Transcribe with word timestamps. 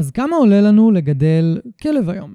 אז 0.00 0.10
כמה 0.10 0.36
עולה 0.36 0.60
לנו 0.60 0.90
לגדל 0.90 1.58
כלב 1.82 2.10
היום? 2.10 2.34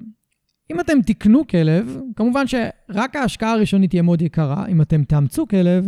אם 0.70 0.80
אתם 0.80 1.02
תקנו 1.06 1.46
כלב, 1.46 2.00
כמובן 2.16 2.46
שרק 2.46 3.16
ההשקעה 3.16 3.52
הראשונית 3.52 3.90
תהיה 3.90 4.02
מאוד 4.02 4.22
יקרה. 4.22 4.66
אם 4.68 4.82
אתם 4.82 5.04
תאמצו 5.04 5.48
כלב, 5.48 5.86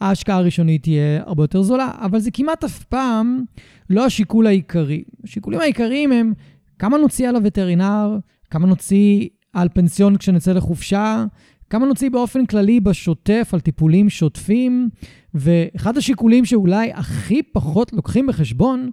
ההשקעה 0.00 0.36
הראשונית 0.36 0.82
תהיה 0.82 1.22
הרבה 1.26 1.42
יותר 1.42 1.62
זולה, 1.62 1.90
אבל 2.00 2.18
זה 2.18 2.30
כמעט 2.30 2.64
אף 2.64 2.84
פעם 2.84 3.44
לא 3.90 4.04
השיקול 4.04 4.46
העיקרי. 4.46 5.04
השיקולים 5.24 5.60
העיקריים 5.60 6.12
הם 6.12 6.32
כמה 6.78 6.98
נוציא 6.98 7.28
על 7.28 7.36
הווטרינר, 7.36 8.18
כמה 8.50 8.66
נוציא 8.66 9.28
על 9.52 9.68
פנסיון 9.74 10.16
כשנצא 10.16 10.52
לחופשה, 10.52 11.24
כמה 11.70 11.86
נוציא 11.86 12.10
באופן 12.10 12.46
כללי 12.46 12.80
בשוטף 12.80 13.50
על 13.52 13.60
טיפולים 13.60 14.08
שוטפים, 14.08 14.88
ואחד 15.34 15.96
השיקולים 15.96 16.44
שאולי 16.44 16.92
הכי 16.92 17.42
פחות 17.42 17.92
לוקחים 17.92 18.26
בחשבון, 18.26 18.90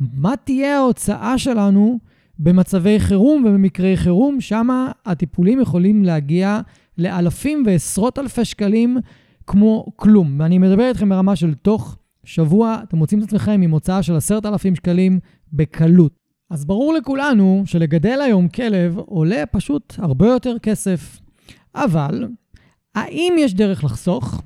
מה 0.00 0.34
תהיה 0.44 0.76
ההוצאה 0.76 1.38
שלנו 1.38 1.98
במצבי 2.38 3.00
חירום 3.00 3.44
ובמקרי 3.46 3.96
חירום, 3.96 4.40
שם 4.40 4.68
הטיפולים 5.06 5.60
יכולים 5.60 6.04
להגיע 6.04 6.60
לאלפים 6.98 7.62
ועשרות 7.66 8.18
אלפי 8.18 8.44
שקלים 8.44 8.98
כמו 9.46 9.86
כלום. 9.96 10.40
ואני 10.40 10.58
מדבר 10.58 10.88
איתכם 10.88 11.08
ברמה 11.08 11.36
של 11.36 11.54
תוך 11.54 11.98
שבוע, 12.24 12.78
אתם 12.82 12.96
מוצאים 12.96 13.20
את 13.20 13.24
עצמכם 13.24 13.60
עם 13.62 13.70
הוצאה 13.70 14.02
של 14.02 14.16
עשרת 14.16 14.46
אלפים 14.46 14.74
שקלים 14.74 15.20
בקלות. 15.52 16.12
אז 16.50 16.64
ברור 16.64 16.94
לכולנו 16.94 17.62
שלגדל 17.66 18.20
היום 18.24 18.48
כלב 18.48 18.98
עולה 18.98 19.46
פשוט 19.46 19.94
הרבה 19.98 20.26
יותר 20.26 20.58
כסף. 20.58 21.20
אבל, 21.74 22.28
האם 22.94 23.34
יש 23.38 23.54
דרך 23.54 23.84
לחסוך? 23.84 24.42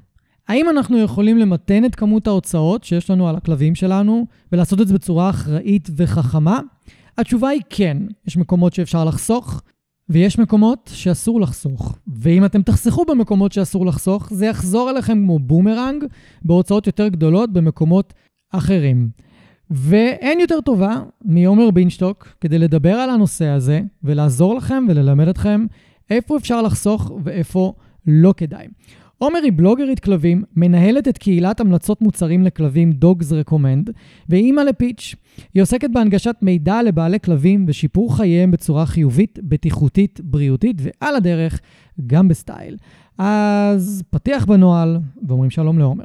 האם 0.50 0.68
אנחנו 0.68 0.98
יכולים 0.98 1.38
למתן 1.38 1.84
את 1.84 1.94
כמות 1.94 2.26
ההוצאות 2.26 2.84
שיש 2.84 3.10
לנו 3.10 3.28
על 3.28 3.36
הכלבים 3.36 3.74
שלנו 3.74 4.26
ולעשות 4.52 4.80
את 4.80 4.88
זה 4.88 4.94
בצורה 4.94 5.30
אחראית 5.30 5.88
וחכמה? 5.96 6.60
התשובה 7.18 7.48
היא 7.48 7.60
כן, 7.70 7.96
יש 8.26 8.36
מקומות 8.36 8.72
שאפשר 8.72 9.04
לחסוך, 9.04 9.62
ויש 10.08 10.38
מקומות 10.38 10.90
שאסור 10.94 11.40
לחסוך. 11.40 11.98
ואם 12.06 12.44
אתם 12.44 12.62
תחסכו 12.62 13.04
במקומות 13.04 13.52
שאסור 13.52 13.86
לחסוך, 13.86 14.28
זה 14.32 14.46
יחזור 14.46 14.90
אליכם 14.90 15.12
כמו 15.12 15.38
בומרנג 15.38 16.04
בהוצאות 16.42 16.86
יותר 16.86 17.08
גדולות 17.08 17.52
במקומות 17.52 18.12
אחרים. 18.52 19.08
ואין 19.70 20.40
יותר 20.40 20.60
טובה 20.60 21.02
מעומר 21.24 21.70
בינשטוק 21.70 22.28
כדי 22.40 22.58
לדבר 22.58 22.94
על 22.94 23.10
הנושא 23.10 23.46
הזה 23.46 23.80
ולעזור 24.04 24.54
לכם 24.54 24.84
וללמד 24.88 25.28
אתכם 25.28 25.66
איפה 26.10 26.36
אפשר 26.36 26.62
לחסוך 26.62 27.12
ואיפה 27.24 27.72
לא 28.06 28.34
כדאי. 28.36 28.66
עומר 29.22 29.38
היא 29.44 29.52
בלוגרית 29.56 30.00
כלבים, 30.00 30.44
מנהלת 30.56 31.08
את 31.08 31.18
קהילת 31.18 31.60
המלצות 31.60 32.02
מוצרים 32.02 32.42
לכלבים 32.42 32.92
Dogs 33.04 33.24
Recommend, 33.48 33.92
והיא 34.28 34.44
אימא 34.44 34.60
לפיץ'. 34.60 35.14
היא 35.54 35.62
עוסקת 35.62 35.90
בהנגשת 35.90 36.36
מידע 36.42 36.82
לבעלי 36.82 37.20
כלבים 37.20 37.64
ושיפור 37.68 38.16
חייהם 38.16 38.50
בצורה 38.50 38.86
חיובית, 38.86 39.38
בטיחותית, 39.42 40.20
בריאותית, 40.24 40.76
ועל 40.82 41.16
הדרך, 41.16 41.60
גם 42.06 42.28
בסטייל. 42.28 42.76
אז 43.18 44.02
פתיח 44.10 44.44
בנוהל, 44.44 44.98
ואומרים 45.28 45.50
שלום 45.50 45.78
לעומר. 45.78 46.04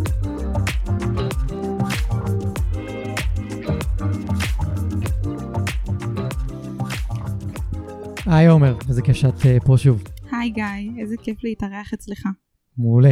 היי 8.31 8.47
עומר, 8.47 8.75
איזה 8.89 9.01
כיף 9.01 9.15
שאת 9.15 9.39
uh, 9.39 9.65
פה 9.65 9.75
שוב. 9.77 10.03
היי 10.31 10.49
גיא, 10.49 11.01
איזה 11.01 11.15
כיף 11.23 11.43
להתארח 11.43 11.93
אצלך. 11.93 12.25
מעולה. 12.77 13.11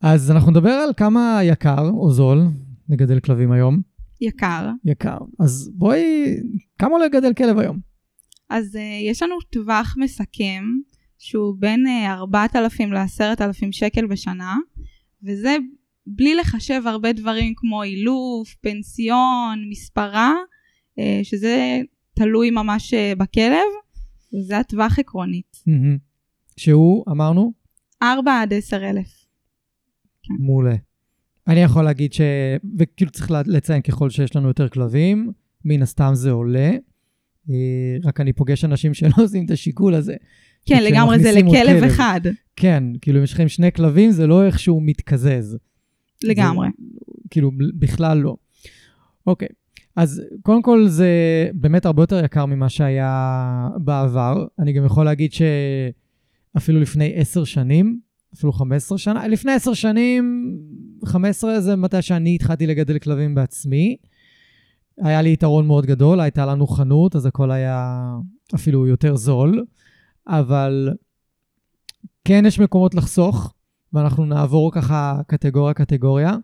אז 0.00 0.30
אנחנו 0.30 0.50
נדבר 0.50 0.70
על 0.70 0.90
כמה 0.96 1.40
יקר 1.42 1.88
או 1.88 2.10
זול 2.10 2.38
לגדל 2.88 3.20
כלבים 3.20 3.52
היום. 3.52 3.80
יקר. 4.20 4.70
יקר. 4.84 5.18
אז 5.40 5.70
בואי, 5.74 6.36
כמה 6.78 6.90
עולה 6.90 7.06
לגדל 7.06 7.32
כלב 7.32 7.58
היום? 7.58 7.78
אז 8.50 8.76
uh, 8.76 8.78
יש 9.10 9.22
לנו 9.22 9.34
טווח 9.50 9.94
מסכם 9.98 10.64
שהוא 11.18 11.54
בין 11.58 11.84
uh, 11.86 12.10
4,000 12.10 12.92
ל-10,000 12.92 13.68
שקל 13.70 14.06
בשנה, 14.06 14.56
וזה 15.22 15.56
בלי 16.06 16.34
לחשב 16.34 16.82
הרבה 16.86 17.12
דברים 17.12 17.52
כמו 17.56 17.82
אילוף, 17.82 18.54
פנסיון, 18.60 19.64
מספרה, 19.70 20.32
uh, 20.98 21.02
שזה 21.22 21.80
תלוי 22.14 22.50
ממש 22.50 22.94
uh, 22.94 23.18
בכלב. 23.18 23.83
זה 24.42 24.58
הטווח 24.58 24.98
עקרונית. 24.98 25.64
שהוא, 26.56 27.04
אמרנו? 27.10 27.52
4 28.02 28.40
עד 28.42 28.52
10 28.52 28.90
אלף. 28.90 29.26
כן. 30.22 30.34
מעולה. 30.38 30.74
אני 31.48 31.60
יכול 31.60 31.84
להגיד 31.84 32.12
ש... 32.12 32.20
וכאילו 32.78 33.10
צריך 33.10 33.30
לציין 33.46 33.82
ככל 33.82 34.10
שיש 34.10 34.36
לנו 34.36 34.48
יותר 34.48 34.68
כלבים, 34.68 35.32
מן 35.64 35.82
הסתם 35.82 36.10
זה 36.14 36.30
עולה. 36.30 36.70
אה, 37.50 37.96
רק 38.04 38.20
אני 38.20 38.32
פוגש 38.32 38.64
אנשים 38.64 38.94
שלא 38.94 39.12
עושים 39.24 39.44
את 39.44 39.50
השיקול 39.50 39.94
הזה. 39.94 40.16
כן, 40.66 40.82
לגמרי, 40.82 41.18
זה 41.18 41.32
לכלב 41.32 41.84
אחד. 41.84 42.20
כן, 42.56 42.84
כאילו 43.00 43.18
אם 43.18 43.24
יש 43.24 43.32
לכם 43.32 43.48
שני 43.48 43.72
כלבים, 43.72 44.10
זה 44.10 44.26
לא 44.26 44.46
איכשהו 44.46 44.80
מתקזז. 44.80 45.58
לגמרי. 46.24 46.68
זה, 46.78 47.04
כאילו, 47.30 47.50
בכלל 47.78 48.18
לא. 48.18 48.36
אוקיי. 49.26 49.48
אז 49.96 50.22
קודם 50.42 50.62
כל 50.62 50.88
זה 50.88 51.08
באמת 51.54 51.86
הרבה 51.86 52.02
יותר 52.02 52.24
יקר 52.24 52.46
ממה 52.46 52.68
שהיה 52.68 53.68
בעבר. 53.76 54.46
אני 54.58 54.72
גם 54.72 54.84
יכול 54.84 55.04
להגיד 55.04 55.30
שאפילו 55.32 56.80
לפני 56.80 57.12
עשר 57.14 57.44
שנים, 57.44 58.00
אפילו 58.34 58.52
חמש 58.52 58.76
עשרה 58.76 58.98
שנה, 58.98 59.28
לפני 59.28 59.52
עשר 59.52 59.74
שנים, 59.74 60.56
חמש 61.04 61.30
עשרה 61.30 61.60
זה 61.60 61.76
מתי 61.76 62.02
שאני 62.02 62.34
התחלתי 62.34 62.66
לגדל 62.66 62.98
כלבים 62.98 63.34
בעצמי. 63.34 63.96
היה 64.98 65.22
לי 65.22 65.32
יתרון 65.32 65.66
מאוד 65.66 65.86
גדול, 65.86 66.20
הייתה 66.20 66.46
לנו 66.46 66.66
חנות, 66.66 67.16
אז 67.16 67.26
הכל 67.26 67.50
היה 67.50 68.08
אפילו 68.54 68.86
יותר 68.86 69.16
זול, 69.16 69.64
אבל 70.26 70.90
כן 72.24 72.44
יש 72.46 72.60
מקומות 72.60 72.94
לחסוך, 72.94 73.54
ואנחנו 73.92 74.24
נעבור 74.24 74.72
ככה 74.72 75.20
קטגוריה-קטגוריה. 75.26 76.36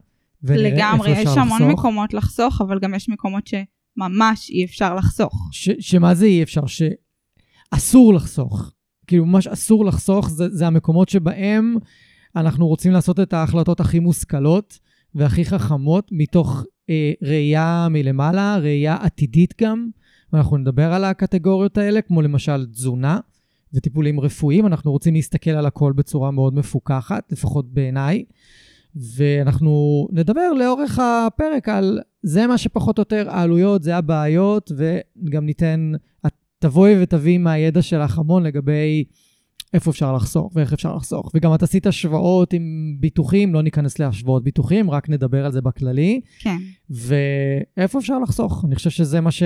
לגמרי, 0.43 1.11
יש 1.11 1.29
המון 1.37 1.63
לחסוך. 1.63 1.79
מקומות 1.79 2.15
לחסוך, 2.15 2.61
אבל 2.61 2.79
גם 2.79 2.95
יש 2.95 3.09
מקומות 3.09 3.47
שממש 3.47 4.51
אי 4.51 4.65
אפשר 4.65 4.95
לחסוך. 4.95 5.49
ש, 5.53 5.71
שמה 5.81 6.15
זה 6.15 6.27
אי 6.27 6.43
אפשר? 6.43 6.63
שאסור 6.67 8.15
לחסוך. 8.15 8.73
כאילו, 9.07 9.27
ממש 9.27 9.47
אסור 9.47 9.85
לחסוך, 9.85 10.31
זה, 10.31 10.49
זה 10.49 10.67
המקומות 10.67 11.09
שבהם 11.09 11.77
אנחנו 12.37 12.69
רוצים 12.69 12.93
לעשות 12.93 13.21
את 13.21 13.33
ההחלטות 13.33 13.81
הכי 13.81 13.99
מושכלות 13.99 14.79
והכי 15.15 15.45
חכמות, 15.45 16.09
מתוך 16.13 16.65
אה, 16.91 17.13
ראייה 17.23 17.87
מלמעלה, 17.91 18.59
ראייה 18.59 18.97
עתידית 19.01 19.55
גם, 19.63 19.89
ואנחנו 20.33 20.57
נדבר 20.57 20.93
על 20.93 21.05
הקטגוריות 21.05 21.79
האלה, 21.79 22.03
כמו 22.03 22.23
למשל 22.23 22.67
תזונה 22.67 23.19
וטיפולים 23.75 24.21
רפואיים, 24.21 24.67
אנחנו 24.67 24.91
רוצים 24.91 25.15
להסתכל 25.15 25.51
על 25.51 25.67
הכל 25.67 25.93
בצורה 25.93 26.31
מאוד 26.31 26.55
מפוקחת, 26.55 27.33
לפחות 27.33 27.73
בעיניי. 27.73 28.25
ואנחנו 28.97 30.09
נדבר 30.13 30.53
לאורך 30.53 30.99
הפרק 30.99 31.69
על 31.69 32.01
זה 32.23 32.47
מה 32.47 32.59
שפחות 32.59 32.99
או 32.99 33.01
יותר 33.01 33.31
העלויות, 33.31 33.83
זה 33.83 33.97
הבעיות, 33.97 34.73
וגם 34.77 35.47
ניתן, 35.47 35.93
את 36.27 36.33
תבואי 36.59 37.03
ותביאי 37.03 37.39
מהידע 37.39 37.83
שלך 37.83 38.19
המון 38.19 38.43
לגבי 38.43 39.05
איפה 39.75 39.91
אפשר 39.91 40.13
לחסוך 40.13 40.53
ואיך 40.55 40.73
אפשר 40.73 40.97
לחסוך. 40.97 41.31
וגם 41.35 41.55
את 41.55 41.63
עשית 41.63 41.87
השוואות 41.87 42.53
עם 42.53 42.97
ביטוחים, 43.01 43.55
לא 43.55 43.63
ניכנס 43.63 43.99
להשוואות 43.99 44.45
ביטוחים, 44.45 44.91
רק 44.91 45.09
נדבר 45.09 45.45
על 45.45 45.53
זה 45.53 45.61
בכללי. 45.61 46.21
כן. 46.39 46.57
ואיפה 46.91 47.99
אפשר 47.99 48.19
לחסוך? 48.19 48.65
אני 48.65 48.75
חושב 48.75 48.91
שזה 48.91 49.21
מה 49.21 49.31
ש... 49.31 49.43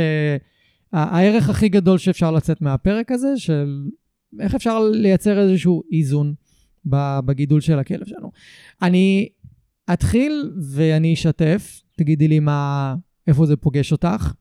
הערך 0.93 1.51
הכי 1.51 1.69
גדול 1.69 1.99
שאפשר 1.99 2.31
לצאת 2.31 2.61
מהפרק 2.61 3.13
הזה, 3.13 3.29
של 3.37 3.89
איך 4.41 4.55
אפשר 4.55 4.81
לייצר 4.93 5.39
איזשהו 5.39 5.83
איזון 5.93 6.35
בגידול 6.87 7.61
של 7.61 7.79
הכלב 7.79 8.07
שלנו. 8.07 8.31
אני 8.83 9.29
אתחיל 9.93 10.53
ואני 10.71 11.15
אשתף, 11.15 11.83
תגידי 11.97 12.29
לי 12.29 12.41
מה, 12.41 12.95
איפה 13.27 13.47
זה 13.47 13.57
פוגש 13.57 13.93
אותך, 13.93 14.33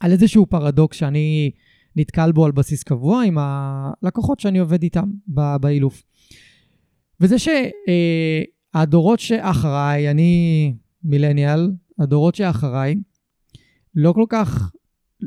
על 0.00 0.12
איזשהו 0.12 0.46
פרדוקס 0.46 0.96
שאני 0.96 1.50
נתקל 1.96 2.32
בו 2.32 2.44
על 2.44 2.52
בסיס 2.52 2.82
קבוע 2.82 3.24
עם 3.24 3.38
הלקוחות 3.40 4.40
שאני 4.40 4.58
עובד 4.58 4.82
איתם 4.82 5.10
באילוף. 5.60 6.02
וזה 7.20 7.36
שהדורות 7.38 9.20
שאחריי, 9.20 10.10
אני 10.10 10.74
מילניאל, 11.04 11.70
הדורות 11.98 12.34
שאחריי, 12.34 12.94
לא 13.94 14.12
כל 14.12 14.24
כך, 14.28 14.72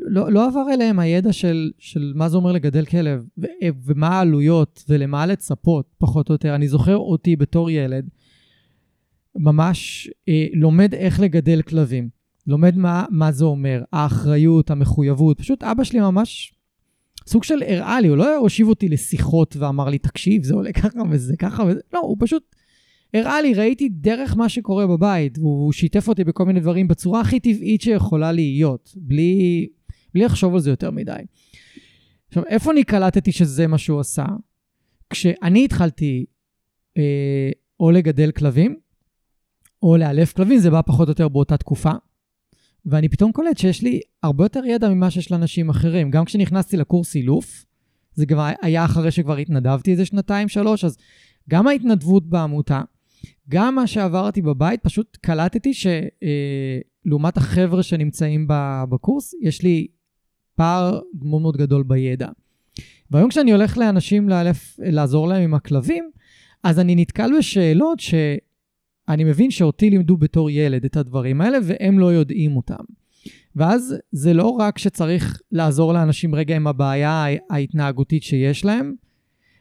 לא, 0.06 0.32
לא 0.32 0.48
עבר 0.48 0.66
אליהם 0.74 1.00
הידע 1.00 1.34
של, 1.34 1.72
של 1.78 2.14
מה 2.16 2.30
זה 2.30 2.38
אומר 2.38 2.52
לגדל 2.52 2.86
כלב, 2.86 3.26
ו, 3.38 3.46
ומה 3.86 4.08
העלויות, 4.08 4.84
ולמה 4.90 5.26
לצפות, 5.26 5.86
פחות 5.98 6.30
או 6.30 6.34
יותר. 6.34 6.56
אני 6.56 6.68
זוכר 6.68 6.98
אותי 6.98 7.36
בתור 7.36 7.70
ילד, 7.70 8.10
ממש 9.36 10.10
אה, 10.30 10.46
לומד 10.54 10.94
איך 10.94 11.20
לגדל 11.20 11.62
כלבים. 11.62 12.10
לומד 12.48 12.78
מה, 12.78 13.06
מה 13.10 13.32
זה 13.32 13.46
אומר, 13.46 13.84
האחריות, 13.94 14.72
המחויבות. 14.72 15.40
פשוט 15.40 15.64
אבא 15.64 15.84
שלי 15.84 16.00
ממש 16.00 16.54
סוג 17.28 17.44
של 17.44 17.64
הראה 17.68 18.02
לי, 18.02 18.08
הוא 18.08 18.18
לא 18.18 18.38
הושיב 18.38 18.68
אותי 18.68 18.90
לשיחות 18.90 19.56
ואמר 19.60 19.90
לי, 19.90 19.98
תקשיב, 19.98 20.44
זה 20.44 20.54
עולה 20.54 20.72
ככה 20.72 21.00
וזה 21.12 21.38
ככה 21.38 21.64
וזה, 21.64 21.80
לא, 21.94 22.00
הוא 22.00 22.18
פשוט 22.20 22.56
הראה 23.14 23.42
לי, 23.42 23.54
ראיתי 23.54 23.90
דרך 23.90 24.38
מה 24.38 24.50
שקורה 24.50 24.88
בבית, 24.88 25.38
והוא 25.38 25.72
שיתף 25.72 26.08
אותי 26.08 26.24
בכל 26.24 26.46
מיני 26.46 26.60
דברים 26.60 26.88
בצורה 26.88 27.22
הכי 27.22 27.40
טבעית 27.40 27.82
שיכולה 27.82 28.32
להיות, 28.32 28.94
בלי, 28.96 29.68
בלי 30.18 30.26
לחשוב 30.26 30.54
על 30.54 30.60
זה 30.60 30.70
יותר 30.70 30.92
מדי. 30.92 31.12
עכשיו, 32.28 32.44
איפה 32.46 32.72
אני 32.72 32.84
קלטתי 32.84 33.32
שזה 33.32 33.68
מה 33.68 33.78
שהוא 33.78 34.00
עשה? 34.00 34.26
כשאני 35.10 35.66
התחלתי 35.66 36.26
אה, 36.98 37.52
או 37.80 37.92
לגדל 37.92 38.32
כלבים, 38.32 38.76
או 39.84 39.98
לאלף 39.98 40.34
כלבים, 40.34 40.60
זה 40.60 40.70
בא 40.70 40.82
פחות 40.82 41.08
או 41.08 41.12
יותר 41.12 41.28
באותה 41.28 41.58
תקופה. 41.58 41.92
ואני 42.86 43.10
פתאום 43.10 43.32
קולט 43.32 43.58
שיש 43.58 43.82
לי 43.82 44.00
הרבה 44.24 44.46
יותר 44.46 44.66
ידע 44.66 44.90
ממה 44.90 45.12
שיש 45.12 45.32
לאנשים 45.32 45.70
אחרים. 45.70 46.12
גם 46.12 46.26
כשנכנסתי 46.26 46.78
לקורס 46.78 47.16
אילוף, 47.16 47.66
זה 48.14 48.26
גם 48.26 48.40
היה 48.62 48.86
אחרי 48.86 49.12
שכבר 49.12 49.38
התנדבתי 49.38 49.92
איזה 49.92 50.06
שנתיים, 50.06 50.48
שלוש, 50.48 50.84
אז 50.84 50.98
גם 51.50 51.68
ההתנדבות 51.68 52.30
בעמותה, 52.30 52.82
גם 53.50 53.76
מה 53.76 53.88
שעברתי 53.88 54.42
בבית, 54.42 54.82
פשוט 54.84 55.18
קלטתי 55.22 55.72
שלעומת 55.74 57.38
אה, 57.38 57.44
החבר'ה 57.44 57.84
שנמצאים 57.84 58.48
בקורס, 58.90 59.34
יש 59.42 59.62
לי 59.62 59.88
פער 60.58 61.00
מאוד 61.22 61.42
מאוד 61.42 61.58
גדול 61.58 61.84
בידע. 61.84 62.28
והיום 63.12 63.30
כשאני 63.30 63.52
הולך 63.52 63.78
לאנשים 63.78 64.30
לאלף, 64.30 64.76
לעזור 64.80 65.28
להם 65.28 65.44
עם 65.44 65.54
הכלבים, 65.54 66.12
אז 66.64 66.80
אני 66.80 66.96
נתקל 66.96 67.30
בשאלות 67.38 68.00
ש... 68.00 68.14
אני 69.10 69.24
מבין 69.24 69.52
שאותי 69.52 69.90
לימדו 69.90 70.18
בתור 70.18 70.50
ילד 70.50 70.86
את 70.86 70.98
הדברים 70.98 71.42
האלה, 71.42 71.58
והם 71.64 72.00
לא 72.00 72.14
יודעים 72.14 72.56
אותם. 72.56 72.84
ואז 73.56 73.96
זה 74.12 74.34
לא 74.34 74.48
רק 74.48 74.78
שצריך 74.78 75.42
לעזור 75.52 75.94
לאנשים 75.94 76.36
רגע 76.36 76.56
עם 76.56 76.68
הבעיה 76.68 77.26
ההתנהגותית 77.50 78.24
שיש 78.24 78.66
להם, 78.66 78.94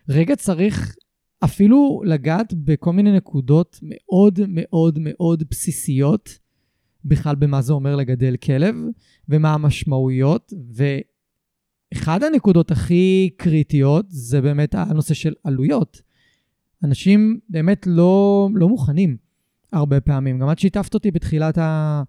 רגע 0.09 0.37
צריך 0.37 0.97
אפילו 1.45 2.03
לגעת 2.05 2.55
בכל 2.55 2.93
מיני 2.93 3.17
נקודות 3.17 3.79
מאוד 3.83 4.41
מאוד 4.49 4.99
מאוד 5.03 5.43
בסיסיות, 5.51 6.39
בכלל 7.07 7.35
במה 7.35 7.63
זה 7.63 7.73
אומר 7.73 7.97
לגדל 7.97 8.37
כלב, 8.37 8.75
ומה 9.29 9.55
המשמעויות, 9.55 10.53
ואחד 11.95 12.23
הנקודות 12.23 12.71
הכי 12.71 13.31
קריטיות 13.37 14.07
זה 14.09 14.41
באמת 14.41 14.75
הנושא 14.75 15.15
של 15.15 15.33
עלויות. 15.45 16.03
אנשים 16.85 17.41
באמת 17.49 17.87
לא, 17.87 18.49
לא 18.55 18.69
מוכנים 18.69 19.17
הרבה 19.73 20.01
פעמים. 20.01 20.39
גם 20.39 20.51
את 20.53 20.59
שיתפת 20.59 20.95
אותי 20.95 21.11
בתחילת 21.11 21.59
ה... 21.59 22.03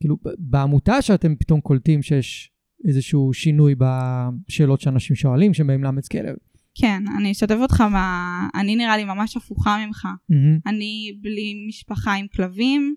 כאילו, 0.00 0.16
בעמותה 0.38 1.02
שאתם 1.02 1.34
פתאום 1.36 1.60
קולטים 1.60 2.02
שיש 2.02 2.50
איזשהו 2.88 3.32
שינוי 3.32 3.74
בשאלות 3.78 4.80
שאנשים 4.80 5.16
שואלים, 5.16 5.52
באים 5.66 5.84
לאמץ 5.84 6.08
כלב. 6.08 6.34
כן, 6.74 7.02
אני 7.18 7.32
אשתף 7.32 7.56
אותך 7.60 7.80
מה... 7.80 8.48
אני 8.54 8.76
נראה 8.76 8.96
לי 8.96 9.04
ממש 9.04 9.36
הפוכה 9.36 9.76
ממך. 9.86 10.04
Mm-hmm. 10.04 10.70
אני 10.70 11.18
בלי 11.22 11.64
משפחה 11.68 12.14
עם 12.14 12.26
כלבים, 12.36 12.94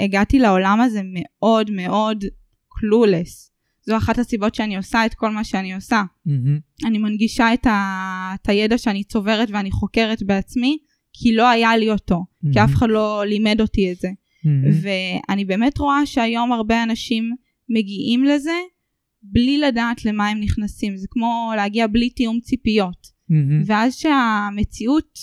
הגעתי 0.00 0.38
לעולם 0.38 0.80
הזה 0.80 1.00
מאוד 1.04 1.70
מאוד 1.70 2.24
קלולס. 2.68 3.52
זו 3.86 3.96
אחת 3.96 4.18
הסיבות 4.18 4.54
שאני 4.54 4.76
עושה 4.76 5.06
את 5.06 5.14
כל 5.14 5.30
מה 5.30 5.44
שאני 5.44 5.74
עושה. 5.74 6.02
Mm-hmm. 6.26 6.86
אני 6.88 6.98
מנגישה 6.98 7.54
את, 7.54 7.66
ה... 7.66 8.34
את 8.34 8.48
הידע 8.48 8.78
שאני 8.78 9.04
צוברת 9.04 9.48
ואני 9.50 9.70
חוקרת 9.70 10.22
בעצמי, 10.22 10.78
כי 11.12 11.34
לא 11.34 11.48
היה 11.48 11.76
לי 11.76 11.90
אותו, 11.90 12.14
mm-hmm. 12.14 12.52
כי 12.52 12.64
אף 12.64 12.70
אחד 12.74 12.86
לא 12.90 13.24
לימד 13.26 13.60
אותי 13.60 13.92
את 13.92 13.96
זה. 13.96 14.08
Mm-hmm. 14.08 14.88
ואני 15.28 15.44
באמת 15.44 15.78
רואה 15.78 16.06
שהיום 16.06 16.52
הרבה 16.52 16.82
אנשים 16.82 17.34
מגיעים 17.68 18.24
לזה 18.24 18.58
בלי 19.22 19.58
לדעת 19.58 20.04
למה 20.04 20.28
הם 20.28 20.40
נכנסים. 20.40 20.96
זה 20.96 21.06
כמו 21.10 21.52
להגיע 21.56 21.86
בלי 21.86 22.10
תיאום 22.10 22.40
ציפיות. 22.40 23.06
Mm-hmm. 23.06 23.64
ואז 23.66 23.94
שהמציאות 23.94 25.18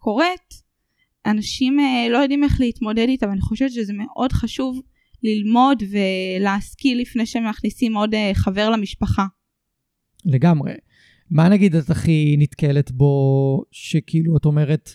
קורית, 0.00 0.67
אנשים 1.28 1.80
אה, 1.80 2.06
לא 2.10 2.18
יודעים 2.18 2.44
איך 2.44 2.60
להתמודד 2.60 3.06
איתה, 3.08 3.28
ואני 3.28 3.40
חושבת 3.40 3.72
שזה 3.72 3.92
מאוד 3.92 4.32
חשוב 4.32 4.82
ללמוד 5.22 5.82
ולהשכיל 5.90 7.00
לפני 7.00 7.26
שמכניסים 7.26 7.96
עוד 7.96 8.14
אה, 8.14 8.30
חבר 8.34 8.70
למשפחה. 8.70 9.26
לגמרי. 10.24 10.72
מה 11.30 11.48
נגיד 11.48 11.76
את 11.76 11.90
הכי 11.90 12.36
נתקלת 12.38 12.90
בו, 12.92 13.62
שכאילו 13.70 14.36
את 14.36 14.44
אומרת, 14.44 14.90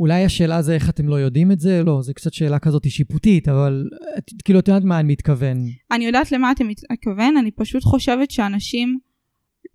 אולי 0.00 0.24
השאלה 0.24 0.62
זה 0.62 0.74
איך 0.74 0.88
אתם 0.88 1.08
לא 1.08 1.14
יודעים 1.14 1.52
את 1.52 1.60
זה? 1.60 1.82
לא, 1.82 2.02
זו 2.02 2.14
קצת 2.14 2.32
שאלה 2.32 2.58
כזאת 2.58 2.90
שיפוטית, 2.90 3.48
אבל 3.48 3.88
את, 4.18 4.30
כאילו, 4.44 4.58
את 4.58 4.68
יודעת 4.68 4.84
מה 4.84 5.00
אני 5.00 5.12
מתכוון. 5.12 5.58
אני 5.90 6.04
יודעת 6.04 6.32
למה 6.32 6.52
אתה 6.52 6.64
מתכוון, 6.64 7.36
אני 7.36 7.50
פשוט 7.50 7.82
חושבת 7.82 8.30
שאנשים 8.30 8.98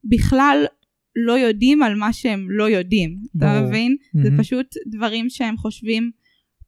בכלל 0.04 0.66
לא 1.26 1.32
יודעים 1.40 1.84
על 1.84 1.96
מה 1.96 2.14
שהם 2.14 2.48
לא 2.50 2.70
יודעים. 2.70 3.18
אתה 3.38 3.62
מבין? 3.68 3.96
Mm-hmm. 4.02 4.24
זה 4.24 4.30
פשוט 4.38 4.66
דברים 4.88 5.30
שהם 5.30 5.58
חושבים, 5.58 6.12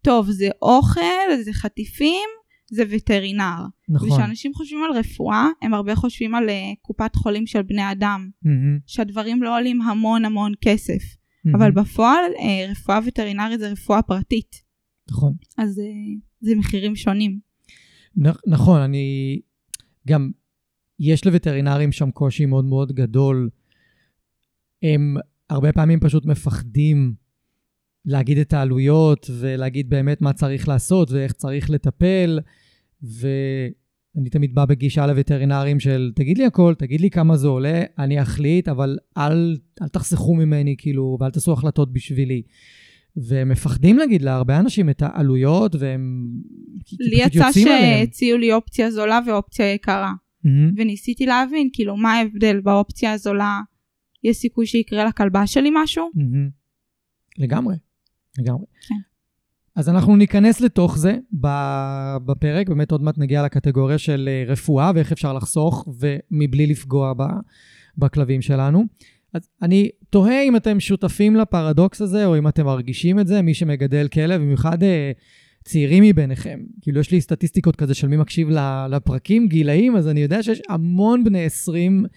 טוב, 0.02 0.32
זה 0.32 0.50
אוכל, 0.62 1.02
זה 1.44 1.54
חטיפים, 1.54 2.30
זה 2.72 2.84
וטרינר. 2.90 3.66
נכון. 3.90 4.10
וכשאנשים 4.12 4.54
חושבים 4.54 4.80
על 4.84 4.98
רפואה, 4.98 5.48
הם 5.62 5.74
הרבה 5.74 5.96
חושבים 5.96 6.36
על 6.36 6.50
uh, 6.50 6.52
קופת 6.82 7.16
חולים 7.16 7.48
של 7.48 7.62
בני 7.62 7.92
אדם. 7.92 8.30
Mm-hmm. 8.46 8.82
שהדברים 8.88 9.44
לא 9.44 9.58
עולים 9.58 9.82
המון 9.82 10.26
המון 10.26 10.54
כסף. 10.62 10.94
Mm-hmm. 11.04 11.58
אבל 11.58 11.72
בפועל 11.72 12.24
אה, 12.40 12.72
רפואה 12.72 13.00
וטרינרית 13.06 13.60
זה 13.60 13.72
רפואה 13.72 14.02
פרטית. 14.02 14.56
נכון. 15.12 15.34
אז 15.58 15.80
אה, 15.80 15.86
זה 16.42 16.56
מחירים 16.56 16.96
שונים. 16.96 17.40
נ- 18.18 18.52
נכון, 18.52 18.82
אני 18.82 19.40
גם, 20.08 20.32
יש 21.00 21.26
לווטרינרים 21.26 21.92
שם 21.92 22.12
קושי 22.12 22.46
מאוד 22.46 22.66
מאוד 22.66 22.92
גדול. 22.92 23.50
הם 24.84 25.16
הרבה 25.50 25.72
פעמים 25.72 26.00
פשוט 26.00 26.26
מפחדים 26.26 27.14
להגיד 28.06 28.38
את 28.38 28.54
העלויות 28.54 29.30
ולהגיד 29.40 29.90
באמת 29.90 30.22
מה 30.22 30.34
צריך 30.34 30.68
לעשות 30.68 31.12
ואיך 31.12 31.32
צריך 31.32 31.70
לטפל. 31.70 32.40
ו... 33.04 33.28
אני 34.18 34.30
תמיד 34.30 34.56
בא 34.56 34.66
בגישה 34.66 35.08
לווטרינרים 35.08 35.80
של, 35.80 36.12
תגיד 36.16 36.38
לי 36.38 36.46
הכל, 36.46 36.74
תגיד 36.78 37.02
לי 37.02 37.10
כמה 37.10 37.38
זה 37.38 37.48
עולה, 37.48 37.84
אני 38.00 38.22
אחליט, 38.22 38.68
אבל 38.70 38.98
אל, 39.18 39.58
אל 39.82 39.88
תחסכו 39.88 40.36
ממני, 40.36 40.76
כאילו, 40.78 41.18
ואל 41.20 41.30
תעשו 41.30 41.54
החלטות 41.54 41.94
בשבילי. 41.94 42.42
והם 43.16 43.50
מפחדים 43.50 43.98
להגיד 43.98 44.22
להרבה 44.22 44.60
אנשים 44.60 44.90
את 44.90 45.02
העלויות, 45.02 45.76
והם 45.80 46.28
לי 47.00 47.24
יצא 47.24 47.52
שהציעו 47.52 48.38
לי 48.38 48.54
אופציה 48.54 48.92
זולה 48.92 49.20
ואופציה 49.28 49.74
יקרה. 49.74 50.12
Mm-hmm. 50.46 50.74
וניסיתי 50.78 51.26
להבין, 51.26 51.70
כאילו, 51.74 51.98
מה 51.98 52.14
ההבדל 52.14 52.60
באופציה 52.60 53.14
הזולה? 53.14 53.60
יש 54.24 54.38
סיכוי 54.38 54.66
שיקרה 54.66 55.06
לכלבה 55.06 55.48
שלי 55.48 55.70
משהו? 55.74 56.10
לגמרי, 57.38 57.76
לגמרי. 58.40 58.66
כן. 58.88 58.96
אז 59.76 59.90
אנחנו 59.90 60.16
ניכנס 60.16 60.62
לתוך 60.62 60.98
זה 60.98 61.18
בפרק, 62.26 62.70
באמת 62.70 62.92
עוד 62.92 63.02
מעט 63.02 63.18
נגיע 63.18 63.44
לקטגוריה 63.44 63.98
של 63.98 64.30
אה, 64.32 64.52
רפואה 64.52 64.92
ואיך 64.96 65.12
אפשר 65.12 65.34
לחסוך 65.34 65.88
ומבלי 66.00 66.68
לפגוע 66.68 67.14
בכלבים 67.98 68.42
שלנו. 68.42 68.86
אז 69.34 69.50
אני 69.62 69.90
תוהה 70.10 70.44
אם 70.44 70.56
אתם 70.56 70.80
שותפים 70.80 71.36
לפרדוקס 71.36 72.02
הזה, 72.02 72.26
או 72.26 72.38
אם 72.38 72.48
אתם 72.48 72.66
מרגישים 72.66 73.20
את 73.20 73.28
זה, 73.28 73.42
מי 73.42 73.54
שמגדל 73.54 74.08
כלב, 74.08 74.42
במיוחד 74.42 74.84
אה, 74.84 75.12
צעירים 75.64 76.04
מביניכם. 76.04 76.60
כאילו, 76.82 77.00
יש 77.00 77.12
לי 77.12 77.22
סטטיסטיקות 77.22 77.76
כזה 77.76 77.94
של 77.94 78.08
מי 78.08 78.18
מקשיב 78.18 78.50
לפרקים, 78.90 79.48
גילאים, 79.48 79.96
אז 79.96 80.08
אני 80.08 80.20
יודע 80.20 80.44
שיש 80.44 80.62
המון 80.70 81.24
בני 81.24 81.46
20 81.46 82.06
אה, 82.06 82.10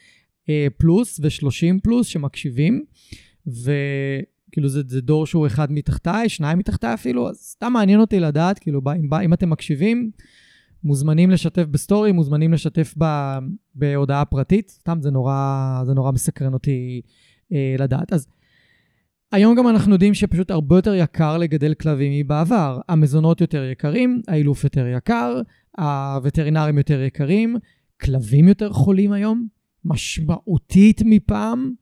פלוס 0.79 1.21
ו-30 1.23 1.81
פלוס 1.83 2.07
שמקשיבים, 2.07 2.85
ו... 3.47 3.73
כאילו 4.53 4.69
זה, 4.69 4.83
זה 4.87 5.01
דור 5.01 5.27
שהוא 5.27 5.47
אחד 5.47 5.73
מתחתיי, 5.73 6.29
שניים 6.29 6.59
מתחתיי 6.59 6.95
אפילו, 6.95 7.29
אז 7.29 7.37
סתם 7.37 7.73
מעניין 7.73 8.01
אותי 8.01 8.21
לדעת, 8.21 8.59
כאילו, 8.59 8.81
אם, 8.97 9.15
אם 9.15 9.33
אתם 9.33 9.51
מקשיבים, 9.51 10.11
מוזמנים 10.85 11.31
לשתף 11.31 11.65
בסטורי, 11.71 12.13
מוזמנים 12.13 12.53
לשתף 12.53 12.95
ב, 12.99 13.05
בהודעה 13.75 14.25
פרטית, 14.25 14.69
סתם 14.71 14.99
זה 15.01 15.11
נורא, 15.11 15.83
זה 15.87 15.95
נורא 15.95 16.13
מסקרן 16.13 16.55
אותי 16.55 17.01
אה, 17.53 17.75
לדעת. 17.79 18.13
אז 18.13 18.27
היום 19.33 19.55
גם 19.57 19.69
אנחנו 19.69 19.93
יודעים 19.93 20.15
שפשוט 20.15 20.51
הרבה 20.51 20.77
יותר 20.77 20.95
יקר 20.95 21.39
לגדל 21.39 21.75
כלבים 21.75 22.13
מבעבר. 22.21 22.81
המזונות 22.89 23.41
יותר 23.41 23.65
יקרים, 23.65 24.23
האילוף 24.29 24.65
יותר 24.65 24.87
יקר, 24.87 25.41
הווטרינרים 25.79 26.79
יותר 26.79 27.01
יקרים, 27.03 27.57
כלבים 28.01 28.49
יותר 28.49 28.73
חולים 28.73 29.13
היום, 29.13 29.47
משמעותית 29.85 31.03
מפעם. 31.05 31.73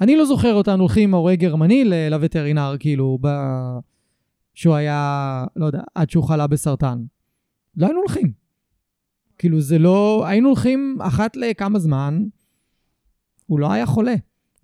אני 0.00 0.16
לא 0.16 0.24
זוכר 0.24 0.54
אותנו 0.54 0.82
הולכים 0.82 1.08
עם 1.08 1.14
הורה 1.14 1.36
גרמני 1.36 1.84
לווטרינר, 2.10 2.76
כאילו, 2.78 3.18
ב... 3.20 3.28
שהוא 4.54 4.74
היה, 4.74 5.44
לא 5.56 5.66
יודע, 5.66 5.82
עד 5.94 6.10
שהוא 6.10 6.24
חלה 6.24 6.46
בסרטן. 6.46 7.02
לא 7.76 7.86
היינו 7.86 8.00
הולכים. 8.00 8.32
כאילו, 9.38 9.60
זה 9.60 9.78
לא... 9.78 10.24
היינו 10.26 10.48
הולכים 10.48 10.98
אחת 11.00 11.36
לכמה 11.36 11.78
זמן, 11.78 12.22
הוא 13.46 13.60
לא 13.60 13.72
היה 13.72 13.86
חולה. 13.86 14.14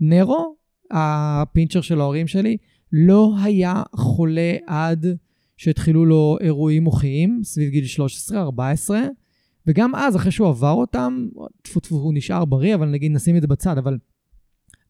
נרו, 0.01 0.57
הפינצ'ר 0.91 1.81
של 1.81 2.01
ההורים 2.01 2.27
שלי, 2.27 2.57
לא 2.93 3.35
היה 3.43 3.83
חולה 3.95 4.57
עד 4.67 5.07
שהתחילו 5.57 6.05
לו 6.05 6.37
אירועים 6.41 6.85
מוחיים, 6.85 7.41
סביב 7.43 7.71
גיל 7.71 7.85
13-14, 8.31 8.91
וגם 9.67 9.95
אז, 9.95 10.17
אחרי 10.17 10.33
שהוא 10.33 10.49
עבר 10.49 10.73
אותם, 10.73 11.27
טפו 11.63 11.81
טפו, 11.81 11.95
הוא 11.95 12.15
נשאר 12.15 12.45
בריא, 12.45 12.75
אבל 12.75 12.89
נגיד 12.89 13.13
נשים 13.13 13.37
את 13.37 13.43
זה 13.43 13.49
בצד, 13.49 13.79
אבל 13.79 13.99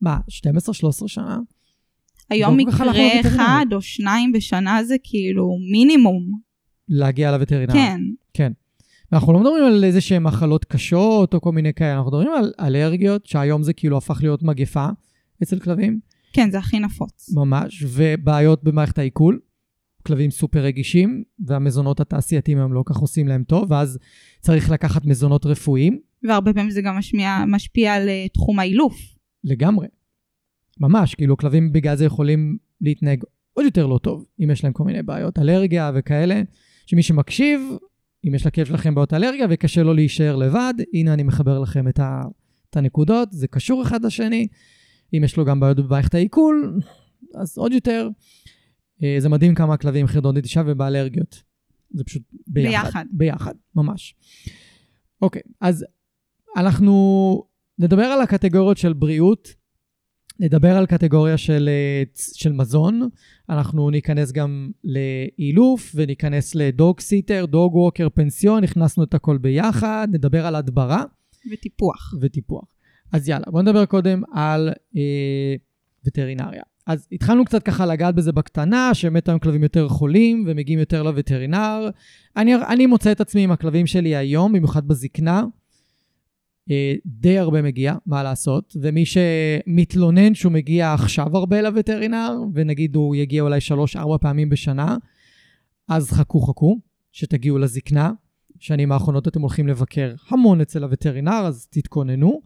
מה, 0.00 0.18
12-13 0.28 0.28
שנה? 1.06 1.38
היום 2.30 2.58
לא 2.58 2.64
מקרה. 2.64 3.20
אחד 3.20 3.66
או 3.72 3.82
שניים 3.82 4.32
בשנה 4.32 4.84
זה 4.84 4.96
כאילו 5.02 5.58
מינימום. 5.72 6.22
להגיע 6.88 7.32
לווטרינר. 7.32 7.72
כן. 7.72 8.00
כן. 8.34 8.52
אנחנו 9.12 9.32
לא 9.32 9.40
מדברים 9.40 9.64
על 9.64 9.84
איזה 9.84 10.00
שהן 10.00 10.22
מחלות 10.22 10.64
קשות 10.64 11.34
או 11.34 11.40
כל 11.40 11.52
מיני 11.52 11.74
כאלה, 11.74 11.96
אנחנו 11.96 12.10
מדברים 12.10 12.28
על 12.38 12.52
אלרגיות, 12.60 13.26
שהיום 13.26 13.62
זה 13.62 13.72
כאילו 13.72 13.96
הפך 13.96 14.18
להיות 14.22 14.42
מגפה 14.42 14.88
אצל 15.42 15.58
כלבים, 15.58 16.00
כן, 16.32 16.50
זה 16.50 16.58
הכי 16.58 16.78
נפוץ. 16.78 17.30
ממש, 17.34 17.84
ובעיות 17.88 18.64
במערכת 18.64 18.98
העיכול. 18.98 19.38
כלבים 20.06 20.30
סופר 20.30 20.60
רגישים, 20.60 21.24
והמזונות 21.46 22.00
התעשייתיים 22.00 22.58
היום 22.58 22.72
לא 22.72 22.82
כך 22.86 22.96
עושים 22.96 23.28
להם 23.28 23.44
טוב, 23.44 23.70
ואז 23.70 23.98
צריך 24.40 24.70
לקחת 24.70 25.04
מזונות 25.04 25.46
רפואיים 25.46 25.98
והרבה 26.22 26.52
פעמים 26.52 26.70
זה 26.70 26.82
גם 26.82 26.96
משמיע, 26.98 27.44
משפיע 27.46 27.94
על 27.94 28.08
אה, 28.08 28.26
תחום 28.28 28.58
האילוף. 28.58 29.16
לגמרי. 29.44 29.86
ממש, 30.80 31.14
כאילו 31.14 31.36
כלבים 31.36 31.72
בגלל 31.72 31.96
זה 31.96 32.04
יכולים 32.04 32.56
להתנהג 32.80 33.24
עוד 33.52 33.64
יותר 33.64 33.86
לא 33.86 33.98
טוב, 34.02 34.24
אם 34.44 34.50
יש 34.50 34.64
להם 34.64 34.72
כל 34.72 34.84
מיני 34.84 35.02
בעיות 35.02 35.38
אלרגיה 35.38 35.90
וכאלה, 35.94 36.42
שמי 36.86 37.02
שמקשיב, 37.02 37.60
אם 38.28 38.34
יש 38.34 38.46
לכלב 38.46 38.66
שלכם 38.66 38.94
בעיות 38.94 39.14
אלרגיה 39.14 39.46
וקשה 39.50 39.82
לו 39.82 39.94
להישאר 39.94 40.36
לבד, 40.36 40.74
הנה 40.94 41.14
אני 41.14 41.22
מחבר 41.22 41.58
לכם 41.58 41.88
את, 41.88 41.98
ה, 41.98 42.22
את 42.70 42.76
הנקודות, 42.76 43.32
זה 43.32 43.48
קשור 43.48 43.82
אחד 43.82 44.04
לשני. 44.04 44.48
אם 45.14 45.24
יש 45.24 45.36
לו 45.36 45.44
גם 45.44 45.60
בעיות 45.60 45.76
במערכת 45.76 46.14
העיכול, 46.14 46.80
אז 47.34 47.58
עוד 47.58 47.72
יותר. 47.72 48.08
אה, 49.02 49.16
זה 49.18 49.28
מדהים 49.28 49.54
כמה 49.54 49.76
כלבים 49.76 50.06
חרדון 50.06 50.36
נטישה 50.36 50.62
ובאלרגיות. 50.66 51.42
זה 51.90 52.04
פשוט 52.04 52.22
ביחד. 52.46 52.84
ביחד. 52.84 53.04
ביחד, 53.10 53.54
ממש. 53.74 54.14
אוקיי, 55.22 55.42
אז 55.60 55.84
אנחנו 56.56 57.42
נדבר 57.78 58.04
על 58.04 58.20
הקטגוריות 58.20 58.76
של 58.76 58.92
בריאות, 58.92 59.48
נדבר 60.40 60.76
על 60.76 60.86
קטגוריה 60.86 61.38
של, 61.38 61.68
אה, 61.72 62.02
של 62.14 62.52
מזון, 62.52 63.08
אנחנו 63.48 63.90
ניכנס 63.90 64.32
גם 64.32 64.70
לאילוף 64.84 65.92
וניכנס 65.94 66.54
לדוג 66.54 67.00
סיטר, 67.00 67.46
דוג 67.46 67.74
ווקר, 67.74 68.08
פנסיון, 68.14 68.64
הכנסנו 68.64 69.04
את 69.04 69.14
הכל 69.14 69.38
ביחד, 69.38 70.08
נדבר 70.12 70.46
על 70.46 70.54
הדברה 70.54 71.04
וטיפוח. 71.52 72.14
וטיפוח. 72.20 72.64
אז 73.12 73.28
יאללה, 73.28 73.44
בואו 73.46 73.62
נדבר 73.62 73.86
קודם 73.86 74.22
על 74.32 74.72
אה, 74.96 75.54
וטרינריה. 76.06 76.62
אז 76.86 77.08
התחלנו 77.12 77.44
קצת 77.44 77.62
ככה 77.62 77.86
לגעת 77.86 78.14
בזה 78.14 78.32
בקטנה, 78.32 78.94
שבאמת 78.94 79.28
היום 79.28 79.38
כלבים 79.38 79.62
יותר 79.62 79.88
חולים 79.88 80.44
ומגיעים 80.46 80.78
יותר 80.78 81.02
לווטרינר. 81.02 81.90
אני, 82.36 82.54
אני 82.54 82.86
מוצא 82.86 83.12
את 83.12 83.20
עצמי 83.20 83.44
עם 83.44 83.52
הכלבים 83.52 83.86
שלי 83.86 84.16
היום, 84.16 84.52
במיוחד 84.52 84.88
בזקנה. 84.88 85.44
אה, 86.70 86.94
די 87.06 87.38
הרבה 87.38 87.62
מגיע, 87.62 87.94
מה 88.06 88.22
לעשות, 88.22 88.76
ומי 88.82 89.04
שמתלונן 89.06 90.34
שהוא 90.34 90.52
מגיע 90.52 90.92
עכשיו 90.92 91.36
הרבה 91.36 91.62
לווטרינר, 91.62 92.38
ונגיד 92.54 92.96
הוא 92.96 93.16
יגיע 93.16 93.42
אולי 93.42 93.58
3-4 93.96 94.18
פעמים 94.20 94.48
בשנה, 94.48 94.96
אז 95.88 96.10
חכו 96.10 96.40
חכו, 96.40 96.78
שתגיעו 97.12 97.58
לזקנה. 97.58 98.12
שנים 98.58 98.92
האחרונות 98.92 99.28
אתם 99.28 99.40
הולכים 99.40 99.68
לבקר 99.68 100.14
המון 100.28 100.60
אצל 100.60 100.84
הווטרינר, 100.84 101.42
אז 101.46 101.66
תתכוננו. 101.70 102.40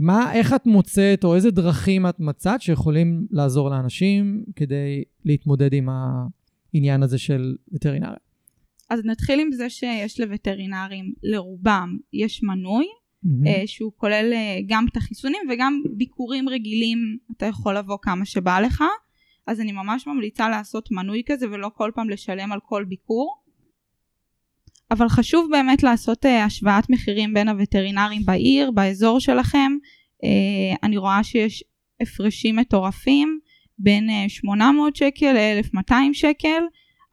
ומה, 0.00 0.32
איך 0.32 0.54
את 0.54 0.66
מוצאת, 0.66 1.24
או 1.24 1.34
איזה 1.34 1.50
דרכים 1.50 2.06
את 2.06 2.20
מצאת 2.20 2.62
שיכולים 2.62 3.26
לעזור 3.30 3.70
לאנשים 3.70 4.44
כדי 4.56 5.04
להתמודד 5.24 5.72
עם 5.72 5.88
העניין 6.74 7.02
הזה 7.02 7.18
של 7.18 7.56
וטרינריה? 7.72 8.16
אז 8.90 9.00
נתחיל 9.04 9.40
עם 9.40 9.52
זה 9.52 9.70
שיש 9.70 10.20
לווטרינרים, 10.20 11.12
לרובם 11.22 11.96
יש 12.12 12.42
מנוי. 12.42 12.84
אה, 13.46 13.62
שהוא 13.66 13.92
כולל 13.96 14.32
אה, 14.32 14.58
גם 14.66 14.86
את 14.92 14.96
החיסונים 14.96 15.40
וגם 15.50 15.82
ביקורים 15.96 16.48
רגילים, 16.48 17.18
אתה 17.36 17.46
יכול 17.46 17.76
לבוא 17.76 17.98
כמה 18.02 18.24
שבא 18.24 18.60
לך. 18.60 18.84
אז 19.46 19.60
אני 19.60 19.72
ממש 19.72 20.06
ממליצה 20.06 20.48
לעשות 20.48 20.88
מנוי 20.90 21.22
כזה 21.26 21.46
ולא 21.50 21.70
כל 21.74 21.90
פעם 21.94 22.10
לשלם 22.10 22.52
על 22.52 22.58
כל 22.62 22.84
ביקור. 22.84 23.39
אבל 24.90 25.08
חשוב 25.08 25.48
באמת 25.50 25.82
לעשות 25.82 26.26
אה, 26.26 26.44
השוואת 26.44 26.90
מחירים 26.90 27.34
בין 27.34 27.48
הווטרינרים 27.48 28.24
בעיר, 28.24 28.70
באזור 28.70 29.20
שלכם. 29.20 29.72
אה, 30.24 30.76
אני 30.82 30.96
רואה 30.96 31.24
שיש 31.24 31.64
הפרשים 32.00 32.56
מטורפים 32.56 33.38
בין 33.78 34.10
אה, 34.10 34.24
800 34.28 34.96
שקל 34.96 35.32
ל-1200 35.32 35.94
שקל, 36.12 36.62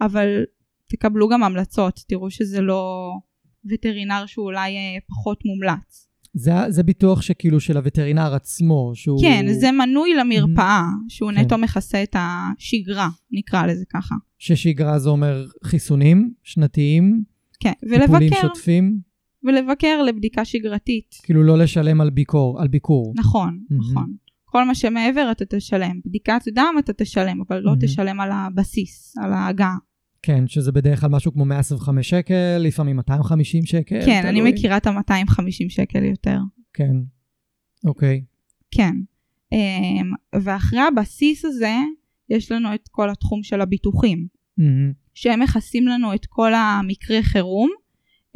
אבל 0.02 0.44
תקבלו 0.90 1.28
גם 1.28 1.44
המלצות, 1.44 2.00
תראו 2.08 2.32
שזה 2.32 2.62
לא 2.62 3.12
וטרינר 3.72 4.26
שהוא 4.26 4.46
אולי 4.46 4.76
אה, 4.76 4.98
פחות 5.08 5.40
מומלץ. 5.46 6.08
זה, 6.34 6.52
זה 6.70 6.84
ביטוח 6.84 7.22
שכאילו 7.22 7.60
של 7.60 7.78
הווטרינר 7.78 8.36
עצמו, 8.36 8.92
שהוא... 8.96 9.22
כן, 9.22 9.46
זה 9.54 9.72
מנוי 9.72 10.14
למרפאה, 10.14 10.84
שהוא 11.10 11.32
כן. 11.32 11.38
נטו 11.38 11.58
מכסה 11.58 12.04
את 12.04 12.16
השגרה, 12.20 13.10
נקרא 13.32 13.66
לזה 13.66 13.86
ככה. 13.94 14.16
ששגרה 14.38 15.00
זה 15.00 15.10
אומר 15.10 15.46
חיסונים 15.64 16.34
שנתיים, 16.44 17.24
כן, 17.60 17.72
טיפולים 17.82 18.12
ולבקר, 18.12 18.42
שוטפים, 18.42 19.00
ולבקר 19.44 20.04
לבדיקה 20.04 20.46
שגרתית. 20.46 21.16
כאילו 21.24 21.44
לא 21.44 21.58
לשלם 21.58 22.02
על 22.02 22.10
ביקור, 22.10 22.62
על 22.62 22.68
ביקור. 22.68 23.14
נכון, 23.18 23.60
מהמם. 23.70 23.92
נכון. 23.92 24.14
כל 24.46 24.64
מה 24.64 24.76
שמעבר 24.76 25.32
אתה 25.32 25.46
תשלם. 25.50 26.00
בדיקת 26.06 26.42
דם 26.56 26.76
אתה 26.80 26.94
תשלם, 26.94 27.42
אבל 27.48 27.60
לא 27.60 27.72
מהמם. 27.72 27.82
תשלם 27.82 28.20
על 28.20 28.30
הבסיס, 28.32 29.18
על 29.18 29.34
ההגעה. 29.34 29.76
כן, 30.22 30.48
שזה 30.48 30.72
בדרך 30.72 31.02
כלל 31.02 31.10
משהו 31.10 31.34
כמו 31.34 31.46
125 31.46 32.10
שקל, 32.10 32.58
לפעמים 32.60 32.96
250 32.96 33.66
שקל. 33.66 34.06
כן, 34.06 34.22
אני 34.26 34.40
תלוי. 34.40 34.52
מכירה 34.52 34.78
את 34.78 34.88
ה-250 34.88 35.70
שקל 35.70 36.04
יותר. 36.04 36.40
כן, 36.74 36.94
אוקיי. 37.86 38.24
כן. 38.72 38.96
אמ, 39.52 40.12
ואחרי 40.42 40.80
הבסיס 40.80 41.46
הזה, 41.46 41.76
יש 42.30 42.52
לנו 42.52 42.74
את 42.74 42.88
כל 42.92 43.10
התחום 43.10 43.44
של 43.44 43.62
הביטוחים. 43.62 44.28
מהמם. 44.58 44.94
שהם 45.20 45.40
מכסים 45.40 45.88
לנו 45.88 46.14
את 46.14 46.26
כל 46.26 46.54
המקרי 46.54 47.24
חירום. 47.24 47.70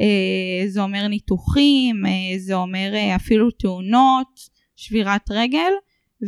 אה, 0.00 0.68
זה 0.68 0.82
אומר 0.82 1.08
ניתוחים, 1.08 2.06
אה, 2.06 2.38
זה 2.38 2.54
אומר 2.54 2.90
אה, 2.94 3.16
אפילו 3.16 3.50
תאונות, 3.50 4.40
שבירת 4.76 5.30
רגל, 5.30 5.72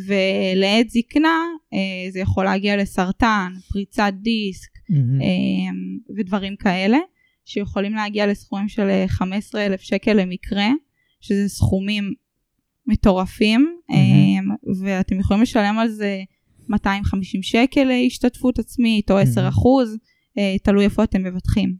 ולעת 0.06 0.90
זקנה 0.90 1.38
זה 2.10 2.20
יכול 2.20 2.44
להגיע 2.44 2.76
לסרטן, 2.76 3.52
פריצת 3.72 4.12
דיסק. 4.22 4.74
אה, 5.22 5.72
ודברים 6.16 6.56
כאלה, 6.56 6.98
שיכולים 7.44 7.94
להגיע 7.94 8.26
לסכומים 8.26 8.68
של 8.68 8.88
אה, 8.88 9.04
15,000 9.08 9.80
שקל 9.80 10.12
למקרה, 10.12 10.68
שזה 11.20 11.48
סכומים 11.48 12.12
מטורפים, 12.86 13.76
אה, 13.90 14.54
ואתם 14.84 15.20
יכולים 15.20 15.42
לשלם 15.42 15.78
על 15.78 15.88
זה 15.88 16.22
250 16.68 17.42
שקל 17.42 17.90
השתתפות 18.06 18.58
עצמית, 18.58 19.10
או 19.10 19.18
10 19.18 19.48
אחוז, 19.48 19.92
אה, 19.92 20.13
תלוי 20.62 20.84
איפה 20.84 21.04
אתם 21.04 21.22
מבטחים. 21.22 21.76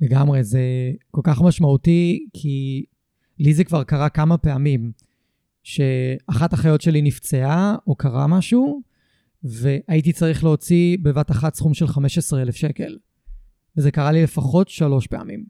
לגמרי, 0.00 0.44
זה 0.44 0.60
כל 1.10 1.20
כך 1.24 1.42
משמעותי, 1.42 2.26
כי 2.34 2.84
לי 3.38 3.54
זה 3.54 3.64
כבר 3.64 3.84
קרה 3.84 4.08
כמה 4.08 4.38
פעמים, 4.38 4.92
שאחת 5.62 6.52
החיות 6.52 6.80
שלי 6.80 7.02
נפצעה, 7.02 7.76
או 7.86 7.94
קרה 7.94 8.26
משהו, 8.26 8.82
והייתי 9.44 10.12
צריך 10.12 10.44
להוציא 10.44 10.98
בבת 11.02 11.30
אחת 11.30 11.54
סכום 11.54 11.74
של 11.74 11.86
15,000 11.86 12.56
שקל. 12.56 12.98
וזה 13.76 13.90
קרה 13.90 14.12
לי 14.12 14.22
לפחות 14.22 14.68
שלוש 14.68 15.06
פעמים. 15.06 15.44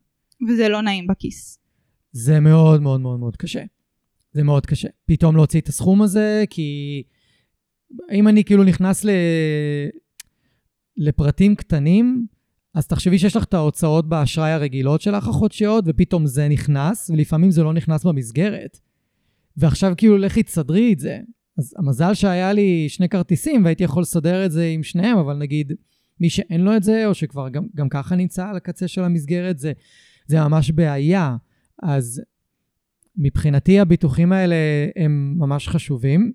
וזה 0.48 0.68
לא 0.68 0.82
נעים 0.82 1.06
בכיס. 1.06 1.58
זה 2.12 2.40
מאוד 2.40 2.82
מאוד 2.82 3.00
מאוד 3.00 3.20
מאוד 3.20 3.36
קשה. 3.36 3.62
זה 4.32 4.42
מאוד 4.42 4.66
קשה. 4.66 4.88
פתאום 5.06 5.36
להוציא 5.36 5.60
את 5.60 5.68
הסכום 5.68 6.02
הזה, 6.02 6.44
כי 6.50 7.02
אם 8.12 8.28
אני 8.28 8.44
כאילו 8.44 8.64
נכנס 8.64 9.04
ל... 9.04 9.10
לפרטים 10.96 11.54
קטנים, 11.54 12.26
אז 12.74 12.86
תחשבי 12.86 13.18
שיש 13.18 13.36
לך 13.36 13.44
את 13.44 13.54
ההוצאות 13.54 14.08
באשראי 14.08 14.50
הרגילות 14.50 15.00
שלך 15.00 15.28
החודשיות, 15.28 15.84
ופתאום 15.86 16.26
זה 16.26 16.48
נכנס, 16.48 17.10
ולפעמים 17.10 17.50
זה 17.50 17.62
לא 17.62 17.72
נכנס 17.72 18.04
במסגרת. 18.04 18.78
ועכשיו 19.56 19.92
כאילו 19.96 20.18
לכי 20.18 20.42
תסדרי 20.42 20.92
את 20.92 20.98
זה. 20.98 21.18
אז 21.58 21.74
המזל 21.78 22.14
שהיה 22.14 22.52
לי 22.52 22.88
שני 22.88 23.08
כרטיסים 23.08 23.64
והייתי 23.64 23.84
יכול 23.84 24.02
לסדר 24.02 24.46
את 24.46 24.52
זה 24.52 24.66
עם 24.66 24.82
שניהם, 24.82 25.18
אבל 25.18 25.36
נגיד 25.36 25.72
מי 26.20 26.30
שאין 26.30 26.60
לו 26.60 26.76
את 26.76 26.82
זה, 26.82 27.06
או 27.06 27.14
שכבר 27.14 27.48
גם, 27.48 27.66
גם 27.74 27.88
ככה 27.88 28.16
נמצא 28.16 28.48
על 28.48 28.56
הקצה 28.56 28.88
של 28.88 29.04
המסגרת, 29.04 29.58
זה, 29.58 29.72
זה 30.26 30.40
ממש 30.40 30.70
בעיה. 30.70 31.36
אז 31.82 32.22
מבחינתי 33.16 33.80
הביטוחים 33.80 34.32
האלה 34.32 34.56
הם 34.96 35.34
ממש 35.38 35.68
חשובים. 35.68 36.32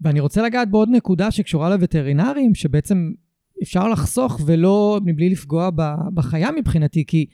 ואני 0.00 0.20
רוצה 0.20 0.42
לגעת 0.42 0.70
בעוד 0.70 0.88
נקודה 0.92 1.30
שקשורה 1.30 1.70
לווטרינרים, 1.70 2.54
שבעצם 2.54 3.12
אפשר 3.62 3.88
לחסוך 3.88 4.40
ולא, 4.46 5.00
מבלי 5.04 5.28
לפגוע 5.28 5.70
בחיה 6.14 6.50
מבחינתי, 6.52 7.04
כי 7.06 7.26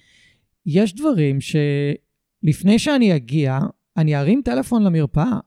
יש 0.66 0.94
דברים 0.94 1.38
שלפני 1.40 2.78
שאני 2.78 3.16
אגיע, 3.16 3.58
אני 3.96 4.16
ארים 4.16 4.40
טלפון 4.44 4.84
למרפאה. 4.84 5.38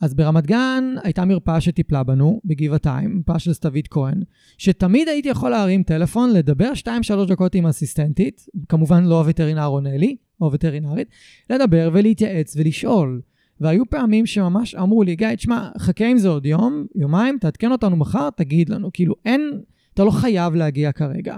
אז 0.00 0.14
ברמת 0.14 0.46
גן 0.46 0.84
הייתה 1.02 1.24
מרפאה 1.24 1.60
שטיפלה 1.60 2.02
בנו, 2.02 2.40
בגבעתיים, 2.44 3.16
מרפאה 3.16 3.38
של 3.38 3.52
סתווית 3.52 3.88
כהן, 3.88 4.22
שתמיד 4.58 5.08
הייתי 5.08 5.28
יכול 5.28 5.50
להרים 5.50 5.82
טלפון, 5.82 6.32
לדבר 6.32 6.72
2-3 6.84 6.88
דקות 7.28 7.54
עם 7.54 7.66
אסיסטנטית, 7.66 8.46
כמובן 8.68 9.04
לא 9.04 9.18
הווטרינר 9.18 9.66
עונה 9.66 9.96
לי, 9.96 10.16
או 10.40 10.46
הווטרינרית, 10.46 11.08
לדבר 11.50 11.90
ולהתייעץ 11.92 12.56
ולשאול. 12.56 13.20
והיו 13.60 13.90
פעמים 13.90 14.26
שממש 14.26 14.74
אמרו 14.74 15.02
לי, 15.02 15.16
גיא, 15.16 15.34
תשמע, 15.34 15.68
חכה 15.78 16.06
עם 16.06 16.18
זה 16.18 16.28
עוד 16.28 16.46
יום, 16.46 16.86
יומיים, 16.94 17.38
תעדכן 17.40 17.72
אותנו 17.72 17.96
מחר, 17.96 18.30
תגיד 18.30 18.68
לנו. 18.68 18.90
כאילו, 18.92 19.14
אין, 19.24 19.60
אתה 19.94 20.04
לא 20.04 20.10
חייב 20.10 20.54
להגיע 20.54 20.92
כרגע. 20.92 21.36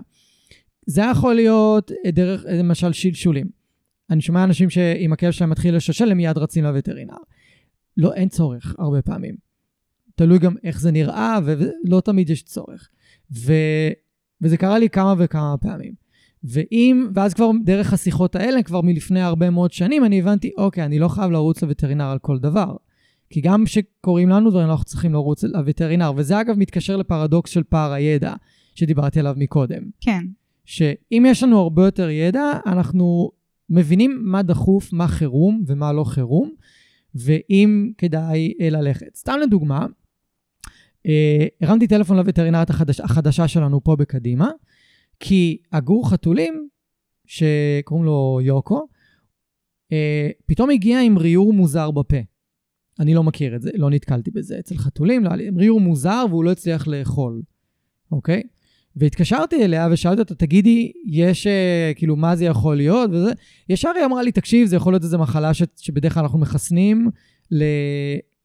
זה 0.86 1.02
יכול 1.10 1.34
להיות 1.34 1.90
דרך, 2.08 2.44
למשל, 2.48 2.92
שלשולים. 2.92 3.46
אני 4.10 4.20
שומע 4.20 4.44
אנשים 4.44 4.70
שאם 4.70 5.12
הכלב 5.12 5.30
שלהם 5.30 5.50
מתחיל 5.50 5.76
לששל, 5.76 6.10
הם 6.10 6.16
מיד 6.16 6.38
רצים 6.38 6.64
לווטרינר. 6.64 7.16
לא, 7.96 8.14
אין 8.14 8.28
צורך 8.28 8.74
הרבה 8.78 9.02
פעמים. 9.02 9.36
תלוי 10.14 10.38
גם 10.38 10.54
איך 10.64 10.80
זה 10.80 10.90
נראה, 10.90 11.38
ולא 11.44 12.00
תמיד 12.00 12.30
יש 12.30 12.42
צורך. 12.42 12.88
ו... 13.32 13.52
וזה 14.42 14.56
קרה 14.56 14.78
לי 14.78 14.88
כמה 14.88 15.14
וכמה 15.18 15.54
פעמים. 15.60 15.92
ואם, 16.44 17.08
ואז 17.14 17.34
כבר 17.34 17.50
דרך 17.64 17.92
השיחות 17.92 18.36
האלה, 18.36 18.62
כבר 18.62 18.80
מלפני 18.80 19.20
הרבה 19.20 19.50
מאוד 19.50 19.72
שנים, 19.72 20.04
אני 20.04 20.20
הבנתי, 20.20 20.50
אוקיי, 20.56 20.84
אני 20.84 20.98
לא 20.98 21.08
חייב 21.08 21.30
לרוץ 21.30 21.62
לווטרינר 21.62 22.04
על 22.04 22.18
כל 22.18 22.38
דבר. 22.38 22.76
כי 23.34 23.40
גם 23.40 23.64
כשקוראים 23.64 24.28
לנו 24.28 24.50
דברים, 24.50 24.70
אנחנו 24.70 24.84
צריכים 24.84 25.12
לרוץ 25.12 25.44
לווטרינר. 25.44 26.12
וזה 26.16 26.40
אגב 26.40 26.58
מתקשר 26.58 26.96
לפרדוקס 26.96 27.50
של 27.50 27.62
פער 27.62 27.92
הידע, 27.92 28.34
שדיברתי 28.74 29.20
עליו 29.20 29.34
מקודם. 29.38 29.82
כן. 30.00 30.26
שאם 30.64 31.24
יש 31.28 31.42
לנו 31.42 31.58
הרבה 31.58 31.84
יותר 31.84 32.08
ידע, 32.10 32.52
אנחנו 32.66 33.30
מבינים 33.70 34.20
מה 34.24 34.42
דחוף, 34.42 34.92
מה 34.92 35.08
חירום 35.08 35.64
ומה 35.66 35.92
לא 35.92 36.04
חירום, 36.04 36.52
ואם 37.14 37.92
כדאי 37.98 38.54
אה, 38.60 38.70
ללכת. 38.70 39.16
סתם 39.16 39.36
לדוגמה, 39.42 39.86
אה, 41.06 41.46
הרמתי 41.60 41.86
טלפון 41.86 42.16
לווטרינרית 42.16 42.70
החדש, 42.70 43.00
החדשה 43.00 43.48
שלנו 43.48 43.84
פה 43.84 43.96
בקדימה, 43.96 44.50
כי 45.20 45.58
הגור 45.72 46.10
חתולים, 46.10 46.68
שקוראים 47.26 48.06
לו 48.06 48.38
יוקו, 48.42 48.86
אה, 49.92 50.30
פתאום 50.46 50.70
הגיע 50.70 51.00
עם 51.00 51.18
ריור 51.18 51.52
מוזר 51.52 51.90
בפה. 51.90 52.33
אני 53.00 53.14
לא 53.14 53.22
מכיר 53.22 53.56
את 53.56 53.62
זה, 53.62 53.70
לא 53.74 53.90
נתקלתי 53.90 54.30
בזה 54.30 54.58
אצל 54.58 54.78
חתולים, 54.78 55.24
לא 55.24 55.30
עם 55.30 55.58
ריור 55.58 55.80
מוזר 55.80 56.24
והוא 56.30 56.44
לא 56.44 56.50
הצליח 56.50 56.86
לאכול, 56.86 57.42
אוקיי? 58.12 58.42
והתקשרתי 58.96 59.64
אליה 59.64 59.88
ושאלתי 59.92 60.20
אותה, 60.20 60.34
תגידי, 60.34 60.92
יש, 61.06 61.46
אה, 61.46 61.92
כאילו, 61.96 62.16
מה 62.16 62.36
זה 62.36 62.44
יכול 62.44 62.76
להיות? 62.76 63.10
וזה, 63.12 63.32
ישר 63.68 63.90
היא 63.96 64.04
אמרה 64.04 64.22
לי, 64.22 64.32
תקשיב, 64.32 64.66
זה 64.66 64.76
יכול 64.76 64.92
להיות 64.92 65.02
איזו 65.02 65.18
מחלה 65.18 65.54
ש, 65.54 65.62
שבדרך 65.76 66.14
כלל 66.14 66.22
אנחנו 66.22 66.38
מחסנים 66.38 67.10
ל, 67.50 67.64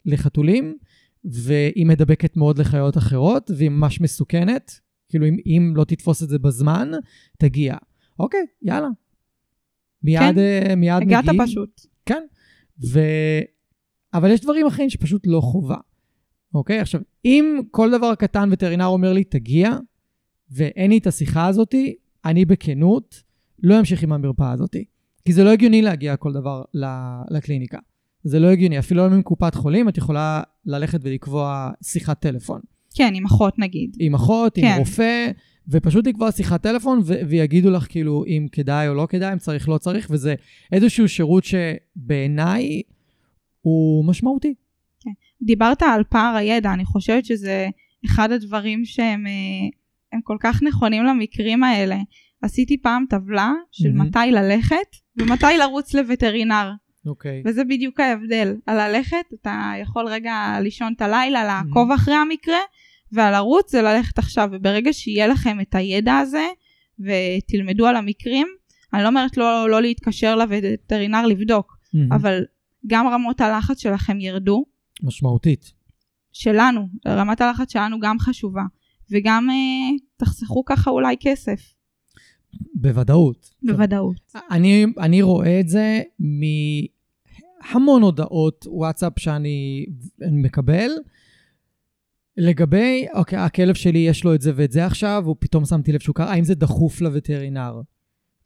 לחתולים, 0.06 0.78
והיא 1.26 1.86
מדבקת 1.86 2.38
מאוד 2.38 2.58
לחיות 2.58 2.98
אחרות, 2.98 3.52
והיא 3.58 3.70
ממש 3.70 4.02
מסוכנת. 4.02 4.80
כאילו, 5.10 5.26
אם, 5.28 5.38
אם 5.46 5.74
לא 5.76 5.84
תתפוס 5.84 6.24
את 6.24 6.30
זה 6.30 6.40
בזמן, 6.40 6.92
תגיע. 7.38 7.76
אוקיי, 8.20 8.46
יאללה. 8.62 8.88
מיד, 10.04 10.20
כן, 10.20 10.36
uh, 10.72 10.76
מיד 10.76 11.04
מגיעים. 11.04 11.20
הגעת 11.20 11.36
פשוט. 11.48 11.82
כן. 12.06 12.24
ו... 12.92 13.00
אבל 14.14 14.32
יש 14.32 14.42
דברים 14.42 14.68
אחרים 14.68 14.90
שפשוט 14.90 15.28
לא 15.28 15.42
חובה. 15.42 15.78
אוקיי? 16.54 16.80
עכשיו, 16.80 17.02
אם 17.26 17.62
כל 17.72 17.92
דבר 17.92 18.16
קטן 18.16 18.50
וטרינר 18.52 18.86
אומר 18.86 19.14
לי, 19.14 19.24
תגיע, 19.24 19.78
ואין 20.52 20.92
לי 20.92 20.98
את 20.98 21.08
השיחה 21.08 21.48
הזאתי, 21.48 21.96
אני 22.26 22.46
בכנות 22.46 23.24
לא 23.64 23.80
אמשיך 23.80 24.04
עם 24.04 24.14
המרפאה 24.14 24.52
הזאתי. 24.52 24.86
כי 25.26 25.34
זה 25.34 25.44
לא 25.44 25.50
הגיוני 25.50 25.82
להגיע 25.82 26.16
כל 26.16 26.34
דבר 26.34 26.62
לקליניקה. 27.32 27.78
זה 28.24 28.40
לא 28.40 28.48
הגיוני. 28.48 28.80
אפילו 28.80 29.08
לא 29.08 29.16
עם 29.16 29.22
קופת 29.22 29.56
חולים, 29.56 29.90
את 29.90 29.98
יכולה 29.98 30.42
ללכת 30.66 31.00
ולקבוע 31.04 31.72
שיחת 31.84 32.22
טלפון. 32.22 32.62
כן, 32.96 33.14
עם 33.16 33.26
אחות 33.26 33.60
נגיד. 33.60 33.98
עם 34.00 34.14
אחות, 34.16 34.56
כן. 34.56 34.68
עם 34.68 34.80
רופא, 34.80 35.32
ופשוט 35.68 36.08
לקבוע 36.08 36.32
שיחת 36.32 36.64
טלפון 36.64 37.00
ו- 37.04 37.20
ויגידו 37.28 37.70
לך 37.70 37.86
כאילו 37.90 38.26
אם 38.28 38.48
כדאי 38.52 38.88
או 38.88 38.94
לא 38.94 39.08
כדאי, 39.10 39.34
אם 39.34 39.38
צריך, 39.38 39.70
לא 39.70 39.78
צריך, 39.78 40.08
וזה 40.10 40.36
איזשהו 40.72 41.10
שירות 41.10 41.44
שבעיניי 41.44 42.82
הוא 43.70 44.06
משמעותי. 44.06 44.54
כן. 45.00 45.12
דיברת 45.42 45.84
על 45.84 46.04
פער 46.10 46.36
הידע, 46.36 46.74
אני 46.74 46.86
חושבת 46.86 47.26
שזה 47.26 47.68
אחד 48.06 48.32
הדברים 48.32 48.86
שהם 48.86 49.28
אה, 49.28 50.20
כל 50.24 50.38
כך 50.40 50.64
נכונים 50.64 51.04
למקרים 51.04 51.64
האלה. 51.64 51.98
עשיתי 52.42 52.78
פעם 52.82 53.06
טבלה 53.10 53.52
של 53.72 53.90
mm-hmm. 53.90 54.04
מתי 54.04 54.32
ללכת 54.32 54.96
ומתי 55.18 55.58
לרוץ 55.60 55.94
לווטרינר. 55.94 56.72
אוקיי. 57.06 57.42
Okay. 57.46 57.50
וזה 57.50 57.64
בדיוק 57.64 58.00
ההבדל. 58.00 58.56
על 58.66 58.90
ללכת, 58.90 59.26
אתה 59.42 59.72
יכול 59.82 60.08
רגע 60.08 60.58
לישון 60.62 60.94
את 60.96 61.02
הלילה, 61.02 61.44
לעקוב 61.44 61.92
mm-hmm. 61.92 61.96
אחרי 61.96 62.14
המקרה, 62.14 62.58
ועל 63.12 63.34
לרוץ 63.34 63.72
זה 63.72 63.82
ללכת 63.82 64.18
עכשיו. 64.18 64.50
וברגע 64.52 64.94
שיהיה 64.94 65.28
לכם 65.28 65.62
את 65.62 65.76
הידע 65.76 66.18
הזה, 66.18 66.48
ותלמדו 67.00 67.88
על 67.88 67.96
המקרים, 67.96 68.48
אני 68.94 69.04
לא 69.04 69.08
אומרת 69.08 69.38
לא, 69.38 69.70
לא 69.70 69.82
להתקשר 69.82 70.36
לווטרינר 70.36 71.26
לבדוק, 71.26 71.78
mm-hmm. 71.78 72.16
אבל 72.16 72.44
גם 72.88 73.08
רמות 73.08 73.42
הלחץ 73.42 73.80
שלכם 73.80 74.20
ירדו. 74.20 74.66
משמעותית. 75.04 75.74
שלנו, 76.32 76.88
רמת 77.08 77.42
הלחץ 77.42 77.74
שלנו 77.74 78.00
גם 78.00 78.20
חשובה, 78.20 78.64
וגם 79.12 79.50
אה, 79.50 79.98
תחסכו 80.18 80.66
ככה 80.66 80.92
אולי 80.92 81.16
כסף. 81.20 81.74
בוודאות. 82.76 83.50
בוודאות. 83.64 84.34
אני, 84.52 84.86
אני 84.98 85.22
רואה 85.22 85.60
את 85.60 85.70
זה 85.70 86.02
מהמון 86.20 88.02
הודעות 88.02 88.66
וואטסאפ 88.70 89.20
שאני 89.20 89.86
מקבל. 90.32 90.90
לגבי, 92.38 93.06
אוקיי, 93.14 93.40
הכלב 93.40 93.76
שלי 93.76 94.00
יש 94.00 94.24
לו 94.24 94.36
את 94.36 94.42
זה 94.42 94.52
ואת 94.56 94.72
זה 94.72 94.86
עכשיו, 94.86 95.24
ופתאום 95.32 95.66
שמתי 95.66 95.92
לב 95.92 96.00
שהוא 96.00 96.16
קרה, 96.16 96.32
האם 96.32 96.44
זה 96.44 96.56
דחוף 96.56 97.02
לווטרינר? 97.02 97.82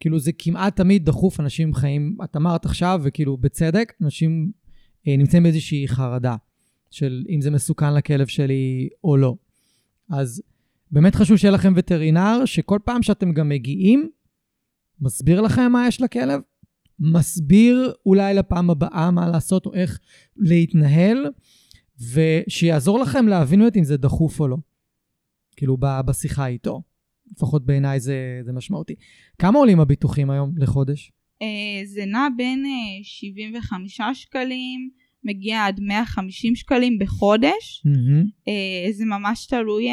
כאילו 0.04 0.20
זה 0.20 0.32
כמעט 0.38 0.76
תמיד 0.76 1.06
דחוף, 1.06 1.40
אנשים 1.40 1.74
חיים, 1.74 2.18
את 2.24 2.36
אמרת 2.36 2.66
עכשיו, 2.66 3.02
וכאילו 3.04 3.38
בצדק, 3.38 3.94
אנשים 4.02 4.52
אה, 5.08 5.18
נמצאים 5.18 5.44
באיזושהי 5.44 5.88
חרדה 5.88 6.36
של 6.92 7.26
אם 7.30 7.42
זה 7.42 7.52
מסוכן 7.52 7.94
לכלב 7.94 8.28
שלי 8.28 8.90
או 9.04 9.18
לא. 9.18 9.36
אז 10.10 10.42
באמת 10.92 11.16
חשוב 11.16 11.38
שיהיה 11.38 11.52
לכם 11.52 11.74
וטרינר, 11.76 12.46
שכל 12.46 12.80
פעם 12.86 13.04
שאתם 13.04 13.32
גם 13.32 13.50
מגיעים, 13.50 14.10
מסביר 15.02 15.42
לכם 15.42 15.72
מה 15.72 15.88
יש 15.88 16.02
לכלב, 16.02 16.42
מסביר 17.00 17.94
אולי 18.06 18.34
לפעם 18.34 18.70
הבאה 18.70 19.12
מה 19.12 19.28
לעשות 19.28 19.66
או 19.66 19.74
איך 19.74 20.00
להתנהל, 20.38 21.26
ושיעזור 22.14 23.00
לכם 23.00 23.28
להבין 23.28 23.60
באמת 23.60 23.78
אם 23.78 23.84
זה 23.84 23.98
דחוף 23.98 24.40
או 24.40 24.48
לא. 24.48 24.58
כאילו 25.56 25.78
בשיחה 25.78 26.48
איתו. 26.48 26.82
לפחות 27.36 27.66
בעיניי 27.66 28.00
זה, 28.00 28.42
זה 28.46 28.54
משמעותי. 28.54 28.94
כמה 29.40 29.60
עולים 29.60 29.80
הביטוחים 29.80 30.30
היום 30.30 30.52
לחודש? 30.58 31.12
Uh, 31.44 31.86
זה 31.86 32.06
נע 32.06 32.28
בין 32.38 32.66
uh, 32.66 32.68
אה, 32.68 33.04
75 33.04 34.02
שקלים, 34.14 34.90
מגיע 35.24 35.66
עד 35.66 35.80
150 35.80 36.56
שקלים 36.56 37.00
בחודש. 37.00 37.84
Mm-hmm. 37.88 38.52
זה 38.92 39.06
ממש 39.06 39.46
תלוי 39.46 39.88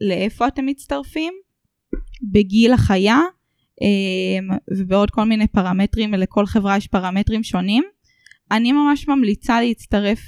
לאיפה 0.00 0.48
אתם 0.48 0.66
מצטרפים, 0.66 1.34
בגיל 2.32 2.72
החיה, 2.72 3.18
ובעוד 4.78 5.10
כל 5.10 5.24
מיני 5.24 5.46
פרמטרים, 5.46 6.14
לכל 6.14 6.46
חברה 6.46 6.76
יש 6.76 6.86
פרמטרים 6.86 7.42
שונים. 7.42 7.84
אני 8.50 8.72
ממש 8.72 9.08
ממליצה 9.08 9.60
להצטרף 9.60 10.20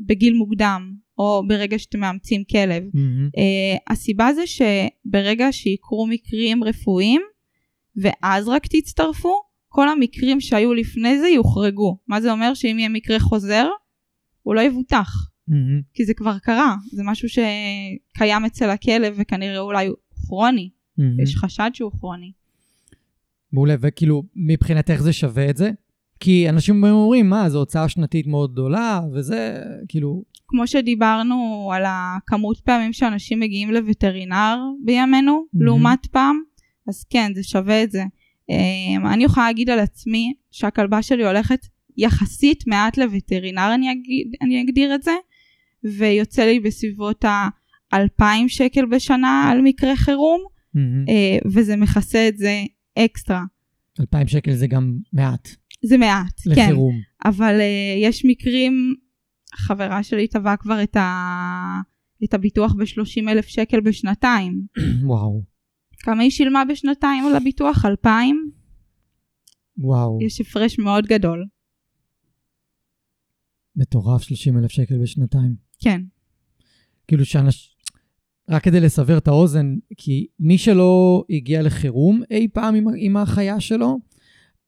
בגיל 0.00 0.34
מוקדם, 0.34 0.94
או 1.18 1.42
ברגע 1.48 1.78
שאתם 1.78 2.00
מאמצים 2.00 2.44
כלב. 2.44 2.82
Mm-hmm. 2.82 3.38
Uh, 3.38 3.92
הסיבה 3.92 4.28
זה 4.34 4.42
שברגע 4.46 5.52
שיקרו 5.52 6.06
מקרים 6.06 6.64
רפואיים, 6.64 7.20
ואז 7.96 8.48
רק 8.48 8.66
תצטרפו, 8.66 9.34
כל 9.68 9.88
המקרים 9.88 10.40
שהיו 10.40 10.74
לפני 10.74 11.18
זה 11.18 11.28
יוחרגו. 11.28 11.98
מה 12.08 12.20
זה 12.20 12.32
אומר 12.32 12.54
שאם 12.54 12.78
יהיה 12.78 12.88
מקרה 12.88 13.18
חוזר, 13.20 13.68
הוא 14.42 14.54
לא 14.54 14.60
יבוטח. 14.60 15.10
Mm-hmm. 15.50 15.82
כי 15.94 16.04
זה 16.04 16.14
כבר 16.14 16.38
קרה, 16.38 16.74
זה 16.92 17.02
משהו 17.06 17.28
שקיים 17.28 18.44
אצל 18.46 18.70
הכלב 18.70 19.14
וכנראה 19.18 19.58
אולי 19.58 19.86
הוא 19.86 19.96
כרוני. 20.26 20.70
Mm-hmm. 20.70 21.22
יש 21.22 21.36
חשד 21.36 21.70
שהוא 21.74 21.92
כרוני. 22.00 22.32
מעולה, 23.52 23.74
וכאילו 23.80 24.22
מבחינתך 24.36 24.96
זה 25.00 25.12
שווה 25.12 25.50
את 25.50 25.56
זה? 25.56 25.70
כי 26.20 26.48
אנשים 26.48 26.84
אומרים, 26.84 27.30
מה, 27.30 27.50
זו 27.50 27.58
הוצאה 27.58 27.88
שנתית 27.88 28.26
מאוד 28.26 28.52
גדולה, 28.52 29.00
וזה, 29.14 29.62
כאילו... 29.88 30.22
כמו 30.48 30.66
שדיברנו 30.66 31.70
על 31.74 31.82
הכמות 31.86 32.60
פעמים 32.60 32.92
שאנשים 32.92 33.40
מגיעים 33.40 33.70
לווטרינר 33.70 34.56
בימינו, 34.84 35.44
mm-hmm. 35.46 35.64
לעומת 35.64 36.06
פעם, 36.06 36.40
אז 36.88 37.04
כן, 37.10 37.32
זה 37.34 37.42
שווה 37.42 37.82
את 37.82 37.90
זה. 37.90 38.02
Um, 38.50 39.06
אני 39.06 39.24
יכולה 39.24 39.46
להגיד 39.46 39.70
על 39.70 39.78
עצמי 39.78 40.34
שהכלבה 40.50 41.02
שלי 41.02 41.26
הולכת 41.26 41.58
יחסית 41.96 42.66
מעט 42.66 42.96
לווטרינר, 42.96 43.70
אני, 43.74 43.92
אגיד, 43.92 44.32
אני 44.42 44.62
אגדיר 44.62 44.94
את 44.94 45.02
זה, 45.02 45.12
ויוצא 45.84 46.44
לי 46.44 46.60
בסביבות 46.60 47.24
ה-2,000 47.24 48.24
שקל 48.48 48.86
בשנה 48.86 49.48
על 49.50 49.60
מקרה 49.62 49.96
חירום, 49.96 50.40
mm-hmm. 50.40 51.08
uh, 51.08 51.48
וזה 51.52 51.76
מכסה 51.76 52.28
את 52.28 52.38
זה 52.38 52.62
אקסטרה. 52.98 53.42
2,000 54.00 54.28
שקל 54.28 54.52
זה 54.52 54.66
גם 54.66 54.96
מעט. 55.12 55.48
זה 55.82 55.98
מעט, 55.98 56.40
לחירום. 56.46 56.54
כן. 56.56 56.62
לחירום. 56.62 56.94
אבל 57.24 57.60
uh, 57.60 58.04
יש 58.06 58.24
מקרים, 58.24 58.94
חברה 59.58 60.02
שלי 60.02 60.28
טבעה 60.28 60.56
כבר 60.56 60.82
את, 60.82 60.96
ה... 60.96 61.80
את 62.24 62.34
הביטוח 62.34 62.74
ב-30 62.74 63.30
אלף 63.30 63.46
שקל 63.46 63.80
בשנתיים. 63.80 64.62
וואו. 65.08 65.42
כמה 65.98 66.22
היא 66.22 66.30
שילמה 66.30 66.62
בשנתיים 66.64 67.24
על 67.24 67.36
הביטוח? 67.36 67.84
2,000? 67.84 68.50
וואו. 69.78 70.18
יש 70.22 70.40
הפרש 70.40 70.78
מאוד 70.78 71.06
גדול. 71.06 71.46
מטורף, 73.76 74.22
30 74.22 74.58
אלף 74.58 74.70
שקל 74.70 74.98
בשנתיים. 75.02 75.54
כן. 75.78 76.02
כאילו 77.08 77.24
שאנש... 77.24 77.74
רק 78.50 78.62
כדי 78.62 78.80
לסבר 78.80 79.18
את 79.18 79.28
האוזן, 79.28 79.76
כי 79.96 80.26
מי 80.40 80.58
שלא 80.58 81.24
הגיע 81.30 81.62
לחירום 81.62 82.22
אי 82.30 82.48
פעם 82.52 82.74
עם, 82.74 82.86
עם 82.96 83.16
החיה 83.16 83.60
שלו, 83.60 83.98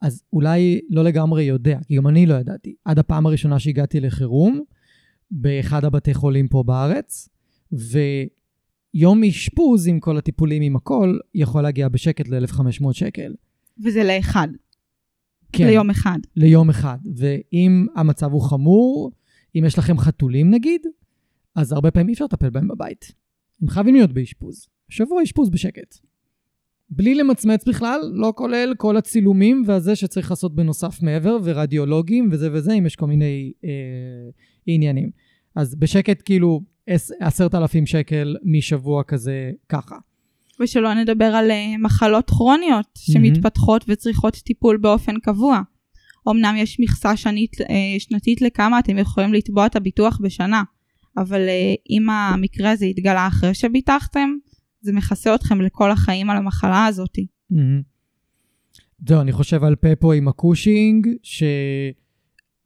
אז 0.03 0.23
אולי 0.33 0.81
לא 0.91 1.05
לגמרי 1.05 1.43
יודע, 1.43 1.79
כי 1.87 1.97
גם 1.97 2.07
אני 2.07 2.27
לא 2.27 2.35
ידעתי. 2.35 2.75
עד 2.85 2.99
הפעם 2.99 3.27
הראשונה 3.27 3.59
שהגעתי 3.59 4.01
לחירום, 4.01 4.61
באחד 5.31 5.85
הבתי 5.85 6.15
חולים 6.15 6.49
פה 6.49 6.63
בארץ, 6.63 7.29
ויום 7.73 9.25
אשפוז 9.25 9.87
עם 9.87 10.01
כל 10.01 10.19
הטיפולים, 10.19 10.63
עם 10.63 10.77
הכל, 10.77 11.19
יכול 11.35 11.63
להגיע 11.63 11.89
בשקט 11.89 12.29
ל-1,500 12.29 12.93
שקל. 12.93 13.35
וזה 13.85 14.05
לאחד. 14.05 14.49
כן. 15.53 15.67
ליום 15.67 15.91
אחד. 15.91 16.19
ליום 16.37 16.71
אחד. 16.71 16.99
ואם 17.17 17.87
המצב 17.97 18.33
הוא 18.33 18.43
חמור, 18.43 19.11
אם 19.57 19.65
יש 19.67 19.79
לכם 19.79 19.99
חתולים 19.99 20.51
נגיד, 20.51 20.81
אז 21.55 21.73
הרבה 21.73 21.91
פעמים 21.91 22.09
אי 22.09 22.13
אפשר 22.13 22.25
לטפל 22.25 22.51
בהם 22.51 22.69
בבית. 22.69 23.13
הם 23.63 23.69
חייבים 23.69 23.95
להיות 23.95 24.13
באשפוז. 24.13 24.67
שבוע 24.89 25.23
אשפוז 25.23 25.51
בשקט. 25.51 25.99
בלי 26.91 27.15
למצמץ 27.15 27.69
בכלל, 27.69 28.01
לא 28.13 28.33
כולל 28.37 28.75
כל 28.77 28.97
הצילומים 28.97 29.63
והזה 29.67 29.97
שצריך 29.97 30.31
לעשות 30.31 30.55
בנוסף 30.55 31.03
מעבר, 31.03 31.39
ורדיולוגים 31.45 32.29
וזה 32.33 32.53
וזה, 32.53 32.73
אם 32.73 32.87
יש 32.87 32.97
כל 32.97 33.07
מיני 33.07 33.53
אה, 33.65 33.71
עניינים. 34.75 35.11
אז 35.55 35.75
בשקט 35.75 36.23
כאילו 36.25 36.61
עשרת 37.21 37.55
אלפים 37.55 37.87
שקל 37.87 38.37
משבוע 38.45 39.03
כזה 39.03 39.51
ככה. 39.69 39.97
ושלא 40.61 40.95
נדבר 40.95 41.25
על 41.25 41.51
uh, 41.51 41.55
מחלות 41.85 42.31
כרוניות 42.31 42.87
שמתפתחות. 42.97 43.85
וצריכות 43.89 44.37
טיפול 44.37 44.77
באופן 44.77 45.19
קבוע. 45.19 45.61
אמנם 46.31 46.55
יש 46.59 46.81
מכסה 46.81 47.17
שנית, 47.17 47.61
uh, 47.61 47.65
שנתית 47.99 48.43
לכמה 48.43 48.79
אתם 48.79 48.99
יכולים 48.99 49.35
לתבוע 49.35 49.67
את 49.67 49.77
הביטוח 49.77 50.19
בשנה, 50.23 50.63
אבל 51.17 51.47
uh, 51.47 51.83
אם 51.91 52.11
המקרה 52.11 52.71
הזה 52.71 52.87
יתגלה 52.87 53.27
אחרי 53.27 53.55
שביטחתם, 53.55 54.31
זה 54.81 54.93
מכסה 54.93 55.35
אתכם 55.35 55.61
לכל 55.61 55.91
החיים 55.91 56.31
על 56.31 56.37
המחלה 56.37 56.87
הזאת. 56.87 57.19
זהו, 59.09 59.21
אני 59.21 59.33
חושב 59.33 59.65
על 59.65 59.77
פפו 59.77 60.13
עם 60.13 60.29
הקושינג, 60.29 61.07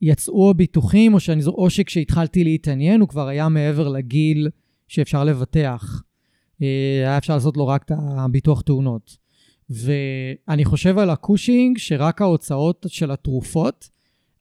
שיצאו 0.05 0.51
הביטוחים, 0.51 1.15
או, 1.15 1.21
שאני, 1.21 1.45
או 1.47 1.71
שכשהתחלתי 1.71 2.45
להתעניין 2.45 3.01
הוא 3.01 3.09
כבר 3.09 3.29
היה 3.29 3.49
מעבר 3.49 3.89
לגיל 3.89 4.49
שאפשר 4.89 5.25
לבטח. 5.25 6.03
אה, 6.63 6.67
היה 7.03 7.19
אפשר 7.19 7.35
לעשות 7.35 7.57
לו 7.57 7.67
רק 7.67 7.83
את 7.83 7.93
הביטוח 7.99 8.61
תאונות. 8.61 9.17
ואני 9.71 10.65
חושב 10.65 10.99
על 10.99 11.11
הקושינג, 11.11 11.79
שרק 11.79 12.23
ההוצאות 12.23 12.87
של 12.89 13.11
התרופות 13.11 13.89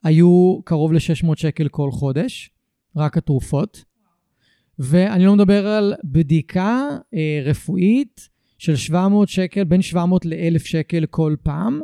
היו 0.02 0.60
קרוב 0.64 0.92
ל-600 0.92 1.36
שקל 1.36 1.68
כל 1.68 1.90
חודש, 1.90 2.50
רק 2.96 3.16
התרופות. 3.16 3.84
ואני 4.78 5.24
לא 5.24 5.34
מדבר 5.34 5.66
על 5.66 5.94
בדיקה 6.04 6.88
אה, 7.14 7.42
רפואית 7.44 8.28
של 8.58 8.76
700 8.76 9.28
שקל, 9.28 9.64
בין 9.64 9.82
700 9.82 10.24
ל-1,000 10.24 10.58
שקל 10.58 11.06
כל 11.10 11.36
פעם, 11.42 11.80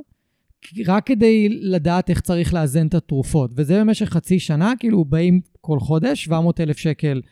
רק 0.87 1.07
כדי 1.07 1.49
לדעת 1.49 2.11
איך 2.11 2.21
צריך 2.21 2.55
לאזן 2.55 2.87
את 2.87 2.95
התרופות. 2.95 3.51
וזה 3.57 3.81
במשך 3.81 4.07
חצי 4.07 4.39
שנה, 4.39 4.73
כאילו 4.79 5.05
באים 5.05 5.41
כל 5.61 5.81
חודש, 5.81 6.25
700 6.25 6.61
אלף 6.61 6.79
שקל 6.79 7.23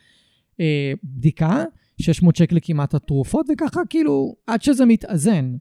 אה, 0.59 0.93
בדיקה, 1.03 1.63
600 2.01 2.35
שקל 2.35 2.57
כמעט 2.61 2.93
התרופות, 2.93 3.45
וככה 3.53 3.81
כאילו 3.89 4.35
עד 4.47 4.61
שזה 4.61 4.85
מתאזן. 4.85 5.55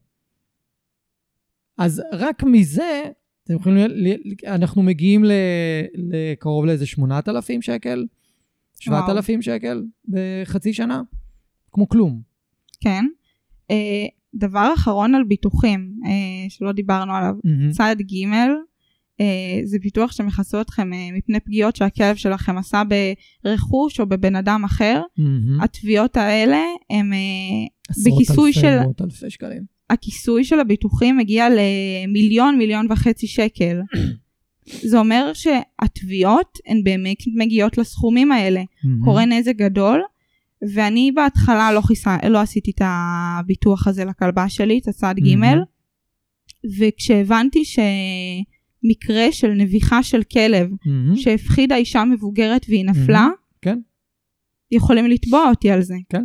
אז 1.78 2.02
רק 2.12 2.42
מזה, 2.42 3.02
אתם 3.44 3.54
יכולים, 3.54 3.86
אנחנו 4.46 4.82
מגיעים 4.82 5.24
לקרוב 5.94 6.66
לאיזה 6.66 6.86
8,000 6.86 7.62
שקל. 7.62 8.06
7,000 8.80 9.42
שקל 9.42 9.84
בחצי 10.08 10.72
שנה, 10.72 11.02
כמו 11.72 11.88
כלום. 11.88 12.22
כן. 12.80 13.04
אה, 14.34 14.38
דבר 14.38 14.72
אחרון 14.74 15.14
על 15.14 15.24
ביטוחים, 15.24 15.92
אה, 16.06 16.50
שלא 16.50 16.72
דיברנו 16.72 17.14
עליו, 17.14 17.34
mm-hmm. 17.34 17.72
צד 17.72 17.96
ג' 18.00 18.26
אה, 19.20 19.60
זה 19.64 19.78
ביטוח 19.82 20.12
שמכסו 20.12 20.60
אתכם 20.60 20.90
מפני 21.12 21.40
פגיעות 21.40 21.76
שהכלב 21.76 22.16
שלכם 22.16 22.58
עשה 22.58 22.82
ברכוש 23.44 24.00
או 24.00 24.06
בבן 24.06 24.36
אדם 24.36 24.64
אחר. 24.64 25.02
Mm-hmm. 25.18 25.64
התביעות 25.64 26.16
האלה 26.16 26.62
הם 26.90 27.12
בכיסוי 28.06 28.52
של... 28.52 28.66
עשרות 28.66 29.00
אלפי, 29.00 29.14
אלפי 29.14 29.30
שקלים. 29.30 29.78
הכיסוי 29.90 30.44
של 30.44 30.60
הביטוחים 30.60 31.16
מגיע 31.16 31.46
למיליון, 31.50 32.58
מיליון 32.58 32.86
וחצי 32.90 33.26
שקל. 33.26 33.80
זה 34.64 34.98
אומר 34.98 35.32
שהתביעות 35.34 36.58
הן 36.66 36.82
באמת 36.84 37.16
מגיעות 37.36 37.78
לסכומים 37.78 38.32
האלה. 38.32 38.60
Mm-hmm. 38.60 39.04
קורה 39.04 39.24
נזק 39.24 39.56
גדול, 39.56 40.00
ואני 40.74 41.12
בהתחלה 41.12 41.72
לא, 41.72 41.80
חיסה, 41.80 42.16
לא 42.30 42.40
עשיתי 42.40 42.70
את 42.70 42.82
הביטוח 42.84 43.86
הזה 43.86 44.04
לכלבה 44.04 44.48
שלי, 44.48 44.78
את 44.78 44.88
הצד 44.88 45.14
ג', 45.18 45.24
mm-hmm. 45.24 45.66
וכשהבנתי 46.78 47.62
שמקרה 47.64 49.32
של 49.32 49.48
נביחה 49.48 50.02
של 50.02 50.22
כלב, 50.22 50.70
mm-hmm. 50.70 51.16
שהפחידה 51.16 51.76
אישה 51.76 52.04
מבוגרת 52.04 52.66
והיא 52.68 52.84
נפלה, 52.84 53.28
mm-hmm. 53.32 53.58
כן. 53.62 53.78
יכולים 54.70 55.06
לתבוע 55.06 55.48
אותי 55.48 55.70
על 55.70 55.82
זה. 55.82 55.94
כן. 56.08 56.24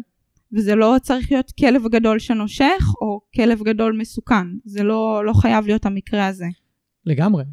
וזה 0.56 0.76
לא 0.76 0.96
צריך 1.02 1.32
להיות 1.32 1.52
כלב 1.60 1.88
גדול 1.88 2.20
שנושך, 2.20 2.94
או 3.02 3.22
כלב 3.36 3.64
גדול 3.64 3.98
מסוכן. 3.98 4.48
זה 4.66 4.84
לא, 4.84 5.26
לא 5.26 5.34
חייב 5.34 5.66
להיות 5.66 5.86
המקרה 5.86 6.28
הזה. 6.28 6.46
לגמרי. 7.06 7.44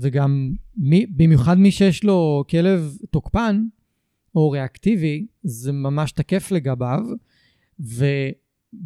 וגם 0.00 0.50
מי, 0.76 1.06
במיוחד 1.06 1.58
מי 1.58 1.70
שיש 1.70 2.04
לו 2.04 2.44
כלב 2.50 2.96
תוקפן 3.10 3.62
או 4.34 4.50
ריאקטיבי, 4.50 5.26
זה 5.42 5.72
ממש 5.72 6.12
תקף 6.12 6.50
לגביו. 6.50 7.00
ו, 7.80 8.06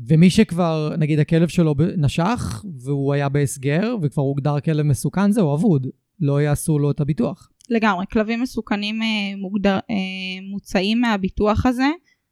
ומי 0.09 0.30
שכבר, 0.30 0.92
נגיד 0.98 1.18
הכלב 1.18 1.48
שלו 1.48 1.74
נשך 1.96 2.64
והוא 2.78 3.12
היה 3.12 3.28
בהסגר 3.28 3.96
וכבר 4.02 4.22
הוגדר 4.22 4.61
כלב 4.61 4.87
מסוכן, 4.87 5.30
זהו 5.30 5.54
אבוד, 5.54 5.87
לא 6.20 6.42
יעשו 6.42 6.78
לו 6.78 6.90
את 6.90 7.00
הביטוח. 7.00 7.50
לגמרי, 7.70 8.04
כלבים 8.12 8.42
מסוכנים 8.42 9.02
אה, 9.02 9.37
מוגדר, 9.37 9.74
אה, 9.74 10.48
מוצאים 10.50 11.00
מהביטוח 11.00 11.66
הזה 11.66 11.90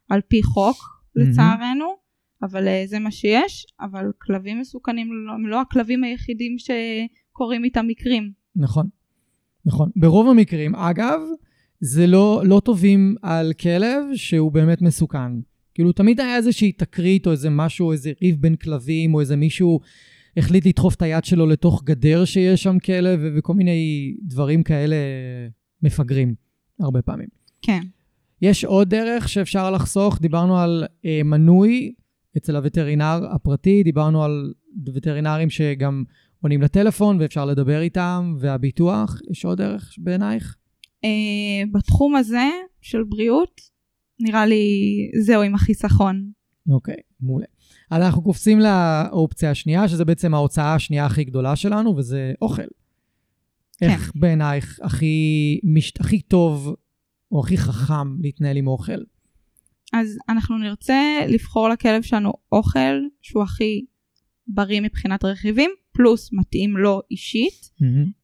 על 0.09 0.21
פי 0.29 0.43
חוק, 0.43 0.77
לצערנו, 1.17 1.85
mm-hmm. 1.85 2.47
אבל 2.47 2.69
אה, 2.69 2.83
זה 2.87 2.99
מה 2.99 3.11
שיש, 3.11 3.67
אבל 3.81 4.13
כלבים 4.19 4.61
מסוכנים 4.61 5.11
הם 5.35 5.47
לא 5.47 5.61
הכלבים 5.61 6.05
היחידים 6.05 6.57
שקורים 6.59 7.65
איתם 7.65 7.87
מקרים. 7.87 8.33
נכון, 8.57 8.87
נכון. 9.67 9.91
ברוב 9.97 10.29
המקרים, 10.29 10.75
אגב, 10.75 11.21
זה 11.81 12.07
לא, 12.07 12.43
לא 12.45 12.61
טובים 12.65 13.17
על 13.23 13.53
כלב 13.53 14.05
שהוא 14.15 14.53
באמת 14.53 14.83
מסוכן. 14.83 15.33
כאילו, 15.75 15.93
תמיד 15.93 16.21
היה 16.21 16.37
איזושהי 16.37 16.73
תקרית 16.73 17.27
או 17.27 17.33
איזה 17.33 17.51
משהו, 17.51 17.93
איזה 17.93 18.13
ריב 18.23 18.37
בין 18.41 18.57
כלבים, 18.57 19.15
או 19.15 19.21
איזה 19.21 19.37
מישהו 19.37 19.81
החליט 20.37 20.67
לדחוף 20.67 20.95
את 20.95 21.03
היד 21.03 21.25
שלו 21.25 21.47
לתוך 21.47 21.83
גדר 21.85 22.25
שיש 22.25 22.63
שם 22.63 22.79
כלב, 22.79 23.21
וכל 23.37 23.55
מיני 23.55 24.15
דברים 24.23 24.63
כאלה 24.63 24.97
מפגרים, 25.83 26.35
הרבה 26.81 27.03
פעמים. 27.03 27.29
כן. 27.63 27.81
יש 28.43 28.65
עוד 28.65 28.89
דרך 28.89 29.29
שאפשר 29.29 29.71
לחסוך, 29.71 30.21
דיברנו 30.21 30.59
על 30.59 30.85
אה, 31.05 31.21
מנוי 31.25 31.93
אצל 32.37 32.57
הווטרינר 32.57 33.27
הפרטי, 33.31 33.83
דיברנו 33.83 34.25
על 34.25 34.53
וטרינרים 34.95 35.51
שגם 35.51 36.05
עונים 36.41 36.63
לטלפון 36.63 37.21
ואפשר 37.21 37.45
לדבר 37.45 37.81
איתם, 37.81 38.37
והביטוח, 38.39 39.21
יש 39.31 39.45
עוד 39.45 39.59
דרך 39.59 39.95
בעינייך? 39.99 40.57
Uh, 41.05 41.69
בתחום 41.73 42.17
הזה 42.17 42.49
של 42.81 43.03
בריאות, 43.03 43.61
נראה 44.21 44.47
לי 44.47 44.67
זהו 45.21 45.43
עם 45.43 45.55
החיסכון. 45.55 46.31
אוקיי, 46.69 46.95
okay, 46.95 47.15
מעולה. 47.21 47.47
אז 47.91 48.03
אנחנו 48.03 48.23
קופצים 48.23 48.59
לאופציה 48.59 49.51
השנייה, 49.51 49.89
שזה 49.89 50.05
בעצם 50.05 50.35
ההוצאה 50.35 50.75
השנייה 50.75 51.07
הכי 51.07 51.25
גדולה 51.25 51.57
שלנו, 51.57 51.97
וזה 51.97 52.33
אוכל. 52.43 52.63
איך 53.83 54.13
בעינייך 54.15 54.81
הכי, 54.83 55.61
מש... 55.65 55.93
הכי 56.01 56.21
טוב 56.21 56.75
או 57.33 57.41
הכי 57.41 57.59
חכם 57.59 58.21
להתנהל 58.21 58.57
עם 58.57 58.67
אוכל? 58.67 59.03
אז 59.93 60.19
אנחנו 60.29 60.59
נרצה 60.59 61.19
לבחור 61.29 61.69
לכלב 61.69 62.03
שלנו 62.03 62.33
אוכל 62.53 63.01
שהוא 63.23 63.43
הכי 63.43 63.85
בריא 64.47 64.81
מבחינת 64.81 65.25
רכיבים, 65.25 65.71
פלוס 65.93 66.33
מתאים 66.33 66.77
לו 66.77 67.01
אישית. 67.11 67.71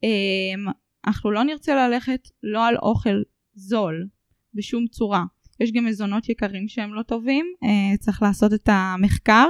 אמ, 0.03 0.67
אנחנו 1.07 1.31
לא 1.31 1.43
נרצה 1.43 1.89
ללכת 1.89 2.29
לא 2.43 2.67
על 2.67 2.77
אוכל 2.77 3.23
זול 3.55 4.07
בשום 4.55 4.87
צורה. 4.87 5.25
יש 5.61 5.73
גם 5.73 5.85
מזונות 5.85 6.29
יקרים 6.29 6.69
שהם 6.69 6.95
לא 6.95 7.03
טובים, 7.03 7.47
אה, 7.65 7.97
צריך 7.97 8.23
לעשות 8.23 8.55
את 8.55 8.69
המחקר, 8.73 9.47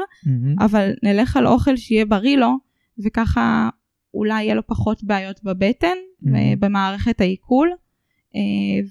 אבל 0.60 0.92
נלך 1.02 1.36
על 1.36 1.46
אוכל 1.46 1.76
שיהיה 1.76 2.04
בריא 2.04 2.36
לו, 2.36 2.56
וככה 3.04 3.68
אולי 4.14 4.42
יהיה 4.42 4.54
לו 4.54 4.66
פחות 4.66 5.04
בעיות 5.04 5.44
בבטן 5.44 5.96
ובמערכת 6.22 7.20
העיכול, 7.20 7.70
אה, 8.36 8.40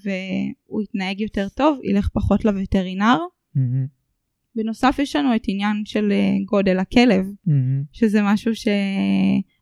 והוא 0.02 0.82
יתנהג 0.82 1.20
יותר 1.20 1.48
טוב, 1.48 1.78
ילך 1.84 2.08
פחות 2.08 2.44
לווטרינר. 2.44 3.18
בנוסף 4.56 4.96
יש 4.98 5.16
לנו 5.16 5.36
את 5.36 5.42
עניין 5.48 5.82
של 5.84 6.12
אה, 6.12 6.36
גודל 6.44 6.78
הכלב, 6.78 7.26
שזה 7.92 8.22
משהו 8.22 8.52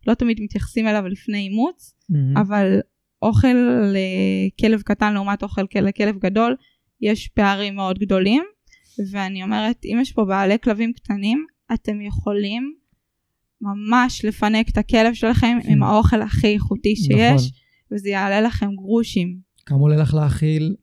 שלא 0.09 0.15
תמיד 0.15 0.41
מתייחסים 0.41 0.87
אליו 0.87 1.09
לפני 1.09 1.39
אימוץ, 1.39 1.95
אבל 2.37 2.81
אוכל 3.23 3.57
לכלב 3.93 4.83
קטן 4.83 5.15
לעומת 5.15 5.43
אוכל 5.43 5.63
לכלב 5.83 6.19
גדול, 6.19 6.57
יש 7.01 7.29
פערים 7.29 7.75
מאוד 7.75 7.99
גדולים, 7.99 8.43
ואני 9.11 9.43
אומרת, 9.43 9.85
אם 9.85 9.99
יש 10.03 10.13
פה 10.13 10.25
בעלי 10.25 10.59
כלבים 10.63 10.93
קטנים, 10.93 11.47
אתם 11.75 12.01
יכולים 12.01 12.75
ממש 13.61 14.25
לפנק 14.25 14.69
את 14.69 14.79
הכלב 14.79 15.15
שלכם 15.15 15.59
עם 15.65 15.83
האוכל 15.83 16.23
הכי 16.23 16.47
איכותי 16.47 16.97
שיש, 16.97 17.33
נכון. 17.33 17.49
וזה 17.93 18.09
יעלה 18.09 18.41
לכם 18.41 18.75
גרושים. 18.77 19.39
כמה 19.67 19.79
עולה 19.79 19.97
לך 19.97 20.15
להאכיל? 20.15 20.75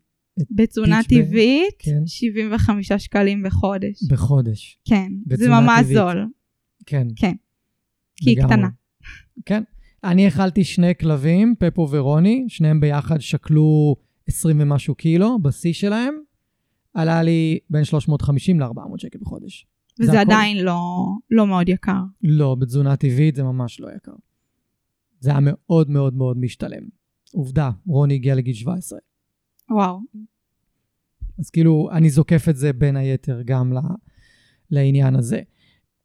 בתזונה 0.51 0.99
טבעית, 1.09 1.75
כן. 1.79 2.01
75 2.05 2.91
שקלים 2.91 3.43
בחודש. 3.43 4.03
בחודש. 4.09 4.79
כן, 4.85 5.11
זה 5.33 5.49
ממש 5.49 5.81
טבעית. 5.81 5.97
זול. 5.97 6.27
כן. 6.85 7.07
כן. 7.15 7.33
כי 8.15 8.29
היא 8.29 8.37
קטנה. 8.43 8.67
כן. 9.45 9.63
אני 10.03 10.27
אכלתי 10.27 10.63
שני 10.63 10.95
כלבים, 10.95 11.55
פפו 11.59 11.87
ורוני, 11.91 12.45
שניהם 12.47 12.79
ביחד 12.79 13.17
שקלו 13.19 13.95
20 14.27 14.61
ומשהו 14.61 14.95
קילו 14.95 15.39
בשיא 15.41 15.73
שלהם. 15.73 16.15
עלה 16.93 17.23
לי 17.23 17.59
בין 17.69 17.83
350 17.83 18.59
ל-400 18.59 18.97
שקל 18.97 19.19
בחודש. 19.21 19.67
וזה 19.99 20.21
עדיין 20.21 20.57
לא, 20.57 21.05
לא 21.31 21.47
מאוד 21.47 21.69
יקר. 21.69 22.01
לא, 22.23 22.55
בתזונה 22.55 22.95
טבעית 22.95 23.35
זה 23.35 23.43
ממש 23.43 23.79
לא 23.79 23.89
יקר. 23.95 24.11
זה 25.19 25.29
היה 25.29 25.39
מאוד 25.41 25.89
מאוד 25.89 26.13
מאוד 26.13 26.37
משתלם. 26.37 26.83
עובדה, 27.33 27.71
רוני 27.87 28.13
הגיע 28.13 28.35
לגיל 28.35 28.53
17. 28.53 28.99
וואו. 29.71 29.99
אז 31.39 31.49
כאילו, 31.49 31.89
אני 31.91 32.09
זוקף 32.09 32.49
את 32.49 32.55
זה 32.55 32.73
בין 32.73 32.95
היתר 32.95 33.41
גם 33.45 33.73
ל, 33.73 33.77
לעניין 34.71 35.15
הזה. 35.15 35.41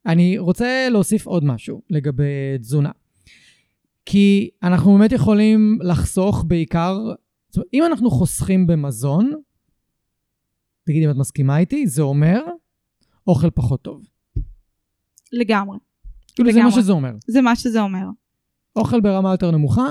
אני 0.07 0.39
רוצה 0.39 0.89
להוסיף 0.91 1.27
עוד 1.27 1.45
משהו 1.45 1.83
לגבי 1.91 2.59
תזונה. 2.61 2.91
כי 4.11 4.51
אנחנו 4.63 4.93
באמת 4.99 5.13
יכולים 5.13 5.79
לחסוך 5.83 6.45
בעיקר, 6.49 6.99
זאת 7.49 7.57
אומרת, 7.57 7.69
אם 7.75 7.85
אנחנו 7.87 8.11
חוסכים 8.11 8.67
במזון, 8.67 9.33
תגידי 10.85 11.07
אם 11.07 11.11
את 11.11 11.17
מסכימה 11.17 11.59
איתי, 11.59 11.87
זה 11.87 12.03
אומר 12.03 12.41
אוכל 13.27 13.51
פחות 13.51 13.83
טוב. 13.83 14.03
לגמרי. 15.33 15.79
כאילו 16.35 16.49
לגמרי. 16.49 16.71
זה 16.71 16.77
מה 16.77 16.83
שזה 16.83 16.93
אומר. 16.93 17.13
זה 17.27 17.41
מה 17.41 17.57
שזה 17.57 17.81
אומר. 17.81 18.07
אוכל 18.77 19.01
ברמה 19.01 19.31
יותר 19.31 19.51
נמוכה, 19.51 19.89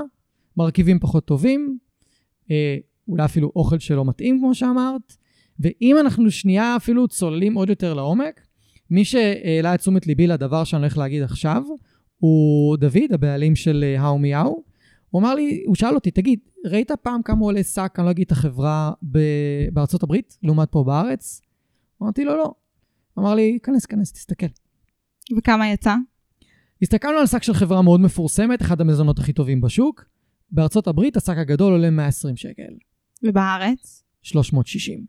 מרכיבים 0.58 1.00
פחות 1.00 1.26
טובים, 1.26 1.78
אה, 2.52 2.78
אולי 3.08 3.26
אפילו 3.26 3.52
אוכל 3.56 3.80
שלא 3.80 4.06
מתאים, 4.06 4.40
כמו 4.40 4.56
שאמרת. 4.56 5.18
ואם 5.60 5.96
אנחנו 6.00 6.32
שנייה 6.32 6.76
אפילו 6.76 7.08
צוללים 7.08 7.54
עוד 7.54 7.70
יותר 7.70 7.94
לעומק, 7.94 8.42
מי 8.92 9.06
שהעלה 9.06 9.76
את 9.76 9.80
תשומת 9.80 10.08
ליבי 10.08 10.28
לדבר 10.28 10.64
שאני 10.64 10.82
הולך 10.82 10.98
להגיד 10.98 11.24
עכשיו, 11.24 11.64
הוא 12.20 12.78
דוד, 12.78 13.14
הבעלים 13.14 13.56
של 13.56 13.84
אה, 13.88 14.02
האו 14.02 14.18
מיהו. 14.18 14.64
הוא 15.10 15.22
אמר 15.22 15.36
לי, 15.36 15.64
הוא 15.68 15.76
שאל 15.76 15.96
אותי, 15.96 16.12
תגיד, 16.12 16.40
ראית 16.66 16.92
פעם 16.92 17.22
כמה 17.22 17.40
עולה 17.46 17.64
שק, 17.64 17.94
אני 17.98 18.06
לא 18.06 18.12
אגיד 18.12 18.26
את 18.26 18.32
החברה, 18.32 18.92
בארצות 19.74 20.04
הברית, 20.04 20.38
לעומת 20.44 20.72
פה 20.72 20.84
בארץ? 20.84 21.42
אמרתי 22.02 22.26
לו, 22.26 22.38
לא. 22.38 22.54
הוא 23.14 23.24
אמר 23.24 23.36
לי, 23.36 23.60
כנס, 23.64 23.86
כנס, 23.86 24.14
תסתכל. 24.14 24.46
וכמה 25.38 25.70
יצא? 25.70 25.96
הסתכלנו 26.82 27.18
על 27.18 27.28
שק 27.28 27.44
של 27.44 27.54
חברה 27.54 27.82
מאוד 27.82 28.00
מפורסמת, 28.00 28.62
אחד 28.62 28.82
המזונות 28.82 29.20
הכי 29.20 29.34
טובים 29.34 29.62
בשוק. 29.62 30.06
בארצות 30.52 30.88
הברית 30.88 31.18
השק 31.18 31.38
הגדול 31.38 31.74
עולה 31.74 31.90
120 31.90 32.36
שקל. 32.36 32.74
ובארץ? 33.24 34.04
360. 34.22 35.06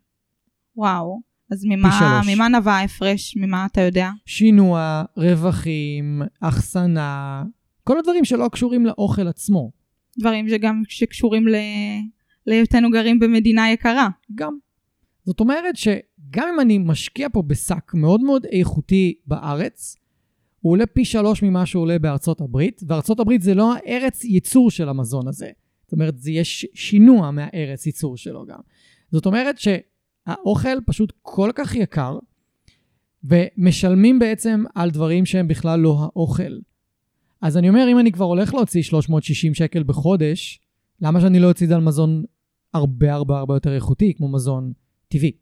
וואו. 0.76 1.20
אז 1.50 1.64
ממה, 1.64 2.20
ממה 2.34 2.48
נבע 2.48 2.72
ההפרש? 2.72 3.36
ממה 3.36 3.66
אתה 3.72 3.80
יודע? 3.80 4.10
שינוע, 4.26 5.02
רווחים, 5.16 6.22
אחסנה, 6.40 7.42
כל 7.84 7.98
הדברים 7.98 8.24
שלא 8.24 8.48
קשורים 8.52 8.86
לאוכל 8.86 9.28
עצמו. 9.28 9.70
דברים 10.18 10.48
שגם 10.48 10.82
שקשורים 10.88 11.48
ל... 11.48 11.54
להיותנו 12.46 12.90
גרים 12.90 13.18
במדינה 13.18 13.70
יקרה. 13.70 14.08
גם. 14.34 14.56
זאת 15.24 15.40
אומרת 15.40 15.76
שגם 15.76 16.48
אם 16.54 16.60
אני 16.60 16.78
משקיע 16.78 17.28
פה 17.32 17.42
בשק 17.42 17.94
מאוד 17.94 18.20
מאוד 18.20 18.46
איכותי 18.52 19.14
בארץ, 19.26 19.96
הוא 20.60 20.72
עולה 20.72 20.86
פי 20.86 21.04
שלוש 21.04 21.42
ממה 21.42 21.66
שהוא 21.66 21.82
עולה 21.82 21.98
בארצות 21.98 22.40
הברית, 22.40 22.82
וארצות 22.86 23.20
הברית 23.20 23.42
זה 23.42 23.54
לא 23.54 23.74
הארץ 23.74 24.24
ייצור 24.24 24.70
של 24.70 24.88
המזון 24.88 25.28
הזה. 25.28 25.50
זאת 25.82 25.92
אומרת, 25.92 26.18
זה 26.18 26.30
יש 26.30 26.66
שינוע 26.74 27.30
מהארץ 27.30 27.86
ייצור 27.86 28.16
שלו 28.16 28.46
גם. 28.46 28.60
זאת 29.12 29.26
אומרת 29.26 29.58
שהאוכל 30.28 30.80
פשוט 30.86 31.12
כל 31.22 31.50
כך 31.54 31.74
יקר, 31.74 32.18
ומשלמים 33.24 34.18
בעצם 34.18 34.64
על 34.74 34.90
דברים 34.90 35.26
שהם 35.26 35.48
בכלל 35.48 35.80
לא 35.80 35.96
האוכל. 36.00 36.58
אז 37.40 37.56
אני 37.56 37.68
אומר, 37.68 37.86
אם 37.92 37.98
אני 37.98 38.12
כבר 38.12 38.24
הולך 38.24 38.54
להוציא 38.54 38.82
360 38.82 39.54
שקל 39.54 39.82
בחודש, 39.82 40.60
למה 41.00 41.20
שאני 41.20 41.40
לא 41.40 41.48
אוציא 41.48 41.66
את 41.66 41.68
זה 41.68 41.74
על 41.74 41.80
מזון 41.80 42.24
הרבה 42.74 43.14
הרבה 43.14 43.38
הרבה 43.38 43.54
יותר 43.54 43.74
איכותי, 43.74 44.14
כמו 44.14 44.28
מזון 44.28 44.72
טבעי? 45.08 45.32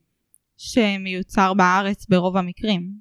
שמיוצר 0.57 1.55
בארץ 1.55 2.07
ברוב 2.09 2.37
המקרים. 2.37 2.93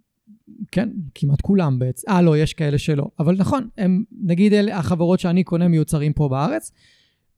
כן, 0.71 0.89
כמעט 1.15 1.41
כולם 1.41 1.79
בעצם. 1.79 2.09
אה, 2.09 2.21
לא, 2.21 2.37
יש 2.37 2.53
כאלה 2.53 2.77
שלא. 2.77 3.07
אבל 3.19 3.35
נכון, 3.37 3.69
הם, 3.77 4.03
נגיד 4.23 4.53
אלה, 4.53 4.77
החברות 4.77 5.19
שאני 5.19 5.43
קונה 5.43 5.67
מיוצרים 5.67 6.13
פה 6.13 6.29
בארץ, 6.29 6.71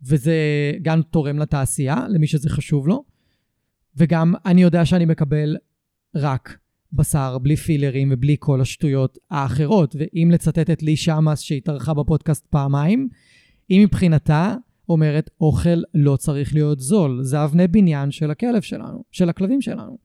וזה 0.01 0.35
גם 0.81 1.01
תורם 1.01 1.39
לתעשייה, 1.39 2.05
למי 2.09 2.27
שזה 2.27 2.49
חשוב 2.49 2.87
לו, 2.87 3.03
וגם 3.97 4.33
אני 4.45 4.61
יודע 4.61 4.85
שאני 4.85 5.05
מקבל 5.05 5.57
רק 6.15 6.57
בשר, 6.93 7.37
בלי 7.37 7.55
פילרים 7.55 8.09
ובלי 8.11 8.35
כל 8.39 8.61
השטויות 8.61 9.17
האחרות. 9.31 9.95
ואם 9.99 10.29
לצטט 10.33 10.69
את 10.69 10.83
לי 10.83 10.95
שמאס 10.95 11.39
שהתארחה 11.39 11.93
בפודקאסט 11.93 12.47
פעמיים, 12.47 13.09
היא 13.69 13.85
מבחינתה 13.85 14.55
אומרת, 14.89 15.29
אוכל 15.41 15.81
לא 15.93 16.15
צריך 16.15 16.53
להיות 16.53 16.79
זול, 16.79 17.23
זה 17.23 17.43
אבני 17.43 17.67
בניין 17.67 18.11
של 18.11 18.31
הכלב 18.31 18.61
שלנו, 18.61 19.03
של 19.11 19.29
הכלבים 19.29 19.61
שלנו. 19.61 19.97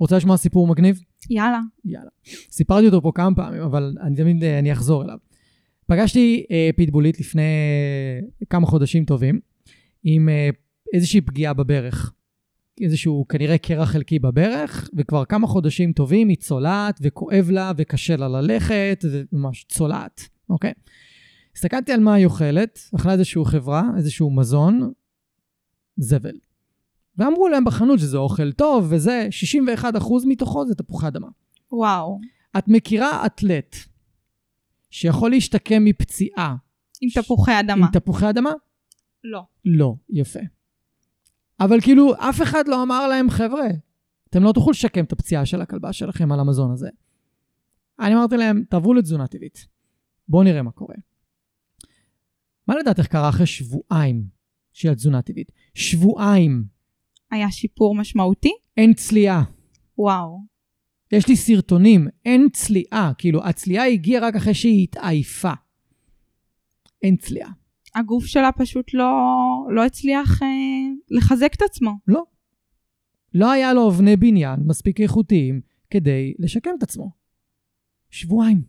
רוצה 0.00 0.16
לשמוע 0.16 0.36
סיפור 0.36 0.66
מגניב? 0.66 1.00
יאללה. 1.30 1.60
יאללה. 1.84 2.10
סיפרתי 2.50 2.86
אותו 2.86 3.02
פה 3.02 3.12
כמה 3.14 3.34
פעמים, 3.34 3.62
אבל 3.62 3.94
אני 4.00 4.16
תמיד 4.16 4.44
אה, 4.44 4.58
אני 4.58 4.72
אחזור 4.72 5.04
אליו. 5.04 5.18
פגשתי 5.86 6.46
אה, 6.50 6.70
פיטבולית 6.76 7.20
לפני 7.20 7.42
אה, 7.42 8.46
כמה 8.50 8.66
חודשים 8.66 9.04
טובים, 9.04 9.40
עם 10.04 10.28
אה, 10.28 10.48
איזושהי 10.94 11.20
פגיעה 11.20 11.52
בברך. 11.52 12.12
איזשהו 12.80 13.26
כנראה 13.28 13.58
קרע 13.58 13.86
חלקי 13.86 14.18
בברך, 14.18 14.90
וכבר 14.96 15.24
כמה 15.24 15.46
חודשים 15.46 15.92
טובים 15.92 16.28
היא 16.28 16.36
צולעת 16.36 16.98
וכואב 17.02 17.50
לה 17.50 17.72
וקשה 17.76 18.16
לה 18.16 18.28
ללכת, 18.28 19.04
וממש 19.10 19.64
צולעת, 19.64 20.28
אוקיי? 20.50 20.72
הסתכלתי 21.56 21.92
על 21.92 22.00
מה 22.00 22.14
היא 22.14 22.26
אוכלת, 22.26 22.78
אכלה 22.96 23.12
איזושהי 23.12 23.44
חברה, 23.44 23.82
איזשהו 23.96 24.30
מזון, 24.30 24.92
זבל. 25.96 26.36
ואמרו 27.18 27.48
להם 27.48 27.64
בחנות 27.64 27.98
שזה 27.98 28.16
אוכל 28.16 28.52
טוב, 28.52 28.86
וזה, 28.90 29.28
61% 29.80 29.84
מתוכו 30.26 30.66
זה 30.66 30.74
תפוחי 30.74 31.08
אדמה. 31.08 31.28
וואו. 31.72 32.20
את 32.58 32.64
מכירה 32.68 33.26
אתלט 33.26 33.76
שיכול 34.90 35.30
להשתקם 35.30 35.84
מפציעה. 35.84 36.56
עם 37.00 37.22
תפוחי 37.22 37.60
אדמה. 37.60 37.86
עם 37.86 37.92
תפוחי 37.92 38.30
אדמה? 38.30 38.52
לא. 39.24 39.42
לא, 39.64 39.94
יפה. 40.10 40.40
אבל 41.60 41.80
כאילו, 41.80 42.14
אף 42.14 42.42
אחד 42.42 42.68
לא 42.68 42.82
אמר 42.82 43.08
להם, 43.08 43.30
חבר'ה, 43.30 43.66
אתם 44.30 44.42
לא 44.42 44.52
תוכלו 44.52 44.70
לשקם 44.70 45.04
את 45.04 45.12
הפציעה 45.12 45.46
של 45.46 45.60
הכלבה 45.60 45.92
שלכם 45.92 46.32
על 46.32 46.40
המזון 46.40 46.72
הזה. 46.72 46.88
אני 48.00 48.14
אמרתי 48.14 48.36
להם, 48.36 48.64
תעברו 48.70 48.94
לתזונה 48.94 49.26
טבעית. 49.26 49.66
בואו 50.28 50.42
נראה 50.42 50.62
מה 50.62 50.70
קורה. 50.70 50.94
מה 52.68 52.74
לדעתך 52.76 53.06
קרה 53.06 53.28
אחרי 53.28 53.46
שבועיים 53.46 54.24
של 54.72 54.94
תזונה 54.94 55.22
טבעית? 55.22 55.52
שבועיים. 55.74 56.64
היה 57.30 57.50
שיפור 57.50 57.94
משמעותי? 57.94 58.52
אין 58.76 58.94
צליעה. 58.94 59.42
וואו. 59.98 60.40
יש 61.12 61.28
לי 61.28 61.36
סרטונים, 61.36 62.08
אין 62.24 62.48
צליעה. 62.52 63.12
כאילו, 63.18 63.44
הצליעה 63.44 63.86
הגיעה 63.86 64.28
רק 64.28 64.36
אחרי 64.36 64.54
שהיא 64.54 64.82
התעייפה. 64.82 65.52
אין 67.02 67.16
צליעה. 67.16 67.50
הגוף 67.94 68.24
שלה 68.24 68.52
פשוט 68.52 68.94
לא, 68.94 69.12
לא 69.70 69.84
הצליח 69.84 70.42
אה, 70.42 70.48
לחזק 71.10 71.54
את 71.54 71.62
עצמו. 71.62 71.92
לא. 72.08 72.22
לא 73.34 73.52
היה 73.52 73.72
לו 73.72 73.88
אבני 73.88 74.16
בניין 74.16 74.60
מספיק 74.66 75.00
איכותיים 75.00 75.60
כדי 75.90 76.34
לשקם 76.38 76.70
את 76.78 76.82
עצמו. 76.82 77.10
שבועיים. 78.10 78.62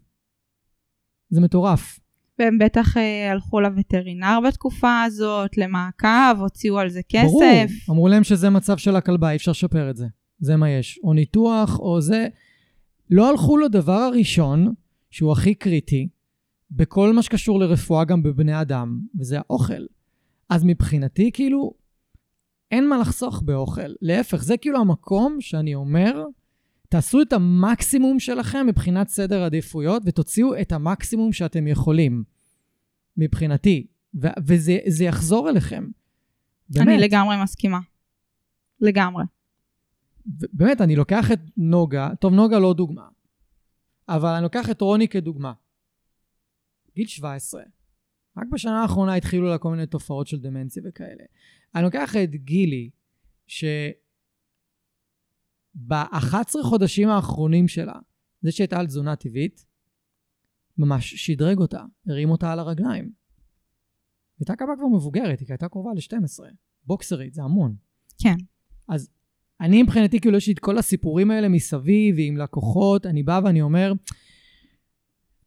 זה 1.30 1.42
מטורף. 1.42 2.00
והם 2.40 2.58
בטח 2.58 2.98
אה, 2.98 3.32
הלכו 3.32 3.60
לווטרינר 3.60 4.40
בתקופה 4.48 5.04
הזאת, 5.04 5.58
למעקב, 5.58 6.40
הוציאו 6.40 6.80
על 6.80 6.90
זה 6.90 7.02
כסף. 7.10 7.24
ברור, 7.24 7.44
אמרו 7.90 8.08
להם 8.08 8.24
שזה 8.24 8.50
מצב 8.50 8.78
של 8.78 8.96
הכלבה, 8.96 9.32
אי 9.32 9.36
אפשר 9.36 9.52
לשפר 9.52 9.90
את 9.90 9.96
זה. 9.96 10.06
זה 10.40 10.56
מה 10.56 10.70
יש. 10.70 11.00
או 11.04 11.14
ניתוח, 11.14 11.80
או 11.80 12.02
זה. 12.02 12.28
לא 13.10 13.30
הלכו 13.30 13.58
לדבר 13.58 13.92
הראשון, 13.92 14.74
שהוא 15.10 15.32
הכי 15.32 15.56
קריטי, 15.56 16.08
בכל 16.72 17.14
מה 17.14 17.22
שקשור 17.22 17.60
לרפואה 17.60 18.06
גם 18.06 18.24
בבני 18.24 18.62
אדם, 18.62 19.00
וזה 19.20 19.38
האוכל. 19.38 19.86
אז 20.50 20.64
מבחינתי, 20.64 21.32
כאילו, 21.34 21.74
אין 22.72 22.90
מה 22.90 22.98
לחסוך 22.98 23.42
באוכל. 23.42 23.94
להפך, 24.02 24.44
זה 24.44 24.58
כאילו 24.58 24.80
המקום 24.80 25.42
שאני 25.42 25.76
אומר, 25.76 26.24
תעשו 26.90 27.22
את 27.22 27.34
המקסימום 27.34 28.20
שלכם 28.20 28.66
מבחינת 28.68 29.08
סדר 29.08 29.44
עדיפויות, 29.44 30.04
ותוציאו 30.06 30.62
את 30.62 30.72
המקסימום 30.72 31.34
שאתם 31.34 31.68
יכולים, 31.68 32.24
מבחינתי. 33.18 33.88
ו- 34.22 34.28
וזה 34.48 35.04
יחזור 35.04 35.50
אליכם. 35.50 35.88
באמת. 36.70 36.88
אני 36.88 36.98
לגמרי 36.98 37.44
מסכימה. 37.44 37.80
לגמרי. 38.82 39.24
באמת, 40.54 40.82
אני 40.82 40.96
לוקח 40.96 41.32
את 41.32 41.40
נוגה, 41.58 42.10
טוב, 42.20 42.34
נוגה 42.34 42.60
לא 42.60 42.74
דוגמה, 42.74 43.08
אבל 44.10 44.30
אני 44.30 44.44
לוקח 44.44 44.70
את 44.70 44.82
רוני 44.82 45.08
כדוגמה. 45.08 45.54
גיל 46.96 47.08
17. 47.08 47.64
רק 48.38 48.48
בשנה 48.52 48.82
האחרונה 48.82 49.16
התחילו 49.16 49.48
לה 49.50 49.58
כל 49.58 49.72
מיני 49.72 49.86
תופעות 49.86 50.28
של 50.28 50.40
דמנציה 50.40 50.84
וכאלה. 50.86 51.24
אני 51.76 51.84
לוקח 51.84 52.16
את 52.24 52.32
גילי, 52.32 52.90
שב-11 53.48 53.84
חודשים 56.64 57.10
האחרונים 57.10 57.68
שלה, 57.68 58.00
זה 58.42 58.52
שהייתה 58.52 58.80
על 58.80 58.88
תזונה 58.88 59.16
טבעית, 59.16 59.66
ממש 60.78 61.16
שדרג 61.16 61.58
אותה, 61.58 61.84
הרים 62.08 62.30
אותה 62.30 62.52
על 62.52 62.60
הרגליים. 62.60 63.12
הייתה 64.40 64.56
כמה 64.56 64.76
כבר 64.76 64.88
מבוגרת, 64.88 65.40
היא 65.40 65.48
הייתה 65.50 65.70
קרובה 65.70 65.92
ל-12. 65.94 66.44
בוקסרית, 66.86 67.34
זה 67.34 67.44
המון. 67.44 67.76
כן. 68.22 68.36
אז 68.88 69.10
אני 69.62 69.84
מבחינתי, 69.84 70.20
כאילו 70.20 70.38
יש 70.38 70.48
לי 70.48 70.54
את 70.54 70.60
כל 70.60 70.78
הסיפורים 70.78 71.32
האלה 71.32 71.50
מסביב, 71.50 72.16
ועם 72.16 72.38
לקוחות, 72.38 73.06
אני 73.06 73.24
בא 73.24 73.42
ואני 73.44 73.62
אומר, 73.62 73.94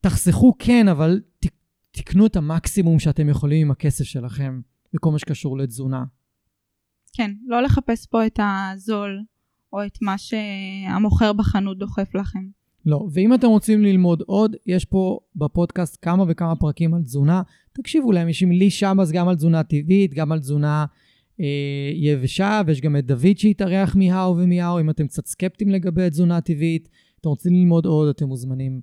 תחסכו 0.01 0.55
כן, 0.59 0.89
אבל 0.89 1.21
ת, 1.39 1.47
תקנו 1.99 2.27
את 2.27 2.37
המקסימום 2.37 2.99
שאתם 2.99 3.29
יכולים 3.29 3.67
עם 3.67 3.71
הכסף 3.71 4.05
שלכם, 4.05 4.61
בכל 4.95 5.11
מה 5.11 5.19
שקשור 5.19 5.59
לתזונה. 5.59 6.05
כן, 7.13 7.31
לא 7.47 7.63
לחפש 7.63 8.07
פה 8.07 8.27
את 8.27 8.41
הזול, 8.43 9.23
או 9.73 9.87
את 9.87 9.99
מה 10.03 10.15
שהמוכר 10.19 11.33
בחנות 11.33 11.79
דוחף 11.79 12.15
לכם. 12.15 12.39
לא, 12.87 13.09
ואם 13.13 13.35
אתם 13.35 13.47
רוצים 13.47 13.83
ללמוד 13.83 14.23
עוד, 14.27 14.57
יש 14.67 14.85
פה 14.85 15.19
בפודקאסט 15.37 15.99
כמה 16.03 16.25
וכמה 16.29 16.57
פרקים 16.57 16.95
על 16.95 17.03
תזונה. 17.03 17.43
תקשיבו 17.73 18.13
להם, 18.13 18.29
יש 18.29 18.43
עם 18.43 18.53
לי 18.53 18.71
שבס 18.71 19.11
גם 19.11 19.29
על 19.29 19.35
תזונה 19.35 19.63
טבעית, 19.63 20.15
גם 20.15 20.33
על 20.33 20.39
תזונה 20.39 20.87
אה, 21.41 21.91
יבשה, 21.95 22.63
ויש 22.67 22.81
גם 22.81 22.97
את 22.97 23.07
דוד 23.07 23.37
שהתארח 23.39 23.97
מהאו 23.97 24.37
ומהאו, 24.37 24.81
אם 24.81 24.91
אתם 24.91 25.07
קצת 25.07 25.27
סקפטיים 25.27 25.71
לגבי 25.71 26.11
תזונה 26.11 26.41
טבעית, 26.41 26.89
אתם 27.21 27.29
רוצים 27.29 27.53
ללמוד 27.53 27.87
עוד, 27.87 28.09
אתם 28.09 28.27
מוזמנים 28.27 28.81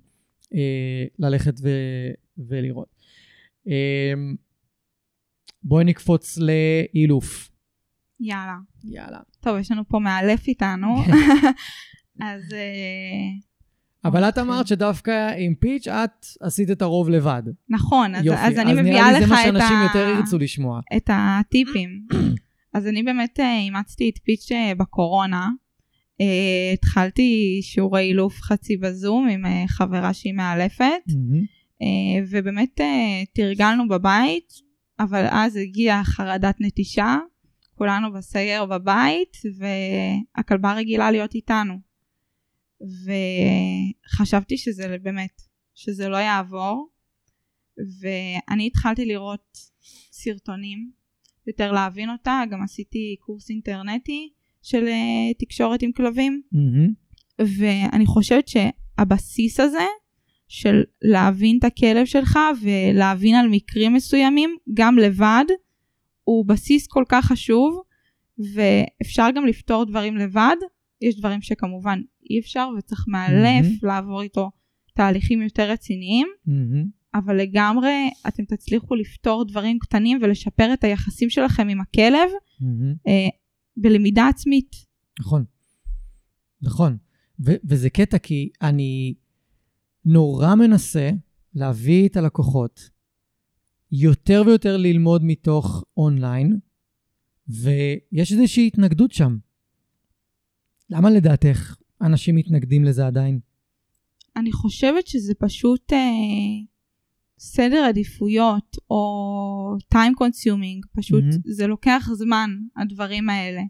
אה, 0.54 1.04
ללכת 1.18 1.54
ו- 1.62 2.10
ולראות. 2.38 2.95
אה, 3.68 4.12
בואי 5.62 5.84
נקפוץ 5.84 6.38
לאילוף. 6.38 7.50
יאללה. 8.20 8.56
יאללה. 8.84 9.18
טוב, 9.40 9.58
יש 9.58 9.70
לנו 9.70 9.88
פה 9.88 9.98
מאלף 9.98 10.48
איתנו, 10.48 10.96
אז... 12.28 12.52
אה, 12.52 13.46
אבל 14.04 14.24
את 14.24 14.38
אמרת 14.38 14.66
שדווקא 14.66 15.30
עם 15.38 15.54
פיץ' 15.54 15.88
את 15.88 16.26
עשית 16.40 16.70
את 16.70 16.82
הרוב 16.82 17.08
לבד. 17.08 17.42
נכון, 17.68 18.14
אז, 18.14 18.24
יופי, 18.24 18.40
אז 18.40 18.58
אני 18.58 18.72
אז 18.72 18.78
מביאה 18.78 19.12
לך 19.12 19.16
את 19.16 19.22
ה... 19.22 19.24
אז 19.24 19.30
נראה 19.30 19.46
לי 19.46 19.50
זה 19.50 19.52
מה 19.52 19.60
שאנשים 19.60 19.76
יותר 19.82 20.16
ירצו 20.16 20.38
לשמוע. 20.38 20.80
את 20.96 21.10
הטיפים. 21.12 21.90
אז 22.74 22.86
אני 22.86 23.02
באמת 23.02 23.40
אה, 23.40 23.58
אימצתי 23.58 24.10
את 24.10 24.18
פיץ' 24.24 24.52
אה, 24.52 24.72
בקורונה. 24.74 25.48
Uh, 26.22 26.74
התחלתי 26.74 27.58
שיעורי 27.62 28.02
אילוף 28.02 28.40
חצי 28.40 28.76
בזום 28.76 29.28
עם 29.28 29.44
uh, 29.44 29.48
חברה 29.68 30.12
שהיא 30.12 30.32
מאלפת, 30.32 30.84
mm-hmm. 31.10 31.55
Uh, 31.82 32.28
ובאמת 32.30 32.80
uh, 32.80 32.84
תרגלנו 33.34 33.88
בבית, 33.88 34.52
אבל 35.00 35.26
אז 35.30 35.56
הגיעה 35.56 36.04
חרדת 36.04 36.56
נטישה, 36.60 37.16
כולנו 37.74 38.12
בסייר 38.12 38.66
בבית, 38.66 39.36
והכלבה 39.58 40.74
רגילה 40.74 41.10
להיות 41.10 41.34
איתנו. 41.34 41.74
וחשבתי 44.06 44.56
שזה 44.56 44.96
באמת, 45.02 45.42
שזה 45.74 46.08
לא 46.08 46.16
יעבור, 46.16 46.88
ואני 48.00 48.66
התחלתי 48.66 49.04
לראות 49.04 49.58
סרטונים, 50.12 50.90
יותר 51.46 51.72
להבין 51.72 52.10
אותה, 52.10 52.42
גם 52.50 52.62
עשיתי 52.62 53.16
קורס 53.20 53.50
אינטרנטי 53.50 54.32
של 54.62 54.86
אה, 54.88 55.34
תקשורת 55.38 55.82
עם 55.82 55.92
כלבים, 55.92 56.42
mm-hmm. 56.54 57.44
ואני 57.58 58.06
חושבת 58.06 58.48
שהבסיס 58.48 59.60
הזה, 59.60 59.86
של 60.48 60.82
להבין 61.02 61.58
את 61.58 61.64
הכלב 61.64 62.04
שלך 62.04 62.38
ולהבין 62.62 63.34
על 63.34 63.48
מקרים 63.50 63.94
מסוימים, 63.94 64.56
גם 64.74 64.98
לבד, 64.98 65.44
הוא 66.24 66.46
בסיס 66.46 66.86
כל 66.86 67.04
כך 67.08 67.24
חשוב, 67.24 67.82
ואפשר 68.54 69.28
גם 69.34 69.46
לפתור 69.46 69.84
דברים 69.84 70.16
לבד. 70.16 70.56
יש 71.00 71.18
דברים 71.18 71.42
שכמובן 71.42 72.00
אי 72.30 72.40
אפשר 72.40 72.68
וצריך 72.78 73.04
מאלף 73.08 73.66
mm-hmm. 73.66 73.86
לעבור 73.86 74.22
איתו 74.22 74.50
תהליכים 74.94 75.42
יותר 75.42 75.70
רציניים, 75.70 76.26
mm-hmm. 76.48 77.18
אבל 77.18 77.36
לגמרי 77.36 78.10
אתם 78.28 78.44
תצליחו 78.44 78.94
לפתור 78.94 79.44
דברים 79.44 79.78
קטנים 79.78 80.18
ולשפר 80.22 80.72
את 80.72 80.84
היחסים 80.84 81.30
שלכם 81.30 81.68
עם 81.68 81.80
הכלב 81.80 82.28
mm-hmm. 82.30 83.08
אה, 83.08 83.28
בלמידה 83.76 84.28
עצמית. 84.28 84.76
נכון, 85.20 85.44
נכון. 86.62 86.96
ו- 87.44 87.56
וזה 87.64 87.90
קטע 87.90 88.18
כי 88.18 88.48
אני 88.62 89.14
נורא 90.06 90.54
מנסה 90.54 91.10
להביא 91.54 92.08
את 92.08 92.16
הלקוחות 92.16 92.90
יותר 93.92 94.42
ויותר 94.46 94.76
ללמוד 94.76 95.24
מתוך 95.24 95.84
אונליין, 95.96 96.58
ויש 97.48 98.32
איזושהי 98.32 98.66
התנגדות 98.66 99.12
שם. 99.12 99.36
למה 100.90 101.10
לדעתך 101.10 101.76
אנשים 102.02 102.36
מתנגדים 102.36 102.84
לזה 102.84 103.06
עדיין? 103.06 103.40
אני 104.36 104.52
חושבת 104.52 105.06
שזה 105.06 105.34
פשוט 105.34 105.92
אה, 105.92 105.98
סדר 107.38 107.84
עדיפויות 107.88 108.76
או 108.90 109.76
time 109.94 110.14
consuming, 110.22 110.88
פשוט 110.96 111.24
mm-hmm. 111.24 111.52
זה 111.52 111.66
לוקח 111.66 112.08
זמן, 112.12 112.50
הדברים 112.76 113.30
האלה. 113.30 113.62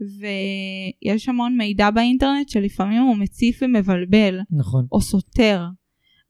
ויש 0.00 1.28
המון 1.28 1.56
מידע 1.56 1.90
באינטרנט 1.90 2.48
שלפעמים 2.48 3.02
הוא 3.02 3.16
מציף 3.16 3.58
ומבלבל. 3.62 4.40
נכון. 4.50 4.86
או 4.92 5.00
סותר. 5.00 5.66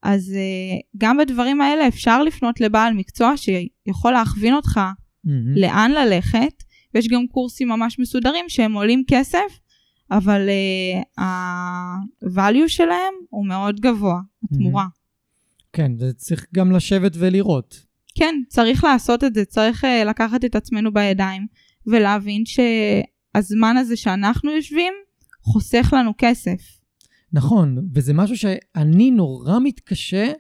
אז 0.05 0.33
uh, 0.33 0.98
גם 0.98 1.16
בדברים 1.16 1.61
האלה 1.61 1.88
אפשר 1.88 2.22
לפנות 2.22 2.61
לבעל 2.61 2.94
מקצוע 2.94 3.35
שיכול 3.37 4.12
להכווין 4.12 4.55
אותך 4.55 4.77
mm-hmm. 4.77 5.31
לאן 5.61 5.90
ללכת, 5.90 6.62
ויש 6.94 7.09
גם 7.09 7.27
קורסים 7.27 7.68
ממש 7.68 7.98
מסודרים 7.98 8.44
שהם 8.48 8.72
עולים 8.72 9.05
כסף, 9.09 9.59
אבל 10.11 10.48
uh, 10.48 11.22
ה-value 11.22 12.68
שלהם 12.68 13.14
הוא 13.31 13.46
מאוד 13.46 13.81
גבוה, 13.81 14.20
התמורה. 14.44 14.87
כן, 15.72 15.92
וצריך 15.98 16.46
גם 16.55 16.72
לשבת 16.72 17.12
ולראות. 17.18 17.85
כן, 18.14 18.35
צריך 18.48 18.85
לעשות 18.85 19.24
את 19.24 19.35
זה, 19.35 19.44
צריך 19.44 19.85
uh, 19.85 20.09
לקחת 20.09 20.44
את 20.44 20.55
עצמנו 20.55 20.92
בידיים 20.92 21.46
ולהבין 21.87 22.42
שהזמן 23.37 23.77
הזה 23.77 23.97
שאנחנו 23.97 24.50
יושבים 24.50 24.92
חוסך 25.42 25.92
לנו 25.96 26.11
כסף. 26.19 26.81
נכון, 27.33 27.88
וזה 27.94 28.15
משהו 28.15 28.37
שאני 28.37 29.11
נורא 29.11 29.59
מתקשה 29.63 30.33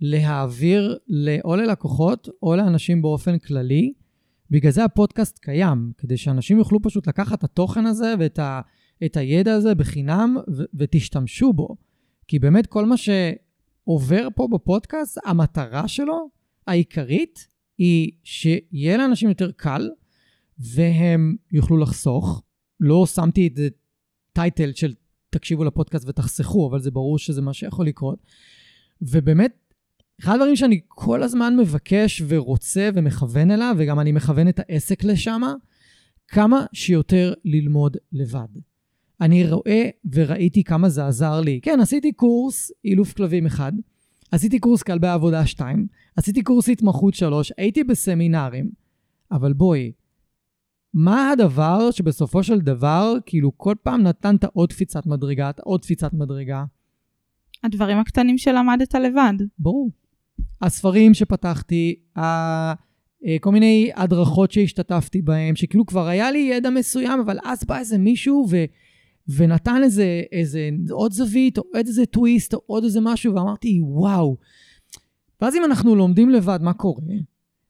להעביר 0.00 0.98
או 1.44 1.56
ללקוחות 1.56 2.28
או 2.42 2.56
לאנשים 2.56 3.02
באופן 3.02 3.38
כללי. 3.38 3.92
בגלל 4.50 4.72
זה 4.72 4.84
הפודקאסט 4.84 5.38
קיים, 5.38 5.92
כדי 5.98 6.16
שאנשים 6.16 6.58
יוכלו 6.58 6.82
פשוט 6.82 7.06
לקחת 7.06 7.38
את 7.38 7.44
התוכן 7.44 7.86
הזה 7.86 8.14
ואת 8.18 8.38
ה... 8.38 8.60
את 9.04 9.16
הידע 9.16 9.54
הזה 9.54 9.74
בחינם 9.74 10.36
ו- 10.56 10.64
ותשתמשו 10.74 11.52
בו. 11.52 11.76
כי 12.28 12.38
באמת 12.38 12.66
כל 12.66 12.84
מה 12.84 12.94
שעובר 12.96 14.28
פה 14.34 14.48
בפודקאסט, 14.50 15.18
המטרה 15.24 15.88
שלו, 15.88 16.28
העיקרית, 16.66 17.46
היא 17.78 18.10
שיהיה 18.24 18.96
לאנשים 18.96 19.28
יותר 19.28 19.50
קל, 19.50 19.88
והם 20.58 21.36
יוכלו 21.52 21.76
לחסוך. 21.76 22.42
לא 22.80 23.06
שמתי 23.06 23.46
את 23.46 23.56
זה 23.56 23.68
טייטל 24.32 24.72
של 24.74 24.94
תקשיבו 25.30 25.64
לפודקאסט 25.64 26.08
ותחסכו, 26.08 26.68
אבל 26.70 26.80
זה 26.80 26.90
ברור 26.90 27.18
שזה 27.18 27.42
מה 27.42 27.52
שיכול 27.52 27.86
לקרות. 27.86 28.18
ובאמת, 29.02 29.52
אחד 30.20 30.34
הדברים 30.34 30.56
שאני 30.56 30.80
כל 30.88 31.22
הזמן 31.22 31.56
מבקש 31.56 32.22
ורוצה 32.28 32.90
ומכוון 32.94 33.50
אליו, 33.50 33.74
וגם 33.78 34.00
אני 34.00 34.12
מכוון 34.12 34.48
את 34.48 34.60
העסק 34.60 35.04
לשם, 35.04 35.42
כמה 36.28 36.66
שיותר 36.72 37.34
ללמוד 37.44 37.96
לבד. 38.12 38.48
אני 39.20 39.50
רואה 39.50 39.88
וראיתי 40.12 40.64
כמה 40.64 40.88
זה 40.88 41.06
עזר 41.06 41.40
לי. 41.40 41.60
כן, 41.62 41.80
עשיתי 41.80 42.12
קורס 42.12 42.72
אילוף 42.84 43.12
כלבים 43.12 43.46
אחד, 43.46 43.72
עשיתי 44.30 44.58
קורס 44.58 44.82
כלבי 44.82 45.08
עבודה 45.08 45.46
שתיים, 45.46 45.86
עשיתי 46.16 46.42
קורס 46.42 46.68
התמחות 46.68 47.14
שלוש, 47.14 47.52
הייתי 47.58 47.84
בסמינרים, 47.84 48.70
אבל 49.32 49.52
בואי, 49.52 49.92
מה 50.94 51.30
הדבר 51.30 51.90
שבסופו 51.90 52.42
של 52.42 52.60
דבר, 52.60 53.14
כאילו 53.26 53.52
כל 53.56 53.74
פעם 53.82 54.02
נתנת 54.02 54.44
עוד 54.44 54.72
קפיצת 54.72 55.06
מדרגה, 55.06 55.50
עוד 55.64 55.82
קפיצת 55.82 56.12
מדרגה? 56.12 56.64
הדברים 57.64 57.98
הקטנים 57.98 58.38
שלמדת 58.38 58.94
לבד. 58.94 59.34
ברור. 59.58 59.90
הספרים 60.62 61.14
שפתחתי, 61.14 61.94
אה, 62.16 62.74
כל 63.40 63.52
מיני 63.52 63.90
הדרכות 63.96 64.52
שהשתתפתי 64.52 65.22
בהן, 65.22 65.56
שכאילו 65.56 65.86
כבר 65.86 66.06
היה 66.06 66.30
לי 66.30 66.38
ידע 66.38 66.70
מסוים, 66.70 67.20
אבל 67.20 67.38
אז 67.44 67.64
בא 67.64 67.78
איזה 67.78 67.98
מישהו 67.98 68.46
ו, 68.50 68.56
ונתן 69.36 69.80
איזה, 69.82 70.22
איזה 70.32 70.70
עוד 70.90 71.12
זווית, 71.12 71.58
או 71.58 71.62
עוד 71.74 71.86
איזה 71.86 72.06
טוויסט, 72.06 72.54
או 72.54 72.62
עוד 72.66 72.84
איזה 72.84 73.00
משהו, 73.00 73.34
ואמרתי, 73.34 73.80
וואו. 73.82 74.36
ואז 75.40 75.56
אם 75.56 75.64
אנחנו 75.64 75.94
לומדים 75.94 76.30
לבד, 76.30 76.58
מה 76.62 76.72
קורה? 76.72 77.14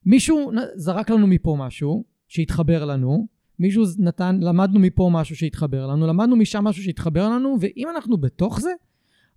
מישהו 0.05 0.51
זרק 0.75 1.09
לנו 1.09 1.27
מפה 1.27 1.55
משהו 1.59 2.03
שהתחבר 2.29 2.85
לנו, 2.85 3.27
מישהו 3.59 3.83
נתן, 3.97 4.39
למדנו 4.41 4.79
מפה 4.79 5.09
משהו 5.13 5.35
שהתחבר 5.35 5.87
לנו, 5.87 6.07
למדנו 6.07 6.35
משם 6.35 6.63
משהו 6.63 6.83
שהתחבר 6.83 7.29
לנו, 7.29 7.57
ואם 7.59 7.87
אנחנו 7.95 8.17
בתוך 8.17 8.59
זה, 8.59 8.69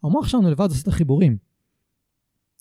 המוח 0.04 0.28
שלנו 0.28 0.50
לבד 0.50 0.68
עושה 0.68 0.82
את 0.82 0.88
החיבורים. 0.88 1.36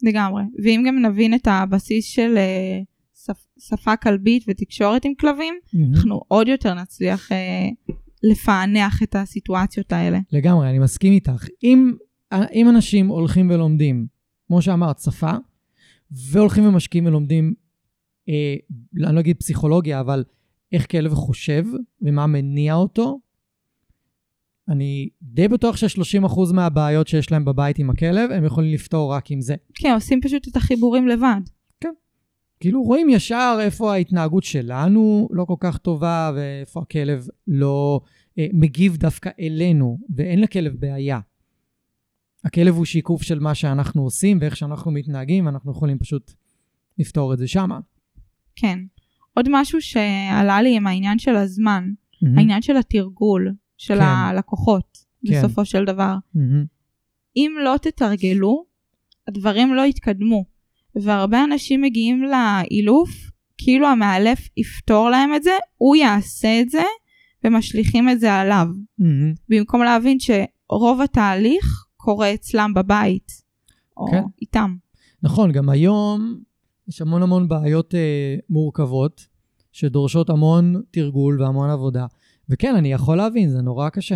לגמרי. 0.03 0.43
ואם 0.63 0.83
גם 0.87 1.05
נבין 1.05 1.33
את 1.33 1.47
הבסיס 1.47 2.05
של 2.05 2.35
uh, 2.37 2.85
שפ, 3.25 3.45
שפה 3.59 3.95
כלבית 3.95 4.43
ותקשורת 4.47 5.05
עם 5.05 5.13
כלבים, 5.19 5.53
mm-hmm. 5.65 5.77
אנחנו 5.95 6.21
עוד 6.27 6.47
יותר 6.47 6.73
נצליח 6.73 7.31
uh, 7.31 7.93
לפענח 8.23 9.03
את 9.03 9.15
הסיטואציות 9.15 9.93
האלה. 9.93 10.19
לגמרי, 10.31 10.69
אני 10.69 10.79
מסכים 10.79 11.13
איתך. 11.13 11.45
אם, 11.63 11.91
אם 12.53 12.69
אנשים 12.69 13.07
הולכים 13.07 13.49
ולומדים, 13.49 14.07
כמו 14.47 14.61
שאמרת, 14.61 14.99
שפה, 14.99 15.31
והולכים 16.11 16.65
ומשקיעים 16.67 17.05
ולומדים, 17.05 17.53
אה, 18.29 18.55
אני 19.05 19.15
לא 19.15 19.19
אגיד 19.19 19.37
פסיכולוגיה, 19.37 19.99
אבל 19.99 20.23
איך 20.71 20.91
כלב 20.91 21.13
חושב 21.13 21.65
ומה 22.01 22.27
מניע 22.27 22.73
אותו, 22.73 23.19
אני 24.69 25.09
די 25.21 25.47
בטוח 25.47 25.75
ש-30% 25.77 26.53
מהבעיות 26.53 27.07
שיש 27.07 27.31
להם 27.31 27.45
בבית 27.45 27.79
עם 27.79 27.89
הכלב, 27.89 28.31
הם 28.31 28.45
יכולים 28.45 28.73
לפתור 28.73 29.13
רק 29.13 29.31
עם 29.31 29.41
זה. 29.41 29.55
כן, 29.73 29.93
עושים 29.93 30.21
פשוט 30.21 30.47
את 30.47 30.55
החיבורים 30.55 31.07
לבד. 31.07 31.41
כן. 31.81 31.93
כאילו 32.59 32.83
רואים 32.83 33.09
ישר 33.09 33.57
איפה 33.61 33.93
ההתנהגות 33.93 34.43
שלנו 34.43 35.29
לא 35.31 35.45
כל 35.45 35.55
כך 35.59 35.77
טובה, 35.77 36.31
ואיפה 36.35 36.81
הכלב 36.81 37.27
לא 37.47 38.01
אה, 38.39 38.47
מגיב 38.53 38.97
דווקא 38.97 39.29
אלינו, 39.39 39.99
ואין 40.15 40.41
לכלב 40.41 40.75
בעיה. 40.79 41.19
הכלב 42.43 42.75
הוא 42.75 42.85
שיקוף 42.85 43.23
של 43.23 43.39
מה 43.39 43.55
שאנחנו 43.55 44.03
עושים 44.03 44.37
ואיך 44.41 44.57
שאנחנו 44.57 44.91
מתנהגים, 44.91 45.45
ואנחנו 45.45 45.71
יכולים 45.71 45.99
פשוט 45.99 46.31
לפתור 46.97 47.33
את 47.33 47.37
זה 47.37 47.47
שמה. 47.47 47.79
כן. 48.61 48.79
עוד 49.33 49.49
משהו 49.51 49.81
שעלה 49.81 50.61
לי 50.61 50.75
עם 50.75 50.87
העניין 50.87 51.19
של 51.19 51.35
הזמן, 51.35 51.83
mm-hmm. 51.89 52.27
העניין 52.37 52.61
של 52.61 52.77
התרגול. 52.77 53.53
של 53.81 53.95
כן. 53.95 54.01
הלקוחות, 54.01 54.97
כן. 55.27 55.33
בסופו 55.33 55.65
של 55.65 55.85
דבר. 55.85 56.15
Mm-hmm. 56.35 56.67
אם 57.35 57.51
לא 57.63 57.75
תתרגלו, 57.81 58.65
הדברים 59.27 59.73
לא 59.73 59.81
יתקדמו. 59.81 60.45
והרבה 60.95 61.43
אנשים 61.43 61.81
מגיעים 61.81 62.23
לאילוף, 62.23 63.09
כאילו 63.57 63.87
המאלף 63.87 64.49
יפתור 64.57 65.09
להם 65.09 65.35
את 65.35 65.43
זה, 65.43 65.51
הוא 65.77 65.95
יעשה 65.95 66.61
את 66.61 66.69
זה, 66.69 66.83
ומשליכים 67.43 68.09
את 68.09 68.19
זה 68.19 68.33
עליו. 68.33 68.67
Mm-hmm. 68.71 69.39
במקום 69.49 69.83
להבין 69.83 70.17
שרוב 70.19 71.01
התהליך 71.01 71.85
קורה 71.97 72.33
אצלם 72.33 72.73
בבית, 72.75 73.31
או 73.97 74.05
כן. 74.11 74.23
איתם. 74.41 74.75
נכון, 75.23 75.51
גם 75.51 75.69
היום 75.69 76.39
יש 76.87 77.01
המון 77.01 77.23
המון 77.23 77.47
בעיות 77.47 77.95
אה, 77.95 78.35
מורכבות, 78.49 79.27
שדורשות 79.71 80.29
המון 80.29 80.81
תרגול 80.91 81.41
והמון 81.41 81.69
עבודה. 81.69 82.05
וכן, 82.49 82.75
אני 82.75 82.93
יכול 82.93 83.17
להבין, 83.17 83.49
זה 83.49 83.61
נורא 83.61 83.89
קשה. 83.89 84.15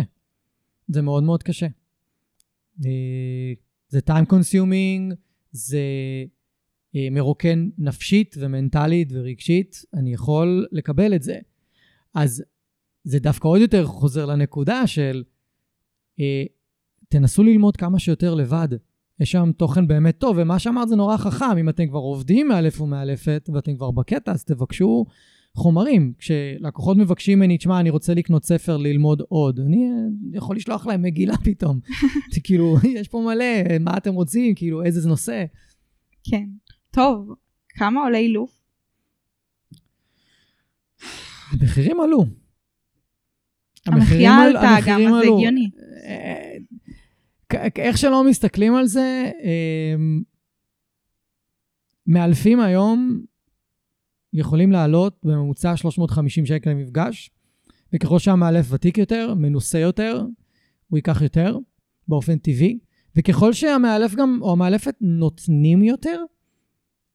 זה 0.88 1.02
מאוד 1.02 1.22
מאוד 1.22 1.42
קשה. 1.42 1.66
אה, 2.84 3.52
זה 3.88 4.00
time 4.10 4.32
consuming, 4.32 5.14
זה 5.52 5.80
אה, 6.96 7.08
מרוקן 7.10 7.68
נפשית 7.78 8.36
ומנטלית 8.38 9.08
ורגשית, 9.12 9.84
אני 9.94 10.12
יכול 10.12 10.66
לקבל 10.72 11.14
את 11.14 11.22
זה. 11.22 11.38
אז 12.14 12.44
זה 13.04 13.18
דווקא 13.18 13.48
עוד 13.48 13.60
יותר 13.60 13.86
חוזר 13.86 14.26
לנקודה 14.26 14.86
של 14.86 15.24
אה, 16.20 16.44
תנסו 17.08 17.42
ללמוד 17.42 17.76
כמה 17.76 17.98
שיותר 17.98 18.34
לבד. 18.34 18.68
יש 19.20 19.30
שם 19.30 19.50
תוכן 19.56 19.86
באמת 19.86 20.18
טוב, 20.18 20.36
ומה 20.40 20.58
שאמרת 20.58 20.88
זה 20.88 20.96
נורא 20.96 21.16
חכם. 21.16 21.58
אם 21.60 21.68
אתם 21.68 21.86
כבר 21.86 21.98
עובדים 21.98 22.48
מאלף 22.48 22.80
ומאלפת 22.80 23.50
ואתם 23.54 23.76
כבר 23.76 23.90
בקטע, 23.90 24.32
אז 24.32 24.44
תבקשו 24.44 25.04
חומרים. 25.56 26.12
כשלקוחות 26.18 26.96
מבקשים 26.96 27.38
ממני, 27.38 27.58
תשמע, 27.58 27.80
אני 27.80 27.90
רוצה 27.90 28.14
לקנות 28.14 28.44
ספר 28.44 28.76
ללמוד 28.76 29.22
עוד, 29.28 29.60
אני 29.60 29.90
אה, 29.90 30.36
יכול 30.36 30.56
לשלוח 30.56 30.86
להם 30.86 31.02
מגילה 31.02 31.36
פתאום. 31.44 31.80
כאילו, 32.44 32.76
יש 32.98 33.08
פה 33.08 33.22
מלא, 33.26 33.78
מה 33.80 33.96
אתם 33.96 34.14
רוצים? 34.14 34.54
כאילו, 34.54 34.84
איזה 34.84 35.08
נושא. 35.08 35.44
כן. 36.30 36.44
טוב, 36.90 37.34
כמה 37.68 38.00
עולה 38.00 38.18
אילוף? 38.18 38.60
המחירים 41.52 42.00
עלו. 42.00 42.24
המחיה 43.86 44.36
עלתה 44.36 44.76
גם, 44.86 45.00
אז 45.06 45.12
זה 45.22 45.32
הגיוני. 45.34 45.70
איך 47.76 47.98
שלא 47.98 48.24
מסתכלים 48.24 48.74
על 48.74 48.86
זה, 48.86 49.30
אה, 49.44 49.94
מאלפים 52.06 52.60
היום 52.60 53.20
יכולים 54.32 54.72
לעלות 54.72 55.16
בממוצע 55.24 55.76
350 55.76 56.46
שקל 56.46 56.70
למפגש, 56.70 57.30
וככל 57.92 58.18
שהמאלף 58.18 58.66
ותיק 58.72 58.98
יותר, 58.98 59.34
מנוסה 59.36 59.78
יותר, 59.78 60.24
הוא 60.88 60.98
ייקח 60.98 61.22
יותר 61.22 61.58
באופן 62.08 62.38
טבעי, 62.38 62.78
וככל 63.16 63.52
שהמאלף 63.52 64.14
גם, 64.14 64.38
או 64.42 64.52
המאלפת 64.52 64.94
נותנים 65.00 65.82
יותר, 65.82 66.22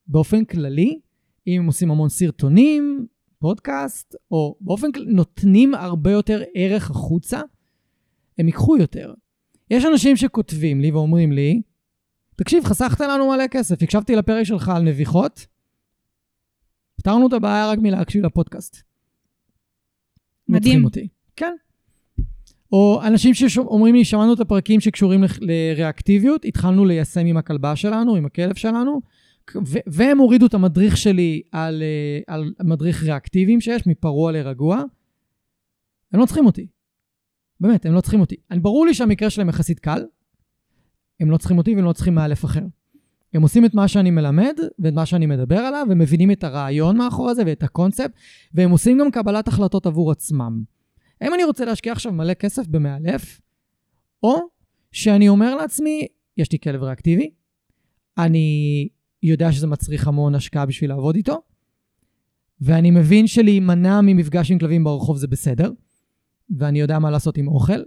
באופן 0.07 0.45
כללי, 0.45 0.99
אם 1.47 1.61
הם 1.61 1.67
עושים 1.67 1.91
המון 1.91 2.09
סרטונים, 2.09 3.07
פודקאסט, 3.39 4.15
או 4.31 4.55
באופן 4.61 4.91
כללי, 4.91 5.13
נותנים 5.13 5.75
הרבה 5.75 6.11
יותר 6.11 6.41
ערך 6.55 6.91
החוצה, 6.91 7.41
הם 8.37 8.47
ייקחו 8.47 8.77
יותר. 8.77 9.13
יש 9.71 9.85
אנשים 9.85 10.17
שכותבים 10.17 10.81
לי 10.81 10.91
ואומרים 10.91 11.31
לי, 11.31 11.61
תקשיב, 12.35 12.63
חסכת 12.63 13.01
לנו 13.01 13.29
מלא 13.29 13.47
כסף, 13.47 13.83
הקשבתי 13.83 14.15
לפרק 14.15 14.43
שלך 14.43 14.69
על 14.69 14.83
נביחות, 14.83 15.47
פתרנו 16.95 17.27
את 17.27 17.33
הבעיה 17.33 17.69
רק 17.69 17.79
מלהקשיב 17.79 18.25
לפודקאסט. 18.25 18.77
מדהים. 20.47 20.85
אותי. 20.85 21.07
כן. 21.35 21.53
או 22.71 23.01
אנשים 23.03 23.33
שאומרים 23.33 23.95
לי, 23.95 24.05
שמענו 24.05 24.33
את 24.33 24.39
הפרקים 24.39 24.79
שקשורים 24.79 25.23
לריאקטיביות, 25.41 26.45
התחלנו 26.45 26.85
ליישם 26.85 27.25
עם 27.25 27.37
הכלבה 27.37 27.75
שלנו, 27.75 28.15
עם 28.15 28.25
הכלב 28.25 28.55
שלנו, 28.55 29.01
והם 29.87 30.17
הורידו 30.17 30.45
את 30.45 30.53
המדריך 30.53 30.97
שלי 30.97 31.41
על, 31.51 31.83
אה, 31.83 32.35
על 32.35 32.53
מדריך 32.63 33.03
ריאקטיביים 33.03 33.61
שיש, 33.61 33.87
מפרוע 33.87 34.31
לרגוע. 34.31 34.83
הם 36.13 36.19
לא 36.19 36.25
צריכים 36.25 36.45
אותי. 36.45 36.67
באמת, 37.61 37.85
הם 37.85 37.93
לא 37.93 38.01
צריכים 38.01 38.19
אותי. 38.21 38.35
ברור 38.61 38.85
לי 38.85 38.93
שהמקרה 38.93 39.29
שלהם 39.29 39.49
יחסית 39.49 39.79
קל, 39.79 40.05
הם 41.19 41.31
לא 41.31 41.37
צריכים 41.37 41.57
אותי 41.57 41.75
והם 41.75 41.85
לא 41.85 41.93
צריכים 41.93 42.15
מאלף 42.15 42.45
אחר. 42.45 42.63
הם 43.33 43.41
עושים 43.41 43.65
את 43.65 43.73
מה 43.73 43.87
שאני 43.87 44.11
מלמד 44.11 44.59
ואת 44.79 44.93
מה 44.93 45.05
שאני 45.05 45.25
מדבר 45.25 45.59
עליו, 45.59 45.87
ומבינים 45.89 46.31
את 46.31 46.43
הרעיון 46.43 46.97
מאחורי 46.97 47.35
זה 47.35 47.43
ואת 47.45 47.63
הקונספט, 47.63 48.11
והם 48.53 48.71
עושים 48.71 48.97
גם 48.97 49.11
קבלת 49.11 49.47
החלטות 49.47 49.85
עבור 49.85 50.11
עצמם. 50.11 50.63
האם 51.21 51.33
אני 51.33 51.43
רוצה 51.43 51.65
להשקיע 51.65 51.91
עכשיו 51.91 52.11
מלא 52.11 52.33
כסף 52.33 52.67
במאלף, 52.67 53.41
או 54.23 54.39
שאני 54.91 55.29
אומר 55.29 55.55
לעצמי, 55.55 56.07
יש 56.37 56.51
לי 56.51 56.59
כלב 56.59 56.83
ריאקטיבי, 56.83 57.31
אני 58.17 58.87
יודע 59.23 59.51
שזה 59.51 59.67
מצריך 59.67 60.07
המון 60.07 60.35
השקעה 60.35 60.65
בשביל 60.65 60.89
לעבוד 60.89 61.15
איתו, 61.15 61.41
ואני 62.61 62.91
מבין 62.91 63.27
שלהימנע 63.27 64.01
ממפגש 64.01 64.51
עם 64.51 64.59
כלבים 64.59 64.83
ברחוב 64.83 65.17
זה 65.17 65.27
בסדר, 65.27 65.71
ואני 66.57 66.79
יודע 66.79 66.99
מה 66.99 67.11
לעשות 67.11 67.37
עם 67.37 67.47
אוכל, 67.47 67.81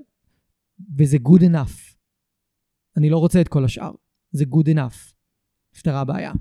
וזה 0.99 1.17
good 1.17 1.41
enough. 1.41 1.95
אני 2.97 3.11
לא 3.11 3.19
רוצה 3.19 3.41
את 3.41 3.49
כל 3.49 3.65
השאר, 3.65 3.93
זה 4.31 4.45
good 4.45 4.69
enough. 4.75 5.15
נפתרה 5.75 6.01
הבעיה. 6.01 6.33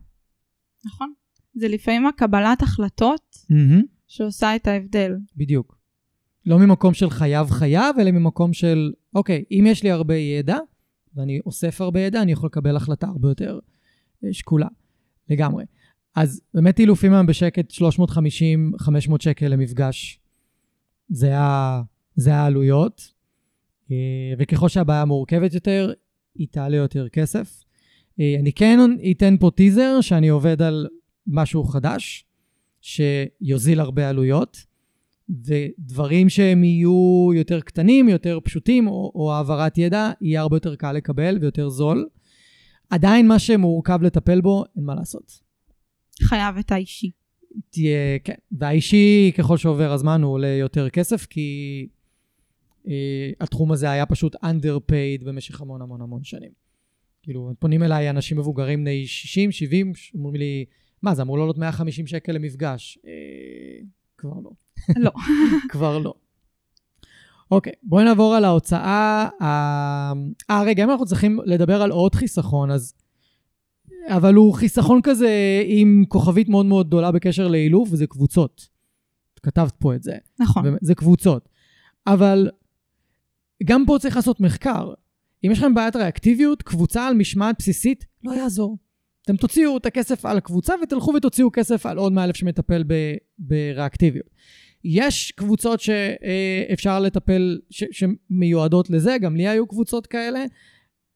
נכון. 0.86 1.14
זה 1.54 1.68
לפעמים 1.68 2.06
הקבלת 2.06 2.62
החלטות 2.62 3.36
mm-hmm. 3.36 3.86
שעושה 4.08 4.56
את 4.56 4.68
ההבדל. 4.68 5.12
בדיוק. 5.38 5.78
לא 6.46 6.60
ממקום 6.60 6.94
של 6.94 7.10
חייב 7.10 7.50
חייב, 7.50 7.96
אלא 8.00 8.12
ממקום 8.12 8.54
של, 8.54 8.92
אוקיי, 9.16 9.44
אם 9.52 9.66
יש 9.68 9.84
לי 9.84 9.92
הרבה 9.92 10.16
ידע, 10.16 10.58
ואני 11.16 11.40
אוסף 11.46 11.82
הרבה 11.82 12.00
ידע, 12.00 12.22
אני 12.22 12.32
יכול 12.32 12.48
לקבל 12.48 12.76
החלטה 12.76 13.08
הרבה 13.08 13.30
יותר 13.30 13.60
אה, 14.24 14.34
שקולה. 14.34 14.68
לגמרי. 15.30 15.66
אז 16.16 16.42
באמת 16.54 16.80
אילופים 16.80 17.14
היום 17.14 17.26
בשקט 17.26 17.72
350-500 17.72 17.76
שקל 19.20 19.48
למפגש. 19.48 20.20
זה, 21.10 21.38
ה, 21.40 21.82
זה 22.16 22.36
העלויות. 22.36 23.14
אה, 23.92 24.34
וככל 24.40 24.70
שהבעיה 24.70 25.06
מורכבת 25.06 25.54
יותר, 25.54 25.94
היא 26.36 26.48
תעלה 26.52 26.78
יותר 26.78 27.10
כסף. 27.10 27.64
אה, 28.20 28.36
אני 28.40 28.54
כן 28.54 28.80
אתן 29.12 29.36
פה 29.40 29.52
טיזר 29.56 30.02
שאני 30.02 30.30
עובד 30.30 30.62
על 30.62 30.88
משהו 31.28 31.64
חדש, 31.64 32.26
שיוזיל 32.82 33.80
הרבה 33.80 34.10
עלויות, 34.10 34.58
ודברים 35.30 36.30
שהם 36.30 36.64
יהיו 36.64 37.30
יותר 37.36 37.62
קטנים, 37.62 38.10
יותר 38.10 38.40
פשוטים, 38.44 38.88
או, 38.88 39.12
או 39.16 39.34
העברת 39.34 39.78
ידע, 39.78 40.12
יהיה 40.22 40.42
הרבה 40.42 40.56
יותר 40.56 40.76
קל 40.76 40.92
לקבל 40.92 41.38
ויותר 41.42 41.70
זול. 41.70 42.08
עדיין 42.90 43.28
מה 43.28 43.40
שמורכב 43.40 44.00
לטפל 44.02 44.42
בו, 44.42 44.64
אין 44.76 44.84
מה 44.84 44.96
לעשות. 44.96 45.40
חייב 46.24 46.58
את 46.58 46.72
האישי. 46.72 47.12
תהיה, 47.70 48.20
כן. 48.24 48.34
והאישי, 48.52 49.32
ככל 49.38 49.58
שעובר 49.58 49.92
הזמן, 49.92 50.22
הוא 50.22 50.34
עולה 50.34 50.48
יותר 50.48 50.90
כסף, 50.90 51.26
כי 51.26 51.88
התחום 53.40 53.72
הזה 53.72 53.92
היה 53.92 54.06
פשוט 54.06 54.36
underpaid 54.36 55.26
במשך 55.26 55.62
המון 55.62 55.82
המון 55.82 56.02
המון 56.02 56.24
שנים. 56.24 56.52
כאילו, 57.24 57.52
פונים 57.60 57.84
אליי 57.84 58.10
אנשים 58.10 58.38
מבוגרים 58.38 58.82
בני 58.82 59.08
60, 59.08 59.52
70, 59.52 59.94
אומרים 60.14 60.36
לי, 60.36 60.66
מה, 61.02 61.16
זה 61.16 61.22
אמור 61.22 61.38
לעלות 61.38 61.58
150 61.58 62.08
שקל 62.08 62.32
למפגש. 62.32 62.98
אה, 63.08 63.12
כבר 64.18 64.34
לא. 64.44 64.52
לא. 64.96 65.12
כבר 65.72 65.98
לא. 65.98 66.14
אוקיי, 67.52 67.74
בואי 67.84 68.04
נעבור 68.04 68.36
על 68.36 68.46
ההוצאה. 68.46 69.30
אה, 69.42 70.64
רגע, 70.66 70.84
אם 70.84 70.90
אנחנו 70.90 71.06
צריכים 71.06 71.40
לדבר 71.46 71.82
על 71.82 71.92
עוד 71.92 72.16
חיסכון, 72.16 72.72
אז... 72.72 72.94
אבל 74.08 74.34
הוא 74.34 74.54
חיסכון 74.54 75.00
כזה 75.04 75.64
עם 75.66 76.04
כוכבית 76.08 76.50
מאוד 76.50 76.66
מאוד 76.66 76.88
גדולה 76.88 77.12
בקשר 77.12 77.48
לאילוף, 77.48 77.90
וזה 77.92 78.08
קבוצות. 78.08 78.68
כתבת 79.44 79.74
פה 79.80 79.96
את 79.96 80.04
זה. 80.04 80.18
נכון. 80.40 80.76
זה 80.82 80.96
קבוצות. 80.96 81.50
אבל 82.08 82.50
גם 83.64 83.84
פה 83.88 83.98
צריך 84.00 84.16
לעשות 84.16 84.40
מחקר. 84.40 84.94
אם 85.46 85.52
יש 85.52 85.58
לכם 85.58 85.74
בעיית 85.74 85.96
ריאקטיביות, 85.96 86.62
קבוצה 86.62 87.08
על 87.08 87.14
משמעת 87.14 87.56
בסיסית 87.60 88.06
לא 88.24 88.32
יעזור. 88.32 88.78
אתם 89.26 89.36
תוציאו 89.36 89.78
את 89.78 89.86
הכסף 89.86 90.26
על 90.26 90.38
הקבוצה 90.38 90.74
ותלכו 90.84 91.14
ותוציאו 91.18 91.50
כסף 91.54 91.86
על 91.86 91.98
עוד 91.98 92.14
מאלף 92.14 92.36
שמטפל 92.36 92.84
בריאקטיביות. 93.40 94.30
יש 94.84 95.32
קבוצות 95.32 95.80
שאפשר 95.80 97.00
לטפל, 97.00 97.60
ש, 97.70 97.84
שמיועדות 97.92 98.90
לזה, 98.90 99.18
גם 99.22 99.36
לי 99.36 99.48
היו 99.48 99.68
קבוצות 99.68 100.08
כאלה. 100.08 100.46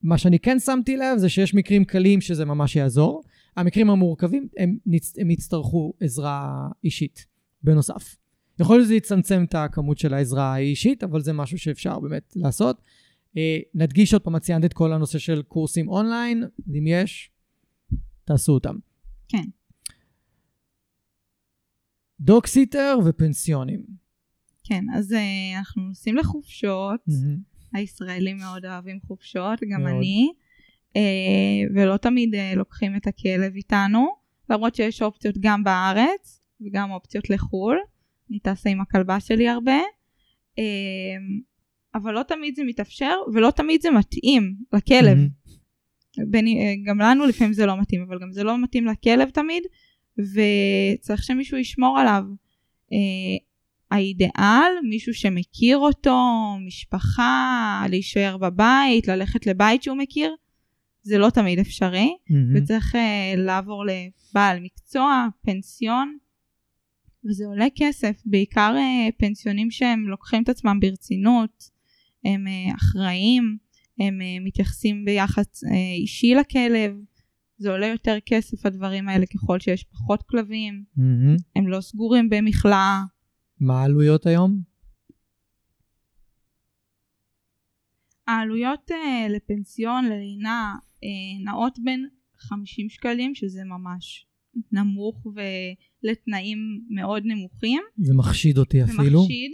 מה 0.04 0.18
שאני 0.18 0.40
כן 0.40 0.60
שמתי 0.60 0.98
לב 0.98 1.18
זה 1.18 1.30
שיש 1.30 1.54
מקרים 1.54 1.86
קלים 1.86 2.22
שזה 2.22 2.46
ממש 2.46 2.76
יעזור. 2.76 3.24
המקרים 3.58 3.90
המורכבים, 3.90 4.48
הם, 4.58 4.78
הם 5.18 5.32
יצטרכו 5.32 5.94
עזרה 6.02 6.68
אישית 6.84 7.26
בנוסף. 7.64 8.16
יכול 8.60 8.76
להיות 8.76 8.86
שזה 8.86 8.96
יצמצם 8.96 9.44
את 9.44 9.56
הכמות 9.56 9.98
של 9.98 10.14
העזרה 10.14 10.54
האישית, 10.54 11.04
אבל 11.04 11.22
זה 11.22 11.34
משהו 11.34 11.58
שאפשר 11.58 12.00
באמת 12.00 12.34
לעשות. 12.36 12.82
אה, 13.38 13.58
נדגיש 13.74 14.14
עוד 14.14 14.22
פעם, 14.22 14.40
ציינת 14.40 14.66
את 14.66 14.74
כל 14.74 14.94
הנושא 14.94 15.20
של 15.20 15.42
קורסים 15.42 15.88
אונליין, 15.88 16.44
אם 16.78 16.88
יש, 16.88 17.32
תעשו 18.26 18.52
אותם. 18.52 18.76
כן. 19.28 19.44
דוקסיטר 22.20 22.98
ופנסיונים. 23.06 23.82
כן, 24.64 24.86
אז 24.96 25.12
uh, 25.12 25.58
אנחנו 25.58 25.82
נוסעים 25.82 26.16
לחופשות, 26.16 27.00
mm-hmm. 27.10 27.78
הישראלים 27.78 28.38
מאוד 28.38 28.66
אוהבים 28.66 29.00
חופשות, 29.08 29.60
גם 29.74 29.82
מאוד. 29.82 29.94
אני, 29.98 30.30
uh, 30.90 30.98
ולא 31.76 31.98
תמיד 31.98 32.34
uh, 32.34 32.38
לוקחים 32.56 32.96
את 32.96 33.08
הכלב 33.08 33.56
איתנו, 33.56 34.08
למרות 34.50 34.76
שיש 34.76 35.02
אופציות 35.02 35.36
גם 35.40 35.64
בארץ 35.64 36.42
וגם 36.62 36.92
אופציות 36.92 37.30
לחו"ל, 37.30 37.78
אני 38.30 38.40
טסה 38.40 38.70
עם 38.70 38.82
הכלבה 38.82 39.20
שלי 39.20 39.50
הרבה, 39.50 39.80
uh, 40.60 40.62
אבל 41.96 42.14
לא 42.14 42.24
תמיד 42.24 42.56
זה 42.56 42.64
מתאפשר 42.64 43.16
ולא 43.34 43.52
תמיד 43.52 43.82
זה 43.82 43.92
מתאים 43.92 44.56
לכלב. 44.74 45.18
בין, 46.30 46.48
אה, 46.48 46.74
גם 46.86 47.00
לנו 47.00 47.26
לפעמים 47.26 47.54
זה 47.54 47.66
לא 47.66 47.82
מתאים, 47.82 48.06
אבל 48.08 48.20
גם 48.22 48.32
זה 48.32 48.44
לא 48.44 48.64
מתאים 48.64 48.86
לכלב 48.86 49.30
תמיד, 49.30 49.64
וצריך 50.20 51.24
שמישהו 51.24 51.58
ישמור 51.58 52.00
עליו. 52.00 52.24
אה, 52.94 53.38
האידיאל, 53.92 54.72
מישהו 54.90 55.14
שמכיר 55.14 55.78
אותו, 55.78 56.18
משפחה, 56.68 57.84
להישאר 57.90 58.38
בבית, 58.38 59.08
ללכת 59.08 59.48
לבית 59.48 59.84
שהוא 59.84 59.98
מכיר, 59.98 60.36
זה 61.02 61.18
לא 61.18 61.30
תמיד 61.30 61.60
אפשרי, 61.60 62.10
mm-hmm. 62.10 62.58
וצריך 62.58 62.96
uh, 62.96 62.98
לעבור 63.38 63.84
לבעל 63.86 64.60
מקצוע, 64.60 65.28
פנסיון, 65.42 66.18
וזה 67.28 67.46
עולה 67.46 67.66
כסף, 67.76 68.22
בעיקר 68.26 68.76
uh, 68.76 69.12
פנסיונים 69.18 69.72
שהם 69.72 70.08
לוקחים 70.08 70.44
את 70.44 70.50
עצמם 70.50 70.80
ברצינות, 70.80 71.64
הם 72.26 72.46
uh, 72.48 72.76
אחראים, 72.76 73.58
הם 74.00 74.20
uh, 74.22 74.46
מתייחסים 74.46 75.06
ביחס 75.06 75.64
uh, 75.64 75.68
אישי 76.02 76.36
לכלב, 76.36 76.96
זה 77.58 77.72
עולה 77.72 77.88
יותר 77.88 78.18
כסף 78.26 78.66
הדברים 78.66 79.10
האלה 79.10 79.26
ככל 79.26 79.60
שיש 79.60 79.84
פחות 79.84 80.24
כלבים, 80.24 80.84
mm-hmm. 80.98 81.42
הם 81.56 81.68
לא 81.68 81.82
סגורים 81.82 82.30
במכלאה. 82.30 83.02
מה 83.60 83.82
העלויות 83.82 84.26
היום? 84.26 84.62
העלויות 88.28 88.92
uh, 88.92 89.32
לפנסיון, 89.32 90.06
ללינה, 90.06 90.76
uh, 90.96 91.46
נעות 91.46 91.80
בין 91.84 92.08
50 92.38 92.90
שקלים, 92.90 93.36
שזה 93.36 93.64
ממש 93.64 94.27
נמוך 94.72 95.28
ולתנאים 96.04 96.58
מאוד 96.90 97.24
נמוכים. 97.26 97.82
זה 97.98 98.14
מחשיד 98.14 98.58
אותי 98.58 98.84
אפילו. 98.84 99.04
זה 99.04 99.18
מחשיד, 99.18 99.52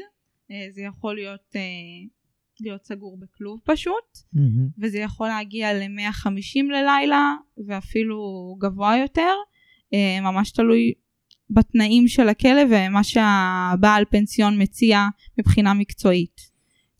uh, 0.51 0.53
זה 0.75 0.81
יכול 0.81 1.15
להיות 1.15 1.53
uh, 1.53 1.57
להיות 2.59 2.85
סגור 2.85 3.17
בכלוב 3.19 3.59
פשוט, 3.63 4.17
mm-hmm. 4.35 4.81
וזה 4.81 4.99
יכול 4.99 5.27
להגיע 5.27 5.73
ל-150 5.73 6.63
ללילה, 6.71 7.35
ואפילו 7.67 8.17
גבוה 8.59 8.97
יותר, 8.97 9.33
אה, 9.93 10.21
ממש 10.21 10.51
תלוי 10.51 10.93
בתנאים 11.49 12.07
של 12.07 12.29
הכלב 12.29 12.69
ומה 12.71 13.03
שהבעל 13.03 14.03
פנסיון 14.09 14.61
מציע 14.61 14.99
מבחינה 15.39 15.73
מקצועית. 15.73 16.52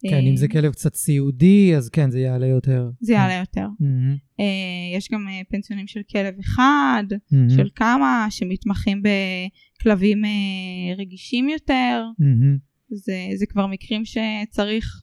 כן, 0.10 0.28
אם 0.28 0.36
זה 0.36 0.46
אה, 0.46 0.52
כלב 0.52 0.72
קצת 0.72 0.96
סיעודי, 0.96 1.76
אז 1.76 1.90
כן, 1.90 2.12
זה 2.12 2.20
יעלה 2.20 2.48
יותר. 2.48 2.90
זה 3.00 3.14
יעלה 3.14 3.34
יותר. 3.34 3.68
Mm-hmm. 3.82 4.44
יש 4.98 5.10
גם 5.12 5.28
פנסיונים 5.50 5.88
של 5.88 6.02
כלב 6.12 6.34
אחד. 6.40 7.04
של 7.56 7.70
כמה, 7.76 8.28
שמתמחים 8.30 9.04
בכלבים 9.80 10.22
רגישים 10.98 11.50
יותר. 11.50 12.04
זה, 12.90 13.28
זה 13.36 13.46
כבר 13.46 13.68
מקרים 13.68 14.04
שצריך 14.06 15.02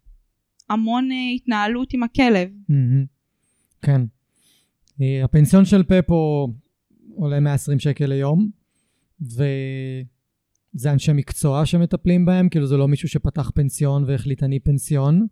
המון 0.71 1.09
התנהלות 1.35 1.95
עם 1.95 2.03
הכלב. 2.03 2.49
כן. 3.83 4.01
הפנסיון 5.25 5.65
של 5.65 5.83
פפו 5.83 6.53
עולה 7.15 7.41
120 7.41 7.79
שקל 7.79 8.07
ליום, 8.07 8.51
וזה 10.75 10.93
אנשי 10.93 11.13
מקצוע 11.13 11.67
שמטפלים 11.67 12.25
בהם, 12.25 12.49
כאילו 12.49 12.67
זה 12.67 12.77
לא 12.77 12.89
מישהו 12.89 13.09
שפתח 13.09 13.51
פנסיון 13.55 14.05
והחליט 14.07 14.43
אני 14.43 14.61
פנסיון. 14.61 15.27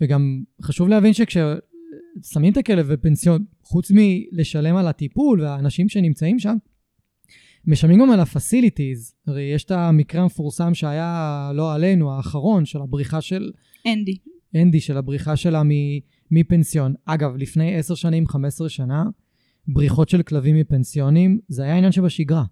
וגם 0.00 0.42
חשוב 0.62 0.88
להבין 0.88 1.12
שכששמים 1.12 2.52
את 2.52 2.56
הכלב 2.56 2.92
בפנסיון, 2.92 3.44
חוץ 3.62 3.90
מלשלם 3.94 4.76
על 4.76 4.88
הטיפול 4.88 5.40
והאנשים 5.40 5.88
שנמצאים 5.88 6.38
שם, 6.38 6.56
משלמים 7.66 8.00
גם 8.00 8.10
על 8.10 8.20
הפסיליטיז. 8.20 9.14
הרי 9.26 9.42
יש 9.42 9.64
את 9.64 9.70
המקרה 9.70 10.22
המפורסם 10.22 10.74
שהיה, 10.74 11.50
לא 11.54 11.74
עלינו, 11.74 12.12
האחרון, 12.12 12.64
של 12.64 12.80
הבריחה 12.80 13.20
של... 13.20 13.52
אנדי. 13.86 14.16
אנדי 14.56 14.80
של 14.80 14.96
הבריחה 14.96 15.36
שלה 15.36 15.62
מפנסיון. 16.30 16.94
אגב, 17.04 17.36
לפני 17.36 17.76
10 17.76 17.94
שנים, 17.94 18.26
15 18.26 18.68
שנה, 18.68 19.04
בריחות 19.68 20.08
של 20.08 20.22
כלבים 20.22 20.56
מפנסיונים, 20.56 21.38
זה 21.48 21.62
היה 21.62 21.76
עניין 21.76 21.92
שבשגרה. 21.92 22.44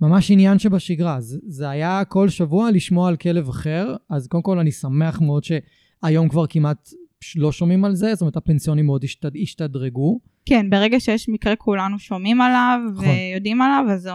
ממש 0.00 0.30
עניין 0.30 0.58
שבשגרה. 0.58 1.20
זה, 1.20 1.38
זה 1.46 1.68
היה 1.70 2.04
כל 2.04 2.28
שבוע 2.28 2.70
לשמוע 2.70 3.08
על 3.08 3.16
כלב 3.16 3.48
אחר, 3.48 3.96
אז 4.10 4.26
קודם 4.26 4.42
כל 4.42 4.58
אני 4.58 4.70
שמח 4.70 5.20
מאוד 5.20 5.44
שהיום 5.44 6.28
כבר 6.28 6.46
כמעט 6.46 6.88
לא 7.36 7.52
שומעים 7.52 7.84
על 7.84 7.94
זה, 7.94 8.14
זאת 8.14 8.20
אומרת 8.20 8.36
הפנסיונים 8.36 8.86
מאוד 8.86 9.04
השתד, 9.04 9.36
השתדרגו. 9.42 10.20
כן, 10.46 10.70
ברגע 10.70 11.00
שיש 11.00 11.28
מקרה 11.28 11.56
כולנו 11.56 11.98
שומעים 11.98 12.40
עליו 12.40 12.78
נכון. 12.92 13.04
ויודעים 13.04 13.62
עליו, 13.62 13.84
אז 13.90 14.02
זה 14.02 14.10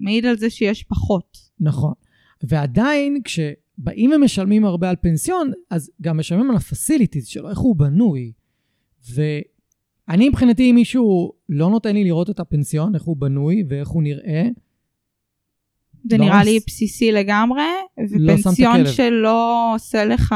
מעיד 0.00 0.26
על 0.26 0.36
זה 0.36 0.50
שיש 0.50 0.82
פחות. 0.82 1.38
נכון. 1.60 1.92
ועדיין, 2.42 3.20
כש... 3.24 3.40
באים 3.78 4.10
ומשלמים 4.12 4.64
הרבה 4.64 4.90
על 4.90 4.96
פנסיון, 5.00 5.52
אז 5.70 5.90
גם 6.02 6.18
משלמים 6.18 6.50
על 6.50 6.56
הפסיליטיז 6.56 7.26
שלו, 7.26 7.50
איך 7.50 7.58
הוא 7.58 7.76
בנוי. 7.76 8.32
ואני 9.14 10.28
מבחינתי, 10.28 10.70
אם 10.70 10.74
מישהו 10.74 11.32
לא 11.48 11.70
נותן 11.70 11.94
לי 11.94 12.04
לראות 12.04 12.30
את 12.30 12.40
הפנסיון, 12.40 12.94
איך 12.94 13.02
הוא 13.02 13.16
בנוי 13.16 13.64
ואיך 13.68 13.88
הוא 13.88 14.02
נראה, 14.02 14.48
זה 16.10 16.18
לא 16.18 16.24
נראה 16.24 16.44
לי 16.44 16.58
בסיסי 16.66 17.12
לגמרי, 17.12 17.62
לא 18.18 18.32
ופנסיון 18.32 18.80
לא 18.80 18.86
שלא 18.86 19.72
עושה 19.74 20.04
לך 20.04 20.34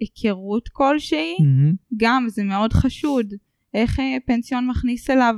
היכרות 0.00 0.68
כלשהי, 0.68 1.34
mm-hmm. 1.40 1.76
גם 1.96 2.26
זה 2.28 2.44
מאוד 2.44 2.72
חשוד. 2.72 3.34
איך 3.74 4.00
אה, 4.00 4.16
פנסיון 4.26 4.66
מכניס 4.66 5.10
אליו 5.10 5.34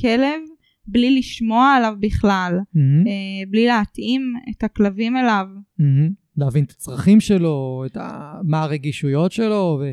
כלב 0.00 0.40
בלי 0.86 1.18
לשמוע 1.18 1.74
עליו 1.74 1.94
בכלל, 2.00 2.58
מהמם, 2.74 3.06
אה, 3.06 3.12
בלי 3.50 3.66
להתאים 3.66 4.34
את 4.50 4.64
הכלבים 4.64 5.16
אליו. 5.16 5.46
מהמם. 5.78 6.10
להבין 6.36 6.64
את 6.64 6.70
הצרכים 6.70 7.20
שלו, 7.20 7.84
את 7.86 7.96
ה... 7.96 8.34
מה 8.44 8.62
הרגישויות 8.62 9.32
שלו, 9.32 9.80
ו... 9.80 9.92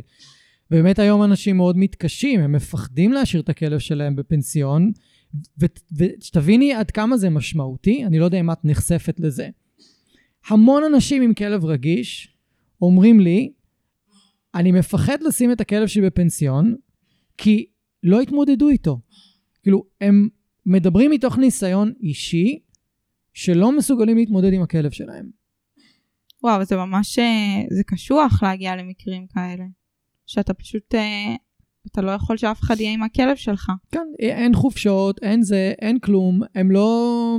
ובאמת 0.72 0.99
היום 0.99 1.24
אנשים 1.24 1.58
מאוד 1.58 1.78
מתקשים, 1.78 2.39
הם 2.39 2.51
מפחדים 2.51 3.14
להשאיר 3.14 3.41
את 3.41 3.49
הכלב 3.49 3.80
שלהם 3.80 4.16
בפנסיון, 4.16 4.91
ושתביני 5.91 6.73
עד 6.73 6.91
כמה 6.91 7.17
זה 7.17 7.29
משמעותי, 7.29 8.05
אני 8.05 8.19
לא 8.19 8.25
יודע 8.25 8.39
אם 8.39 8.51
את 8.51 8.59
נחשפת 8.63 9.19
לזה. 9.19 9.49
המון 10.47 10.84
אנשים 10.84 11.21
עם 11.21 11.34
כלב 11.34 11.65
רגיש 11.65 12.38
אומרים 12.81 13.19
לי, 13.19 13.51
אני 14.55 14.71
מפחד 14.71 15.17
לשים 15.21 15.51
את 15.51 15.61
הכלב 15.61 15.88
שלי 15.88 16.05
בפנסיון, 16.05 16.75
כי 17.38 17.65
לא 18.03 18.21
התמודדו 18.21 18.69
איתו. 18.69 18.99
כאילו, 19.63 19.86
הם 20.01 20.29
מדברים 20.65 21.11
מתוך 21.11 21.38
ניסיון 21.38 21.93
אישי, 21.99 22.59
שלא 23.34 23.77
מסוגלים 23.77 24.17
להתמודד 24.17 24.53
עם 24.53 24.61
הכלב 24.61 24.91
שלהם. 24.91 25.29
וואו, 26.43 26.65
זה 26.65 26.75
ממש, 26.75 27.19
אה, 27.19 27.63
זה 27.69 27.84
קשוח 27.84 28.43
להגיע 28.43 28.75
למקרים 28.75 29.27
כאלה. 29.27 29.63
שאתה 30.25 30.53
פשוט, 30.53 30.95
אה, 30.95 31.36
אתה 31.88 32.01
לא 32.01 32.11
יכול 32.11 32.38
שאף 32.38 32.61
אחד 32.61 32.79
יהיה 32.79 32.93
עם 32.93 33.03
הכלב 33.03 33.36
שלך. 33.36 33.71
כן, 33.91 34.07
אין 34.19 34.55
חופשות, 34.55 35.23
אין 35.23 35.41
זה, 35.41 35.73
אין 35.81 35.99
כלום, 35.99 36.41
הם 36.55 36.71
לא... 36.71 37.38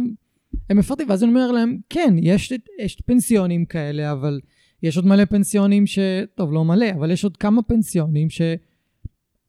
הם 0.70 0.78
מפרטים, 0.78 1.10
ואז 1.10 1.22
אני 1.22 1.30
אומר 1.30 1.52
להם, 1.52 1.78
כן, 1.90 2.14
יש, 2.22 2.52
יש 2.80 3.00
פנסיונים 3.06 3.64
כאלה, 3.64 4.12
אבל 4.12 4.40
יש 4.82 4.96
עוד 4.96 5.06
מלא 5.06 5.24
פנסיונים 5.24 5.86
ש... 5.86 5.98
טוב, 6.34 6.52
לא 6.52 6.64
מלא, 6.64 6.90
אבל 6.90 7.10
יש 7.10 7.24
עוד 7.24 7.36
כמה 7.36 7.62
פנסיונים 7.62 8.30
ש... 8.30 8.42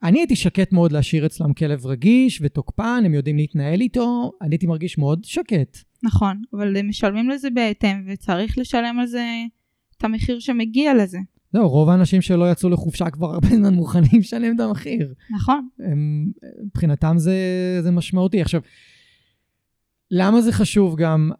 אני 0.03 0.19
הייתי 0.19 0.35
שקט 0.35 0.73
מאוד 0.73 0.91
להשאיר 0.91 1.25
אצלם 1.25 1.53
כלב 1.53 1.85
רגיש 1.85 2.39
ותוקפן, 2.41 3.03
הם 3.05 3.13
יודעים 3.13 3.37
להתנהל 3.37 3.81
איתו, 3.81 4.31
אני 4.41 4.55
הייתי 4.55 4.67
מרגיש 4.67 4.97
מאוד 4.97 5.23
שקט. 5.23 5.77
נכון, 6.03 6.41
אבל 6.53 6.77
הם 6.77 6.89
משלמים 6.89 7.29
לזה 7.29 7.49
בהתאם, 7.49 8.05
וצריך 8.07 8.57
לשלם 8.57 8.99
על 8.99 9.07
זה 9.07 9.25
את 9.97 10.03
המחיר 10.03 10.39
שמגיע 10.39 10.93
לזה. 10.93 11.17
זהו, 11.55 11.69
רוב 11.69 11.89
האנשים 11.89 12.21
שלא 12.21 12.51
יצאו 12.51 12.69
לחופשה 12.69 13.09
כבר 13.09 13.33
הרבה 13.33 13.47
זמן 13.47 13.73
מוכנים 13.73 14.19
לשלם 14.19 14.55
את 14.55 14.59
המחיר. 14.59 15.13
נכון. 15.35 15.67
הם, 15.79 16.31
מבחינתם 16.65 17.15
זה, 17.17 17.37
זה 17.83 17.91
משמעותי. 17.91 18.41
עכשיו, 18.41 18.61
למה 20.11 20.41
זה 20.41 20.51
חשוב 20.51 20.95
גם 20.95 21.31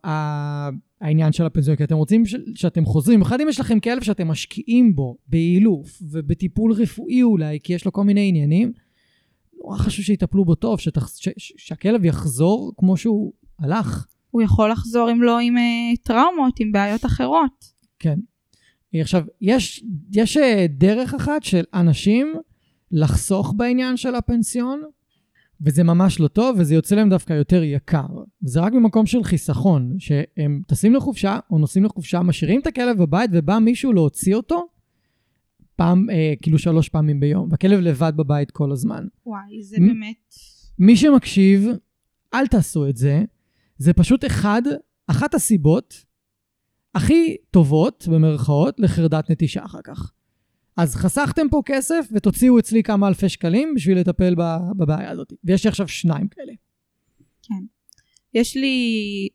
העניין 1.02 1.32
של 1.32 1.46
הפנסיון? 1.46 1.78
כי 1.78 1.84
אתם 1.84 1.96
רוצים 1.96 2.26
ש- 2.26 2.36
שאתם 2.56 2.86
חוזרים, 2.86 3.20
במיוחד 3.20 3.42
אם 3.42 3.50
יש 3.50 3.60
לכם 3.60 3.80
כלב 3.80 4.04
שאתם 4.04 4.28
משקיעים 4.28 4.96
בו 4.96 5.18
באילוף 5.28 6.00
ובטיפול 6.12 6.74
רפואי 6.74 7.24
אולי, 7.24 7.60
כי 7.64 7.74
יש 7.74 7.86
לו 7.86 7.92
כל 7.92 8.04
מיני 8.04 8.28
עניינים, 8.30 8.72
נורא 9.64 9.78
חשוב 9.78 10.06
שיטפלו 10.06 10.46
בו 10.46 10.56
טוב, 10.56 10.80
שתח, 10.80 11.08
ש, 11.08 11.30
ש, 11.38 11.54
שהכלב 11.58 12.06
יחזור 12.06 12.74
כמו 12.78 12.98
שהוא 12.98 13.34
הלך. 13.60 14.06
הוא 14.32 14.42
יכול 14.42 14.72
לחזור 14.72 15.12
אם 15.12 15.22
לא 15.22 15.40
עם 15.40 15.58
אה, 15.58 15.64
טראומות, 16.04 16.60
עם 16.60 16.72
בעיות 16.72 17.06
אחרות. 17.06 17.66
כן. 18.00 18.20
עכשיו, 19.02 19.24
יש, 19.42 19.84
יש 20.12 20.38
אה, 20.38 20.66
דרך 20.70 21.14
אחת 21.14 21.44
של 21.44 21.64
אנשים 21.74 22.34
לחסוך 22.92 23.54
בעניין 23.58 23.98
של 23.98 24.16
הפנסיון, 24.16 24.82
וזה 25.62 25.84
ממש 25.84 26.20
לא 26.20 26.28
טוב, 26.28 26.56
וזה 26.60 26.76
יוצא 26.76 26.96
להם 26.96 27.10
דווקא 27.10 27.34
יותר 27.34 27.64
יקר. 27.64 28.08
וזה 28.44 28.60
רק 28.60 28.74
במקום 28.74 29.06
של 29.06 29.24
חיסכון, 29.24 29.96
שהם 30.00 30.62
טסים 30.68 30.96
לחופשה, 30.96 31.40
או 31.52 31.58
נוסעים 31.58 31.86
לחופשה, 31.86 32.22
משאירים 32.22 32.62
את 32.62 32.68
הכלב 32.68 32.98
בבית, 32.98 33.30
ובא 33.34 33.60
מישהו 33.60 33.94
להוציא 33.94 34.36
אותו, 34.36 34.68
פעם, 35.76 36.10
אה, 36.10 36.34
כאילו 36.42 36.58
שלוש 36.60 36.90
פעמים 36.90 37.20
ביום, 37.20 37.48
והכלב 37.52 37.80
לבד 37.80 38.14
בבית 38.16 38.52
כל 38.52 38.72
הזמן. 38.72 39.08
וואי, 39.26 39.64
זה 39.64 39.78
מ- 39.80 39.88
באמת... 39.88 40.36
מי 40.80 40.98
שמקשיב, 40.98 41.68
אל 42.34 42.48
תעשו 42.48 42.90
את 42.90 42.98
זה. 42.98 43.24
זה 43.78 43.94
פשוט 43.94 44.26
אחד, 44.26 44.62
אחת 45.08 45.34
הסיבות 45.34 46.06
הכי 46.96 47.36
טובות, 47.52 48.08
במרכאות, 48.12 48.80
לחרדת 48.80 49.30
נטישה 49.30 49.66
אחר 49.66 49.82
כך. 49.84 50.12
אז 50.78 50.96
חסכתם 50.96 51.50
פה 51.50 51.62
כסף 51.66 52.08
ותוציאו 52.12 52.60
אצלי 52.60 52.84
כמה 52.84 53.08
אלפי 53.08 53.30
שקלים 53.30 53.74
בשביל 53.76 54.00
לטפל 54.00 54.36
בבעיה 54.78 55.12
הזאת. 55.12 55.34
ויש 55.44 55.64
לי 55.64 55.70
עכשיו 55.70 55.88
שניים 55.88 56.28
כאלה. 56.28 56.54
יש 58.34 58.58
לי 58.58 58.78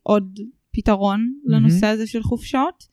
עוד 0.02 0.40
פתרון 0.72 1.34
לנושא 1.44 1.86
הזה 1.86 2.06
של 2.06 2.22
חופשות. 2.22 2.84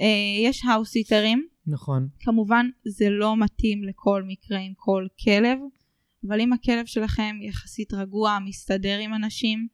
אה, 0.00 0.06
יש 0.44 0.64
האוסיטרים, 0.64 1.46
נכון. 1.66 2.08
כמובן 2.20 2.66
זה 2.84 3.10
לא 3.10 3.36
מתאים 3.36 3.84
לכל 3.84 4.22
מקרה 4.26 4.58
עם 4.58 4.72
כל 4.76 5.06
כלב, 5.24 5.58
אבל 6.28 6.40
אם 6.40 6.52
הכלב 6.52 6.86
שלכם 6.86 7.36
יחסית 7.42 7.94
רגוע, 7.94 8.38
מסתדר 8.46 8.98
עם 8.98 9.14
אנשים, 9.14 9.66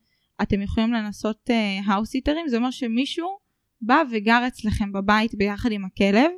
אתם 0.43 0.63
יכולים 0.63 0.93
לנסות 0.93 1.51
האוסיטרים, 1.87 2.49
זה 2.49 2.57
אומר 2.57 2.71
שמישהו 2.71 3.29
בא 3.83 4.03
וגר 4.13 4.41
אצלכם 4.47 4.93
בבית 4.93 5.35
ביחד 5.35 5.73
עם 5.73 5.85
הכלב. 5.85 6.31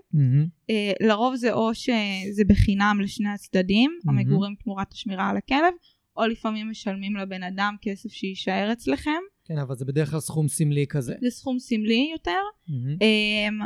אה, 0.70 0.93
לרוב 1.01 1.36
זה 1.36 1.53
או 1.53 1.74
שזה 1.74 2.45
בחינם 2.47 2.99
לשני 3.03 3.28
הצדדים, 3.28 3.90
מהמם. 4.05 4.18
המגורים 4.18 4.55
תמורת 4.64 4.93
השמירה 4.93 5.30
על 5.30 5.36
הכלב, 5.36 5.72
או 6.16 6.26
לפעמים 6.26 6.70
משלמים 6.70 7.16
לבן 7.16 7.43
אדם 7.43 7.74
כסף 7.82 8.12
שיישאר 8.12 8.72
אצלכם. 8.72 9.20
כן, 9.45 9.59
אבל 9.59 9.74
זה 9.74 9.84
בדרך 9.84 10.11
כלל 10.11 10.20
סכום 10.20 10.49
סמלי 10.49 10.86
כזה. 10.88 11.14
זה 11.20 11.30
סכום 11.30 11.59
סמלי 11.59 12.09
יותר. 12.12 12.40
אמ, 12.68 13.59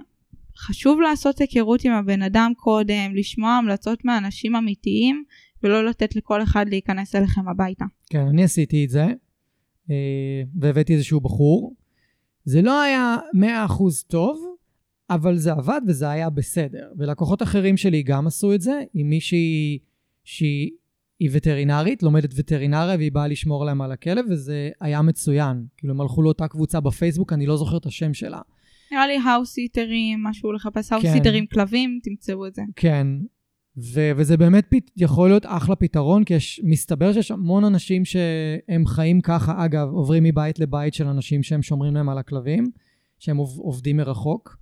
חשוב 0.58 1.00
לעשות 1.00 1.38
היכרות 1.38 1.84
עם 1.84 1.92
הבן 1.92 2.22
אדם 2.22 2.52
קודם, 2.56 3.14
לשמוע 3.14 3.50
המלצות 3.50 4.04
מאנשים 4.04 4.56
אמיתיים, 4.56 5.24
ולא 5.62 5.84
לתת 5.84 6.16
לכל 6.16 6.42
אחד 6.42 6.68
להיכנס 6.68 7.14
אליכם 7.14 7.48
הביתה. 7.48 7.84
כן, 8.10 8.26
אני 8.26 8.44
עשיתי 8.44 8.84
את 8.84 8.90
זה, 8.90 9.06
אה, 9.90 10.42
והבאתי 10.60 10.94
איזשהו 10.94 11.20
בחור. 11.20 11.75
זה 12.46 12.62
לא 12.62 12.82
היה 12.82 13.16
100% 13.34 13.38
טוב, 14.06 14.54
אבל 15.10 15.36
זה 15.36 15.52
עבד 15.52 15.80
וזה 15.86 16.10
היה 16.10 16.30
בסדר. 16.30 16.88
ולקוחות 16.98 17.42
אחרים 17.42 17.76
שלי 17.76 18.02
גם 18.02 18.26
עשו 18.26 18.54
את 18.54 18.60
זה, 18.60 18.82
עם 18.94 19.08
מישהי 19.08 19.78
שהיא 20.24 20.70
היא 21.20 21.30
וטרינרית, 21.32 22.02
לומדת 22.02 22.30
וטרינריה, 22.36 22.96
והיא 22.96 23.12
באה 23.12 23.28
לשמור 23.28 23.64
להם 23.64 23.82
על 23.82 23.92
הכלב, 23.92 24.24
וזה 24.30 24.70
היה 24.80 25.02
מצוין. 25.02 25.64
כאילו, 25.76 25.94
הם 25.94 26.00
הלכו 26.00 26.22
לאותה 26.22 26.48
קבוצה 26.48 26.80
בפייסבוק, 26.80 27.32
אני 27.32 27.46
לא 27.46 27.56
זוכר 27.56 27.76
את 27.76 27.86
השם 27.86 28.14
שלה. 28.14 28.40
נראה 28.92 29.06
לי 29.06 29.16
האוסיטרים, 29.16 30.22
משהו 30.22 30.52
לחפש 30.52 30.92
האוסיטרים 30.92 31.46
כלבים, 31.46 31.98
תמצאו 32.02 32.46
את 32.46 32.54
זה. 32.54 32.62
כן, 32.76 33.06
ו- 33.78 34.10
וזה 34.16 34.36
באמת 34.36 34.66
פת- 34.70 34.90
יכול 34.96 35.28
להיות 35.28 35.42
אחלה 35.46 35.76
פתרון, 35.76 36.24
כי 36.24 36.34
יש, 36.34 36.60
מסתבר 36.64 37.12
שיש 37.12 37.30
המון 37.30 37.64
אנשים 37.64 38.04
שהם 38.04 38.86
חיים 38.86 39.20
ככה, 39.20 39.64
אגב, 39.64 39.88
עוברים 39.88 40.22
מבית 40.24 40.58
לבית 40.58 40.94
של 40.94 41.06
אנשים 41.06 41.42
שהם 41.42 41.62
שומרים 41.62 41.94
להם 41.94 42.08
על 42.08 42.18
הכלבים, 42.18 42.64
שהם 43.18 43.36
עוב- 43.36 43.58
עובדים 43.58 43.96
מרחוק, 43.96 44.56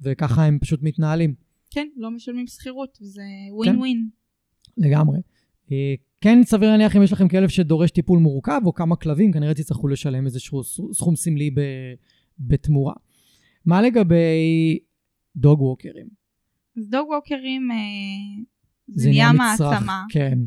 וככה 0.00 0.44
הם 0.44 0.58
פשוט 0.58 0.82
מתנהלים, 0.82 1.34
כן, 1.70 1.86
לא 1.96 2.10
משלמים 2.10 2.46
שכירות, 2.46 2.98
זה 3.00 3.20
כן. 3.20 3.54
ווין 3.54 3.76
ווין. 3.78 4.08
לגמרי. 4.78 5.18
אה, 5.72 5.94
כן, 6.20 6.38
סביר 6.44 6.68
להניח 6.70 6.96
אם 6.96 7.02
יש 7.02 7.12
לכם 7.12 7.28
כלב 7.28 7.48
שדורש 7.48 7.90
טיפול 7.90 8.18
מורכב, 8.18 8.60
או 8.66 8.74
כמה 8.74 8.96
כלבים, 8.96 9.32
כנראה 9.32 9.54
תצטרכו 9.54 9.88
לשלם 9.88 10.26
איזשהו 10.26 10.64
סכום 10.92 11.16
סמלי 11.16 11.50
ב- 11.50 11.60
בתמורה. 12.40 12.94
מה 13.66 13.82
לגבי 13.82 14.78
דוג 15.36 15.60
ווקרים? 15.62 16.25
אז 16.76 16.88
דוג 16.90 17.08
ווקרים 17.10 17.70
אה, 17.70 17.76
זה 18.86 19.08
נהיה 19.08 19.32
מעצמה. 19.32 20.04
כן. 20.10 20.38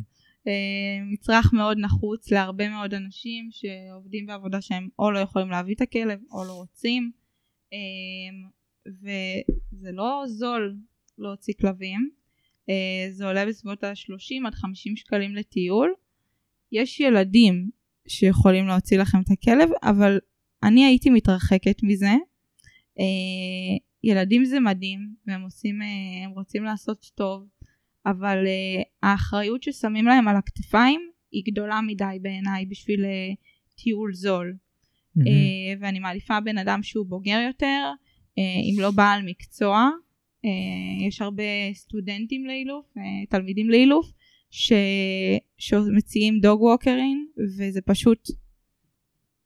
אה, 0.48 1.04
מצרך 1.12 1.54
מאוד 1.54 1.78
נחוץ 1.78 2.32
להרבה 2.32 2.70
מאוד 2.70 2.94
אנשים 2.94 3.50
שעובדים 3.52 4.26
בעבודה 4.26 4.62
שהם 4.62 4.90
או 5.00 5.12
לא 5.12 5.20
יכולים 5.20 5.50
להביא 5.50 5.76
את 5.76 5.82
הכלב 5.82 6.20
או 6.32 6.44
לא 6.44 6.52
רוצים 6.52 7.12
אה, 7.74 7.78
וזה 8.88 9.92
לא 9.92 10.24
זול 10.28 10.78
להוציא 11.18 11.54
כלבים 11.62 12.10
זה 13.12 13.26
עולה 13.26 13.46
בסביבות 13.46 13.84
ה-30 13.84 14.48
עד 14.48 14.54
50 14.54 14.96
שקלים 14.96 15.36
לטיול 15.36 15.94
יש 16.72 17.00
ילדים 17.00 17.70
שיכולים 18.08 18.68
להוציא 18.68 18.98
לכם 18.98 19.18
את 19.22 19.32
הכלב 19.32 19.70
אבל 19.84 20.20
אני 20.64 20.86
הייתי 20.86 21.10
מתרחקת 21.10 21.84
מזה 21.84 22.12
ילדים 24.04 24.46
זה 24.46 24.60
מדהים 24.60 25.00
והם 25.28 25.42
עושים 25.42 25.82
אה, 25.82 26.26
הם 26.26 26.32
רוצים 26.32 26.64
לעשות 26.64 27.12
טוב 27.16 27.48
אבל 28.06 28.46
uh, 28.46 28.84
האחריות 29.04 29.64
ששמים 29.64 30.06
להם 30.06 30.28
על 30.28 30.36
הכתפיים 30.36 31.02
היא 31.32 31.44
גדולה 31.52 31.82
מדי 31.82 32.18
בעיניי 32.22 32.66
בשביל 32.66 33.06
uh, 33.06 33.36
טיול 33.84 34.14
זול. 34.14 34.56
Uh, 35.18 35.22
ואני 35.80 36.00
מעדיפה 36.00 36.40
בן 36.40 36.58
אדם 36.58 36.84
שהוא 36.84 37.06
בוגר 37.06 37.40
יותר, 37.48 37.92
אם 38.38 38.80
לא 38.80 38.92
בעל 38.92 39.22
מקצוע. 39.26 39.90
יש 41.08 41.22
הרבה 41.22 41.44
סטודנטים 41.74 42.46
לאילוף, 42.46 42.94
תלמידים 43.30 43.70
לאילוף, 43.70 44.12
ש... 44.50 44.74
שמציעים 45.58 46.40
דוג 46.40 46.62
ווקרים, 46.62 47.28
וזה 47.58 47.82
פשוט, 47.82 48.30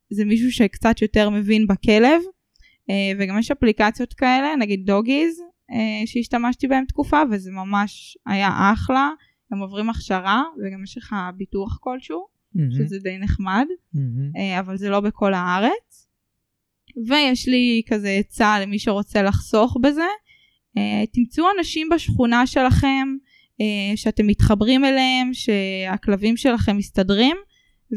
זה 0.10 0.26
מישהו 0.26 0.52
שקצת 0.52 1.02
יותר 1.02 1.30
מבין 1.30 1.68
בכלב. 1.68 2.22
Uh, 2.90 2.94
וגם 3.20 3.40
יש 3.40 3.52
אפליקציות 3.52 4.14
כאלה, 4.14 4.56
נגיד 4.56 4.86
דוגיז, 4.86 5.40
אה, 5.72 6.02
שהשתמשתי 6.06 6.68
בהם 6.68 6.86
תקופה 6.86 7.22
וזה 7.32 7.52
ממש 7.52 8.18
היה 8.26 8.72
אחלה, 8.74 9.10
הם 9.52 9.60
עוברים 9.60 9.90
הכשרה 9.90 10.44
וגם 10.58 10.84
יש 10.84 10.98
לך 10.98 11.16
ביטוח 11.38 11.78
כלשהו. 11.82 12.34
מהמם, 12.56 12.72
שזה 12.72 13.00
די 13.00 13.18
נחמד. 13.18 13.66
אה, 14.38 14.60
אבל 14.60 14.78
זה 14.78 14.90
לא 14.90 15.00
בכל 15.00 15.34
הארץ. 15.34 16.08
ויש 17.08 17.48
לי 17.48 17.82
כזה 17.88 18.10
עצה 18.10 18.60
למי 18.60 18.80
שרוצה 18.80 19.24
לחסוך 19.24 19.78
בזה. 19.82 20.08
אה, 20.78 21.04
תמצאו 21.14 21.46
אנשים 21.58 21.90
בשכונה 21.90 22.48
שלכם 22.48 23.08
אה, 23.62 23.98
שאתם 23.98 24.28
מתחברים 24.28 24.86
אליהם, 24.86 25.34
שהכלבים 25.34 26.38
שלכם 26.38 26.78
מסתדרים, 26.78 27.38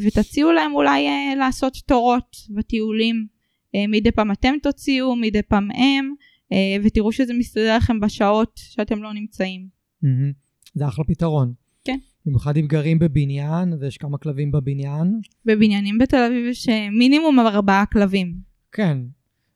ותציעו 0.04 0.52
להם 0.52 0.74
אולי 0.74 1.08
אה, 1.08 1.34
לעשות 1.36 1.76
תורות 1.86 2.36
בטיולים. 2.50 3.35
אה, 3.74 3.84
מדי 3.88 4.10
פעם 4.10 4.32
אתם 4.32 4.54
תוציאו, 4.62 5.16
מדי 5.16 5.42
פעם 5.42 5.70
הם, 5.70 6.14
אה, 6.52 6.76
ותראו 6.84 7.12
שזה 7.12 7.34
מסתדר 7.34 7.76
לכם 7.76 8.00
בשעות 8.00 8.52
שאתם 8.54 9.02
לא 9.02 9.12
נמצאים. 9.12 9.68
זה 10.74 10.88
אחלה 10.88 11.04
פתרון. 11.04 11.52
כן. 11.84 11.98
במיוחד 12.26 12.56
אם 12.56 12.66
גרים 12.66 12.98
בבניין 12.98 13.72
ויש 13.80 13.98
כמה 13.98 14.18
כלבים 14.18 14.52
בבניין. 14.52 15.20
בבניינים 15.44 15.98
בתל 15.98 16.16
אביב 16.16 16.46
יש 16.46 16.68
אה, 16.68 16.90
מינימום 16.90 17.40
ארבעה 17.40 17.86
כלבים. 17.86 18.34
כן. 18.72 18.98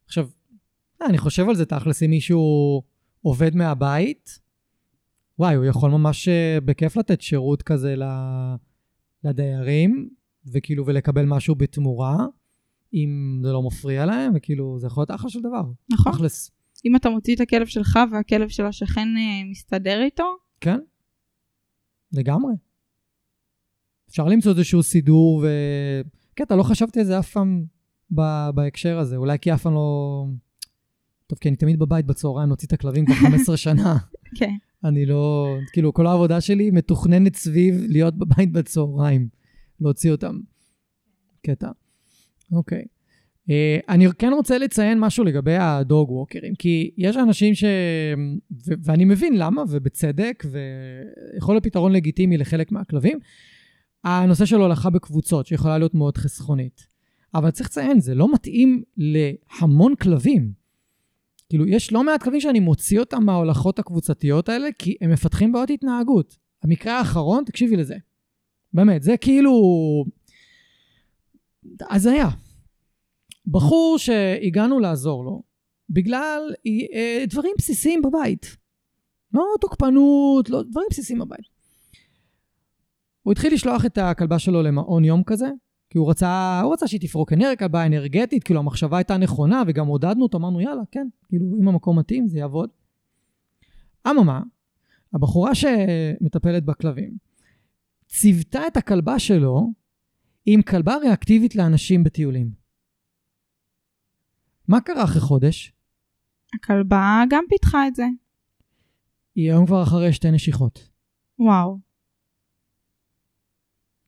עכשיו, 0.07 0.29
אני 1.09 1.19
חושב 1.19 1.49
על 1.49 1.55
זה 1.55 1.67
תכלס, 1.67 2.03
אם 2.03 2.11
מישהו 2.11 2.83
עובד 3.23 3.57
מהבית, 3.57 4.41
וואי, 5.39 5.55
הוא 5.55 5.65
יכול 5.65 5.91
ממש 5.91 6.29
בכיף 6.65 6.97
לתת 6.97 7.21
שירות 7.21 7.63
כזה 7.63 7.95
לדיירים, 9.25 10.09
וכאילו, 10.53 10.87
ולקבל 10.87 11.25
משהו 11.25 11.55
בתמורה, 11.55 12.27
אם 12.95 13.41
זה 13.43 13.53
לא 13.53 13.63
מפריע 13.63 14.07
להם, 14.07 14.33
וכאילו, 14.35 14.79
זה 14.79 14.87
יכול 14.87 15.01
להיות 15.01 15.11
אחלה 15.11 15.31
של 15.31 15.41
דבר. 15.41 15.63
נכון. 15.91 16.13
תכלס, 16.13 16.51
אם 16.85 16.97
אתה 16.97 17.11
מוציא 17.11 17.35
את 17.35 17.41
הכלב 17.41 17.67
שלך 17.67 17.99
והכלב 18.13 18.49
של 18.49 18.67
השכן 18.67 19.09
אה, 19.17 19.51
מסתדר 19.51 20.03
איתו, 20.03 20.25
כן, 20.61 20.79
לגמרי. 22.13 22.55
אפשר 24.09 24.29
למצוא 24.29 24.53
איזשהו 24.53 24.83
סידור, 24.83 25.37
ו... 25.43 25.47
קטע, 26.35 26.57
לא 26.57 26.63
חשבתי 26.63 27.01
על 27.01 27.07
זה 27.07 27.19
אף 27.19 27.31
פעם 27.31 27.65
ב- 28.11 28.51
בהקשר 28.55 28.99
הזה, 28.99 29.17
אולי 29.17 29.39
כי 29.39 29.55
אף 29.55 29.63
פעם 29.63 29.75
לא... 29.75 30.25
טוב, 31.27 31.39
כי 31.39 31.49
אני 31.49 31.57
תמיד 31.57 31.79
בבית 31.79 32.07
בצהריים, 32.07 32.49
להוציא 32.49 32.69
את 32.69 32.73
הכלבים 32.73 33.07
כבר 33.07 33.15
15 33.15 33.57
שנה. 33.67 33.97
כן. 34.35 34.55
אני 34.85 35.07
לא... 35.07 35.57
כאילו, 35.73 35.95
כל 35.95 36.07
העבודה 36.07 36.41
שלי 36.41 36.71
מתוכננת 36.71 37.37
סביב 37.37 37.75
להיות 37.89 38.19
בבית 38.19 38.53
בצהריים, 38.53 39.29
להוציא 39.81 40.13
אותם. 40.13 40.41
קטע. 41.43 41.71
אוקיי. 42.53 42.83
Uh, 43.49 43.53
אני 43.89 44.07
כן 44.19 44.33
רוצה 44.33 44.59
לציין 44.59 45.01
משהו 45.01 45.25
לגבי 45.25 45.57
הדוג 45.57 46.11
ווקרים, 46.11 46.55
כי 46.55 46.91
יש 46.99 47.17
אנשים 47.17 47.55
ש... 47.55 47.65
ו- 48.67 48.75
ואני 48.85 49.05
מבין 49.05 49.37
למה, 49.37 49.63
ובצדק, 49.71 50.45
ויכול 50.51 51.55
להיות 51.55 51.65
פתרון 51.65 51.93
לגיטימי 51.93 52.37
לחלק 52.37 52.73
מהכלבים, 52.73 53.19
הנושא 54.05 54.45
של 54.45 54.57
הולכה 54.57 54.91
בקבוצות, 54.91 55.47
שיכולה 55.47 55.79
להיות 55.79 55.95
מאוד 55.95 56.19
חסכונית. 56.19 56.87
אבל 57.35 57.51
צריך 57.51 57.69
לציין, 57.69 58.01
זה 58.01 58.15
לא 58.15 58.33
מתאים 58.33 58.83
להמון 58.97 59.95
כלבים. 59.95 60.53
כאילו, 61.49 61.67
יש 61.67 61.93
לא 61.93 62.05
מעט 62.05 62.23
כלבים 62.23 62.41
שאני 62.41 62.61
מוציא 62.61 63.01
אותם 63.01 63.25
מההולכות 63.25 63.79
הקבוצתיות 63.79 64.49
האלה, 64.49 64.69
כי 64.79 64.97
הם 65.01 65.11
מפתחים 65.11 65.53
בעיות 65.53 65.71
התנהגות. 65.71 66.37
המקרה 66.63 66.99
האחרון, 66.99 67.45
תקשיבי 67.45 67.77
לזה. 67.77 67.97
באמת, 68.73 69.03
זה 69.03 69.17
כאילו... 69.17 69.53
הזיה. 71.91 72.29
בחור 73.47 73.99
שהגענו 73.99 74.79
לעזור 74.79 75.25
לו, 75.25 75.43
בגלל 75.91 76.43
אה, 76.67 77.25
דברים 77.27 77.53
בסיסיים 77.59 78.03
בבית. 78.03 78.57
לא 79.35 79.45
תוקפנות, 79.61 80.51
לא, 80.51 80.63
דברים 80.63 80.87
בסיסיים 80.91 81.19
בבית. 81.19 81.61
הוא 83.23 83.33
התחיל 83.33 83.55
לשלוח 83.55 83.87
את 83.87 83.99
הכלבה 83.99 84.39
שלו 84.39 84.63
למעון 84.63 85.05
יום 85.05 85.23
כזה, 85.27 85.49
כי 85.91 85.99
הוא 85.99 86.11
רצה, 86.11 86.61
הוא 86.65 86.73
רצה 86.73 86.89
שהיא 86.89 87.01
תפרוק 87.01 87.33
אנרגיה, 87.33 87.57
כלבה 87.57 87.87
אנרגטית, 87.87 88.45
כאילו 88.45 88.61
המחשבה 88.61 88.97
הייתה 88.97 89.17
נכונה, 89.17 89.63
וגם 89.67 89.87
עודדנו 89.87 90.23
אותו, 90.23 90.39
אמרנו 90.39 90.61
יאללה, 90.61 90.83
כן, 90.91 91.09
כאילו 91.29 91.47
אם 91.61 91.69
המקום 91.69 91.99
מתאים 91.99 92.29
זה 92.29 92.39
יעבוד. 92.39 92.71
אממה, 94.11 94.41
הבחורה 95.15 95.55
שמטפלת 95.55 96.65
בכלבים, 96.65 97.17
ציוותה 98.07 98.67
את 98.67 98.77
הכלבה 98.77 99.19
שלו 99.19 99.71
עם 100.47 100.63
כלבה 100.63 100.97
ריאקטיבית 100.97 101.55
לאנשים 101.55 102.05
בטיולים. 102.05 102.51
מה 104.69 104.81
קרה 104.81 105.05
אחרי 105.05 105.21
חודש? 105.21 105.73
הכלבה 106.55 107.23
גם 107.31 107.45
פיתחה 107.49 107.89
את 107.89 107.95
זה. 107.95 108.05
היא 109.35 109.51
היום 109.51 109.67
כבר 109.67 109.83
אחרי 109.83 110.13
שתי 110.13 110.31
נשיכות. 110.31 110.89
וואו. 111.39 111.79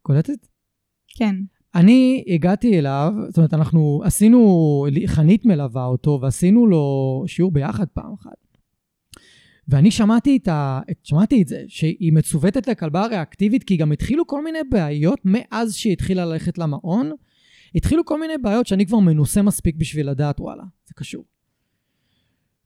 קולטת? 0.03 0.49
כן. 1.09 1.35
אני 1.75 2.25
הגעתי 2.35 2.79
אליו, 2.79 3.13
זאת 3.29 3.37
אומרת, 3.37 3.55
אנחנו 3.55 4.03
עשינו, 4.05 4.87
חנית 5.07 5.47
מלווה 5.47 5.85
אותו, 5.85 6.19
ועשינו 6.23 6.67
לו 6.67 7.25
שיעור 7.27 7.53
ביחד 7.53 7.89
פעם 7.89 8.13
אחת. 8.13 8.42
ואני 9.69 9.91
שמעתי 9.91 10.37
את, 10.37 10.49
ה, 10.49 10.81
שמעתי 11.03 11.43
את 11.43 11.49
זה, 11.49 11.65
שהיא 11.69 12.13
מצוותת 12.13 12.69
לכלבה 12.69 13.07
ריאקטיבית, 13.07 13.65
כי 13.65 13.77
גם 13.77 13.93
התחילו 13.93 14.27
כל 14.27 14.45
מיני 14.45 14.59
בעיות 14.71 15.21
מאז 15.25 15.75
שהיא 15.75 15.93
התחילה 15.93 16.25
ללכת 16.25 16.59
למעון. 16.59 17.11
התחילו 17.75 18.05
כל 18.05 18.21
מיני 18.21 18.39
בעיות 18.43 18.67
שאני 18.67 18.87
כבר 18.87 18.99
מנוסה 18.99 19.43
מספיק 19.43 19.77
בשביל 19.77 20.11
לדעת, 20.11 20.41
וואלה, 20.41 20.63
זה 20.87 20.95
קשור. 20.95 21.25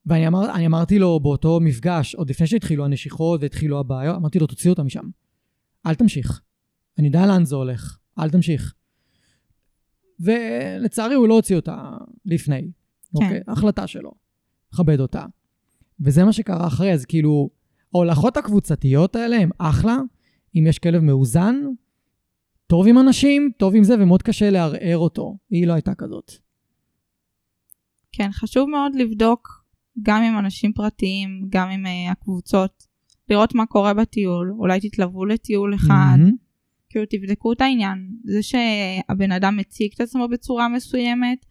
ואני 0.07 0.27
אמר, 0.27 0.67
אמרתי 0.67 0.99
לו 0.99 1.21
באותו 1.21 1.61
מפגש, 1.61 2.15
עוד 2.15 2.31
לפני 2.31 2.47
שהתחילו 2.47 2.85
הנשיכות 2.85 3.43
והתחילו 3.43 3.81
הבעיות, 3.81 4.17
אמרתי 4.17 4.39
לו, 4.39 4.47
תוציא 4.47 4.71
אותה 4.71 4.83
משם. 4.83 5.05
אל 5.87 5.95
תמשיך. 5.95 6.41
אני 6.99 7.07
יודע 7.07 7.27
לאן 7.27 7.45
זה 7.45 7.57
הולך, 7.57 7.99
אל 8.19 8.31
תמשיך. 8.31 8.75
ולצערי 10.21 11.15
הוא 11.15 11.29
לא 11.29 11.35
הוציא 11.35 11.57
אותה 11.57 11.91
לפני. 12.25 12.61
כן. 12.61 13.25
אוקיי? 13.25 13.41
החלטה 13.49 13.87
שלו. 13.87 14.13
מכבד 14.73 15.01
אותה. 15.01 15.25
וזה 16.01 16.25
מה 16.25 16.33
שקרה 16.33 16.67
אחרי, 16.67 16.93
אז 16.93 17.05
כאילו, 17.05 17.51
ההולכות 17.95 18.37
הקבוצתיות 18.37 19.17
האלה 19.17 19.37
הן 19.37 19.51
אחלה, 19.59 19.97
אם 20.55 20.67
יש 20.67 20.79
כלב 20.79 21.03
מאוזן, 21.03 21.57
טוב 22.67 22.87
עם 22.87 22.99
אנשים, 22.99 23.51
טוב 23.57 23.75
עם 23.75 23.85
זה, 23.85 23.95
ומאוד 23.99 24.23
קשה 24.23 24.51
לערער 24.51 24.99
אותו. 24.99 25.37
היא 25.51 25.67
לא 25.67 25.73
הייתה 25.73 25.95
כזאת. 25.95 26.33
כן, 28.13 28.33
חשוב 28.33 28.69
מאוד 28.71 28.95
לבדוק 28.95 29.67
גם 30.03 30.23
עם 30.23 30.39
אנשים 30.39 30.73
פרטיים, 30.73 31.47
גם 31.49 31.69
עם 31.69 31.87
uh, 31.87 32.13
הקבוצות, 32.13 32.87
לראות 33.29 33.55
מה 33.55 33.67
קורה 33.67 33.95
בטיול, 33.95 34.55
אולי 34.59 34.81
תתלוו 34.81 35.25
לטיול 35.25 35.75
אחד, 35.75 36.17
מהמם. 36.19 36.37
כאילו 36.91 37.05
תבדקו 37.11 37.53
את 37.53 37.61
העניין. 37.61 38.09
זה 38.25 38.43
שהבן 38.43 39.33
אדם 39.33 39.57
מציג 39.57 39.91
את 39.95 40.01
עצמו 40.01 40.29
בצורה 40.29 40.69
מסוימת, 40.69 41.47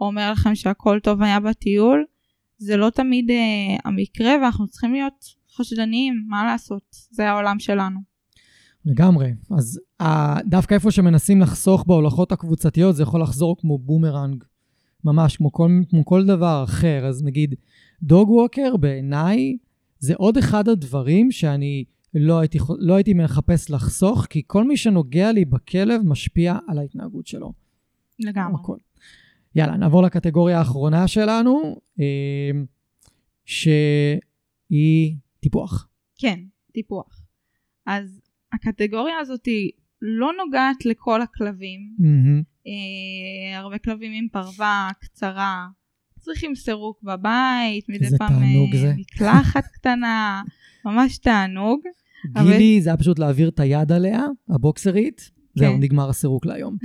או 0.00 0.06
אומר 0.06 0.32
לכם 0.32 0.54
שהכל 0.54 0.98
טוב 1.02 1.22
היה 1.22 1.40
בטיול, 1.40 2.04
זה 2.60 2.76
לא 2.76 2.90
תמיד 2.90 3.30
אה, 3.30 3.80
המקרה, 3.84 4.32
ואנחנו 4.42 4.66
צריכים 4.68 4.92
להיות 4.92 5.24
חשדניים, 5.56 6.24
מה 6.28 6.44
לעשות, 6.44 6.82
זה 7.10 7.30
העולם 7.30 7.58
שלנו. 7.58 8.00
לגמרי. 8.84 9.34
אז 9.58 9.80
ה- 10.00 10.42
דווקא 10.42 10.74
איפה 10.74 10.90
שמנסים 10.90 11.40
לחסוך 11.40 11.84
בהולכות 11.86 12.32
הקבוצתיות, 12.32 12.96
זה 12.96 13.02
יכול 13.02 13.22
לחזור 13.22 13.56
כמו 13.60 13.78
בומרנג, 13.78 14.44
ממש 15.04 15.36
כמו 15.36 15.52
כל, 15.52 15.70
כמו 15.90 16.04
כל 16.04 16.26
דבר 16.26 16.64
אחר. 16.64 17.06
אז 17.06 17.22
נגיד, 17.22 17.54
dog 18.02 18.30
walker 18.30 18.76
בעיניי 18.76 19.56
זה 19.98 20.14
עוד 20.16 20.36
אחד 20.36 20.68
הדברים 20.68 21.30
שאני 21.32 21.84
לא 22.14 22.38
הייתי, 22.38 22.58
לא 22.78 22.94
הייתי 22.94 23.14
מחפש 23.14 23.70
לחסוך, 23.70 24.26
כי 24.30 24.42
כל 24.46 24.64
מי 24.64 24.76
שנוגע 24.76 25.32
לי 25.32 25.44
בכלב 25.44 26.00
משפיע 26.04 26.58
על 26.68 26.78
ההתנהגות 26.78 27.26
שלו. 27.26 27.52
לגמרי. 28.18 28.60
הכל. 28.60 28.76
יאללה, 29.54 29.76
נעבור 29.76 30.02
לקטגוריה 30.02 30.58
האחרונה 30.58 31.08
שלנו, 31.08 31.80
אה, 32.00 32.50
שהיא 33.44 35.16
טיפוח. 35.40 35.88
כן, 36.18 36.40
טיפוח. 36.72 37.22
אז 37.86 38.20
הקטגוריה 38.52 39.18
הזאת 39.20 39.46
היא 39.46 39.70
לא 40.02 40.30
נוגעת 40.44 40.84
לכל 40.84 41.22
הכלבים. 41.22 41.80
מהמם. 41.98 42.42
אה, 42.66 43.58
הרבה 43.58 43.78
כלבים 43.78 44.12
עם 44.12 44.28
פרווה 44.32 44.88
קצרה, 45.00 45.66
צריכים 46.18 46.54
סירוק 46.54 47.02
בבית, 47.02 47.88
מדי 47.88 48.18
פעם 48.18 48.42
אה. 48.42 48.94
מקלחת 48.96 49.64
קטנה, 49.74 50.42
ממש 50.84 51.18
תענוג. 51.18 51.80
אבל- 52.36 52.52
גילי, 52.52 52.80
זה 52.82 52.90
היה 52.90 52.96
פשוט 52.96 53.18
להעביר 53.18 53.48
את 53.48 53.60
היד 53.60 53.92
עליה, 53.92 54.22
הבוקסרית, 54.48 55.30
זהו, 55.54 55.74
כן. 55.74 55.80
נגמר 55.80 56.08
הסירוק 56.08 56.46
להיום. 56.46 56.76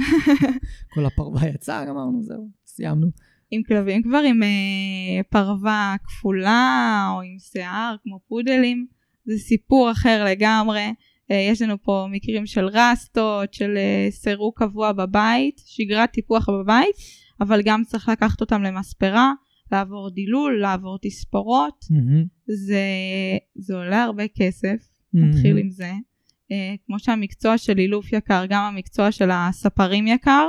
כל 0.94 1.06
הפרווה 1.06 1.48
יצאה, 1.48 1.86
גמרנו, 1.86 2.24
זהו, 2.24 2.50
סיימנו. 2.66 3.08
עם 3.52 3.64
כלבים 3.64 4.04
כבר 4.04 4.22
עם 4.30 4.44
אה, 4.44 5.24
פרווה 5.30 5.96
כפולה 6.04 7.08
או 7.16 7.22
עם 7.22 7.40
שיער 7.40 7.96
כמו 8.04 8.20
פודלים, 8.28 8.86
זה 9.26 9.38
סיפור 9.38 9.92
אחר 9.92 10.26
לגמרי. 10.26 10.94
אה, 11.32 11.48
יש 11.52 11.62
לנו 11.62 11.82
פה 11.82 12.08
מקרים 12.12 12.46
של 12.46 12.66
רסטות, 12.66 13.54
של 13.54 13.78
אה, 13.78 14.08
סירוק 14.12 14.60
קבוע 14.60 14.92
בבית, 14.92 15.62
שגרת 15.66 16.12
טיפוח 16.12 16.50
בבית, 16.50 16.96
אבל 17.42 17.62
גם 17.66 17.82
צריך 17.88 18.10
לקחת 18.10 18.42
אותם 18.42 18.64
למספרה, 18.64 19.34
לעבור 19.72 20.10
דילול, 20.10 20.62
לעבור 20.62 20.98
תספורות. 21.02 21.86
מהמם, 21.90 22.26
זה, 22.48 22.84
זה 23.56 23.76
עולה 23.76 24.04
הרבה 24.04 24.24
כסף, 24.36 24.76
מהמם. 25.14 25.30
נתחיל 25.30 25.58
עם 25.58 25.70
זה. 25.70 25.92
אה, 26.52 26.76
כמו 26.86 27.00
שהמקצוע 27.00 27.58
של 27.58 27.80
אילוף 27.80 28.14
יקר, 28.14 28.46
גם 28.50 28.64
המקצוע 28.64 29.12
של 29.12 29.30
הספרים 29.32 30.08
יקר. 30.08 30.48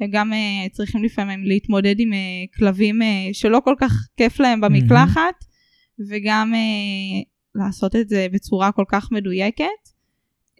הם 0.00 0.10
גם 0.12 0.32
uh, 0.32 0.72
צריכים 0.72 1.04
לפעמים 1.04 1.44
להתמודד 1.44 1.94
עם 1.98 2.12
uh, 2.12 2.58
כלבים 2.58 3.02
uh, 3.02 3.04
שלא 3.32 3.60
כל 3.64 3.74
כך 3.78 3.92
כיף 4.16 4.40
להם 4.40 4.60
במקלחת, 4.60 5.34
mm-hmm. 5.40 6.02
וגם 6.08 6.52
uh, 6.54 7.24
לעשות 7.54 7.96
את 7.96 8.08
זה 8.08 8.26
בצורה 8.32 8.72
כל 8.72 8.84
כך 8.88 9.12
מדויקת. 9.12 9.94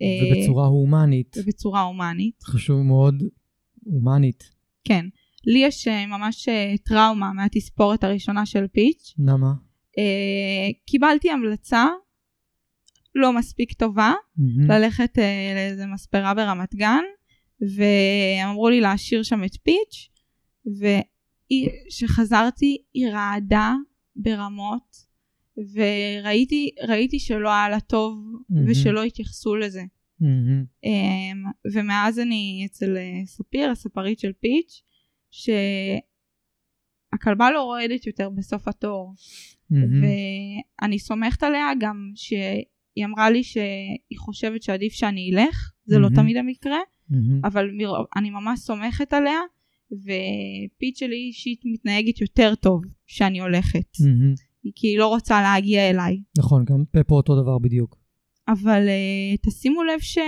ובצורה 0.01 0.67
הומנית. 0.67 1.37
ובצורה 1.39 1.81
הומנית. 1.81 2.43
חשוב 2.43 2.83
מאוד, 2.83 3.23
הומנית. 3.85 4.45
כן. 4.85 5.07
לי 5.47 5.59
יש 5.59 5.89
uh, 5.89 6.07
ממש 6.07 6.49
טראומה 6.85 7.33
מהתספורת 7.33 8.05
הראשונה 8.05 8.47
של 8.47 8.67
פיץ'. 8.73 9.15
למה? 9.19 9.53
קיבלתי 10.87 11.31
המלצה 11.31 11.87
לא 13.15 13.33
מספיק 13.33 13.73
טובה, 13.73 14.13
mm-hmm. 14.13 14.69
ללכת 14.69 15.19
uh, 15.19 15.55
לאיזה 15.55 15.87
מספרה 15.87 16.35
ברמת 16.35 16.75
גן, 16.75 17.03
והם 17.61 18.49
אמרו 18.49 18.69
לי 18.69 18.81
להשאיר 18.81 19.23
שם 19.23 19.45
את 19.45 19.57
פיץ', 19.63 20.11
וכשחזרתי 21.91 22.83
היא 22.95 23.09
רעדה 23.09 23.75
ברמות, 24.17 25.15
וראיתי 25.57 27.19
שלא 27.19 27.49
היה 27.49 27.69
לה 27.69 27.81
טוב 27.81 28.19
mm-hmm. 28.35 28.55
ושלא 28.67 29.03
התייחסו 29.03 29.57
לזה. 29.57 29.83
Mm-hmm. 30.23 30.87
ומאז 31.75 32.19
אני 32.19 32.63
אצל 32.67 32.97
אה, 32.97 33.27
ספיר, 33.27 33.71
הספרית 33.71 34.19
של 34.19 34.33
פיץ', 34.33 34.83
שהכלבה 35.31 36.01
לא 37.51 37.63
רועדת 37.63 38.07
יותר 38.07 38.31
בסוף 38.31 38.69
התור. 38.69 39.15
Mm-hmm. 39.73 39.77
ואני 40.83 40.99
סומכת 40.99 41.43
עליה 41.43 41.71
גם 41.81 42.13
שהיא 42.15 42.65
אמרה 43.05 43.31
לי 43.31 43.43
שהיא 43.43 44.19
חושבת 44.19 44.63
שעדיף 44.63 44.93
שאני 44.93 45.31
אלך, 45.35 45.73
זה 45.85 45.97
mm-hmm. 45.97 45.99
לא 45.99 46.09
תמיד 46.09 46.37
המקרה, 46.37 46.79
mm-hmm. 47.11 47.17
אבל 47.45 47.71
אני 48.17 48.31
ממש 48.31 48.61
סומכת 48.61 49.13
עליה, 49.13 49.39
ופיט 49.93 50.97
שלי 50.97 51.17
אישית 51.17 51.61
מתנהגת 51.65 52.21
יותר 52.21 52.55
טוב 52.55 52.83
שאני 53.07 53.41
הולכת. 53.41 53.97
Mm-hmm. 54.01 54.55
כי 54.75 54.87
היא 54.87 54.99
לא 54.99 55.07
רוצה 55.07 55.43
להגיע 55.43 55.91
אליי. 55.91 56.23
נכון, 56.39 56.65
גם 56.65 56.85
פפו 56.91 57.15
אותו 57.15 57.43
דבר 57.43 57.59
בדיוק. 57.59 57.97
אבל 58.49 58.87
uh, 58.89 59.47
תשימו 59.47 59.83
לב 59.83 60.01
ש, 60.01 60.19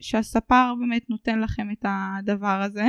שהספר 0.00 0.74
באמת 0.80 1.10
נותן 1.10 1.40
לכם 1.40 1.68
את 1.72 1.84
הדבר 1.88 2.62
הזה. 2.64 2.88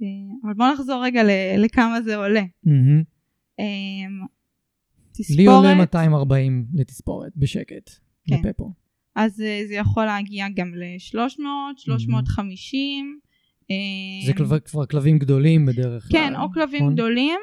Uh, 0.00 0.04
אבל 0.44 0.54
בואו 0.54 0.72
נחזור 0.72 1.04
רגע 1.04 1.22
ל, 1.22 1.30
לכמה 1.58 2.02
זה 2.02 2.16
עולה. 2.16 2.42
Mm-hmm. 2.42 3.04
Um, 3.60 4.26
תספורת... 5.12 5.38
לי 5.38 5.46
עולה 5.46 5.74
240 5.74 6.66
לתספורת, 6.74 7.32
בשקט, 7.36 7.90
כן. 8.28 8.36
לפפו. 8.44 8.72
אז 9.16 9.40
אה, 9.40 9.62
זה 9.68 9.74
יכול 9.74 10.04
להגיע 10.04 10.46
גם 10.54 10.74
ל-300, 10.74 11.40
350. 11.76 13.18
אה, 13.70 13.76
זה 14.26 14.32
כבר, 14.32 14.58
כבר 14.58 14.86
כלבים 14.86 15.18
גדולים 15.18 15.66
בדרך 15.66 16.08
כלל. 16.08 16.20
כן, 16.20 16.36
או 16.36 16.52
כלבים 16.52 16.82
נכון? 16.82 16.94
גדולים, 16.94 17.38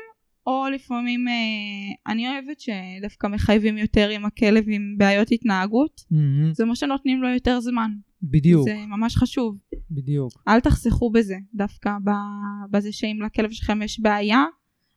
או 0.47 0.65
לפעמים 0.73 1.27
אה, 1.27 2.11
אני 2.11 2.27
אוהבת 2.29 2.59
שדווקא 2.59 3.27
מחייבים 3.27 3.77
יותר 3.77 4.09
עם 4.09 4.25
הכלב 4.25 4.63
עם 4.67 4.95
בעיות 4.97 5.31
התנהגות. 5.31 6.01
Mm-hmm. 6.01 6.53
זה 6.53 6.65
מה 6.65 6.75
שנותנים 6.75 7.21
לו 7.21 7.29
יותר 7.29 7.59
זמן. 7.59 7.91
בדיוק. 8.23 8.65
זה 8.65 8.75
ממש 8.87 9.17
חשוב. 9.17 9.57
בדיוק. 9.91 10.43
אל 10.47 10.59
תחסכו 10.59 11.11
בזה, 11.11 11.35
דווקא 11.53 11.91
בזה 12.71 12.91
שאם 12.91 13.19
לכלב 13.25 13.51
שלכם 13.51 13.81
יש 13.81 13.99
בעיה, 13.99 14.43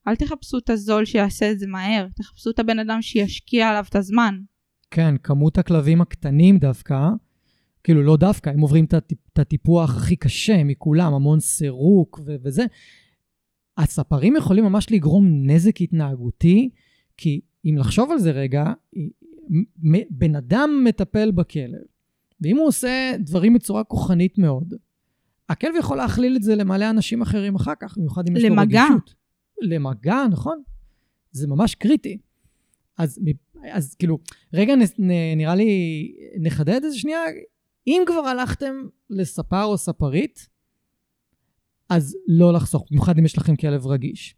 אל 0.09 0.16
תחפשו 0.16 0.59
את 0.59 0.70
הזול 0.70 1.05
שיעשה 1.05 1.51
את 1.51 1.59
זה 1.59 1.66
מהר, 1.66 2.07
תחפשו 2.16 2.51
את 2.51 2.59
הבן 2.59 2.78
אדם 2.78 3.03
שישקיע 3.03 3.68
עליו 3.68 3.84
את 3.89 3.97
הזמן. 3.97 4.39
כן, 4.97 5.14
כמות 5.22 5.59
הכלבים 5.59 6.01
הקטנים 6.01 6.59
דווקא, 6.59 7.09
כאילו 7.84 8.03
לא 8.03 8.16
דווקא, 8.16 8.51
הם 8.51 8.61
עוברים 8.61 8.84
את 8.84 9.38
הטיפוח 9.38 9.97
הכי 9.97 10.16
קשה 10.16 10.64
מכולם, 10.64 11.14
המון 11.14 11.40
סירוק 11.40 12.20
ו- 12.26 12.36
וזה. 12.44 12.64
הספרים 13.76 14.36
יכולים 14.36 14.64
ממש 14.64 14.86
לגרום 14.90 15.51
נזק 15.51 15.80
התנהגותי, 15.80 16.70
כי 17.16 17.40
אם 17.64 17.74
לחשוב 17.78 18.11
על 18.11 18.18
זה 18.18 18.30
רגע, 18.30 18.72
בן 20.11 20.34
אדם 20.36 20.70
מטפל 20.84 21.30
בכלב, 21.30 21.80
ואם 22.40 22.57
הוא 22.57 22.66
עושה 22.66 23.12
דברים 23.18 23.55
בצורה 23.55 23.84
כוחנית 23.84 24.38
מאוד, 24.38 24.74
הכלב 25.49 25.74
יכול 25.78 25.97
להכליל 25.97 26.36
את 26.36 26.42
זה 26.42 26.55
למלא 26.55 26.90
אנשים 26.90 27.22
אחרים 27.22 27.55
אחר 27.55 27.74
כך, 27.80 27.99
במיוחד 27.99 28.28
אם 28.28 28.36
יש 28.36 28.44
לו 28.44 28.57
רגישות. 28.59 29.14
למגע, 29.62 30.26
נכון. 30.30 30.62
זה 31.30 31.47
ממש 31.47 31.74
קריטי. 31.74 32.18
אז, 32.99 33.18
אז 33.72 33.94
כאילו, 33.94 34.18
רגע 34.52 34.76
נ, 34.76 34.80
נ, 34.98 35.11
נראה 35.36 35.54
לי 35.54 35.68
נחדד 36.40 36.84
איזה 36.84 36.98
שנייה, 36.98 37.20
אם 37.86 38.02
כבר 38.07 38.26
הלכתם 38.26 38.74
לספר 39.11 39.64
או 39.64 39.78
ספרית, 39.78 40.48
אז 41.88 42.16
לא 42.28 42.52
לחסוך, 42.52 42.84
במיוחד 42.90 43.18
אם 43.18 43.24
יש 43.24 43.38
לכם 43.38 43.57
כלב 43.57 43.86
רגיש. 43.86 44.36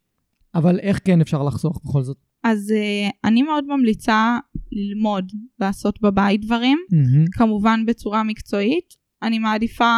אבל 0.55 0.81
איך 0.81 1.01
כן 1.05 1.21
אפשר 1.21 1.43
לחסוך 1.43 1.81
בכל 1.85 2.03
זאת? 2.03 2.17
אז 2.45 2.71
uh, 2.71 3.11
אני 3.25 3.43
מאוד 3.43 3.65
ממליצה 3.67 4.39
ללמוד 4.73 5.33
לעשות 5.61 6.01
בבית 6.03 6.41
דברים, 6.41 6.79
mm-hmm. 6.93 7.39
כמובן 7.39 7.87
בצורה 7.87 8.23
מקצועית. 8.23 8.95
אני 9.23 9.39
מעדיפה 9.39 9.93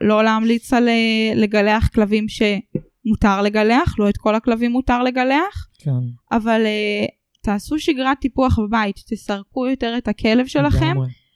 לא 0.00 0.24
להמליץ 0.24 0.72
על 0.72 0.88
אה, 0.88 1.32
לגלח 1.34 1.88
כלבים 1.88 2.26
שמותר 2.28 3.42
לגלח, 3.42 3.98
לא 3.98 4.08
את 4.08 4.16
כל 4.16 4.34
הכלבים 4.34 4.72
מותר 4.72 5.02
לגלח, 5.02 5.68
כן. 5.78 5.90
אבל 6.32 6.62
uh, 6.62 7.15
תעשו 7.46 7.78
שגרת 7.78 8.18
טיפוח 8.20 8.58
בבית, 8.58 8.96
תסרקו 9.10 9.66
יותר 9.66 9.94
את 9.98 10.08
הכלב 10.08 10.46
שלכם, 10.46 10.94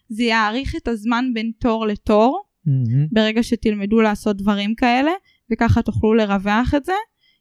זה 0.08 0.22
יאריך 0.22 0.74
את 0.76 0.88
הזמן 0.88 1.24
בין 1.34 1.52
תור 1.58 1.86
לתור, 1.86 2.42
mm-hmm. 2.66 3.08
ברגע 3.12 3.42
שתלמדו 3.42 4.00
לעשות 4.00 4.36
דברים 4.36 4.74
כאלה, 4.74 5.10
וככה 5.52 5.82
תוכלו 5.82 6.14
לרווח 6.14 6.74
את 6.76 6.84
זה. 6.84 6.92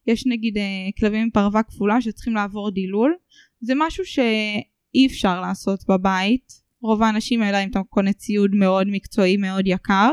יש 0.07 0.23
נגיד 0.27 0.57
אה, 0.57 0.63
כלבים 0.99 1.21
עם 1.21 1.29
פרווה 1.29 1.63
כפולה 1.63 2.01
שצריכים 2.01 2.33
לעבור 2.33 2.71
דילול, 2.71 3.15
זה 3.61 3.73
משהו 3.77 4.05
שאי 4.05 5.07
אפשר 5.07 5.41
לעשות 5.41 5.79
בבית, 5.89 6.53
רוב 6.81 7.03
האנשים 7.03 7.41
האלה 7.41 7.63
אם 7.63 7.69
אתה 7.69 7.79
קונה 7.89 8.13
ציוד 8.13 8.51
מאוד 8.55 8.87
מקצועי 8.91 9.37
מאוד 9.37 9.67
יקר, 9.67 10.11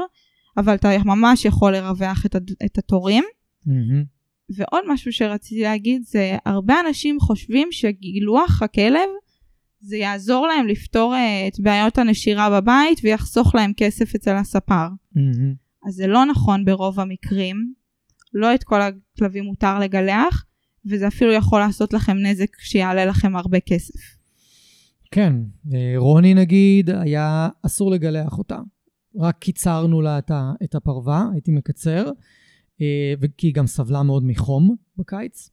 אבל 0.56 0.74
אתה 0.74 0.88
ממש 1.04 1.44
יכול 1.44 1.72
לרווח 1.72 2.26
את, 2.26 2.36
את 2.64 2.78
התורים. 2.78 3.24
Mm-hmm. 3.66 4.15
ועוד 4.50 4.82
משהו 4.88 5.12
שרציתי 5.12 5.62
להגיד 5.62 6.02
זה 6.02 6.36
הרבה 6.46 6.74
אנשים 6.86 7.20
חושבים 7.20 7.68
שגילוח 7.70 8.62
הכלב 8.62 9.08
זה 9.80 9.96
יעזור 9.96 10.46
להם 10.46 10.66
לפתור 10.66 11.14
uh, 11.14 11.48
את 11.48 11.60
בעיות 11.60 11.98
הנשירה 11.98 12.60
בבית 12.60 13.00
ויחסוך 13.02 13.54
להם 13.54 13.72
כסף 13.76 14.14
אצל 14.14 14.36
הספר. 14.36 14.88
Mm-hmm. 15.16 15.88
אז 15.88 15.94
זה 15.94 16.06
לא 16.06 16.24
נכון 16.24 16.64
ברוב 16.64 17.00
המקרים, 17.00 17.72
לא 18.34 18.54
את 18.54 18.64
כל 18.64 18.80
הכלבים 18.82 19.44
מותר 19.44 19.78
לגלח, 19.78 20.44
וזה 20.86 21.08
אפילו 21.08 21.32
יכול 21.32 21.60
לעשות 21.60 21.92
לכם 21.92 22.16
נזק 22.16 22.56
שיעלה 22.58 23.04
לכם 23.04 23.36
הרבה 23.36 23.60
כסף. 23.60 24.00
כן, 25.10 25.32
אה, 25.74 25.92
רוני 25.96 26.34
נגיד, 26.34 26.90
היה 26.90 27.48
אסור 27.66 27.90
לגלח 27.90 28.38
אותה. 28.38 28.58
רק 29.20 29.38
קיצרנו 29.38 30.00
לה 30.00 30.18
את 30.64 30.74
הפרווה, 30.74 31.24
הייתי 31.32 31.52
מקצר. 31.52 32.10
אה, 32.80 33.14
כי 33.36 33.46
היא 33.46 33.54
גם 33.54 33.66
סבלה 33.66 34.02
מאוד 34.02 34.24
מחום 34.24 34.76
בקיץ, 34.96 35.50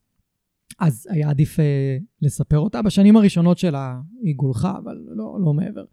אז 0.78 1.06
היה 1.10 1.30
עדיף 1.30 1.60
אה, 1.60 1.96
לספר 2.22 2.58
אותה. 2.58 2.82
בשנים 2.82 3.16
הראשונות 3.16 3.58
שלה 3.58 4.00
היא 4.22 4.34
גולחה, 4.34 4.78
אבל 4.84 4.96
לא, 5.08 5.36
לא 5.44 5.52
מעבר. 5.52 5.84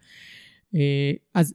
אה, 0.76 1.12
אז 1.34 1.54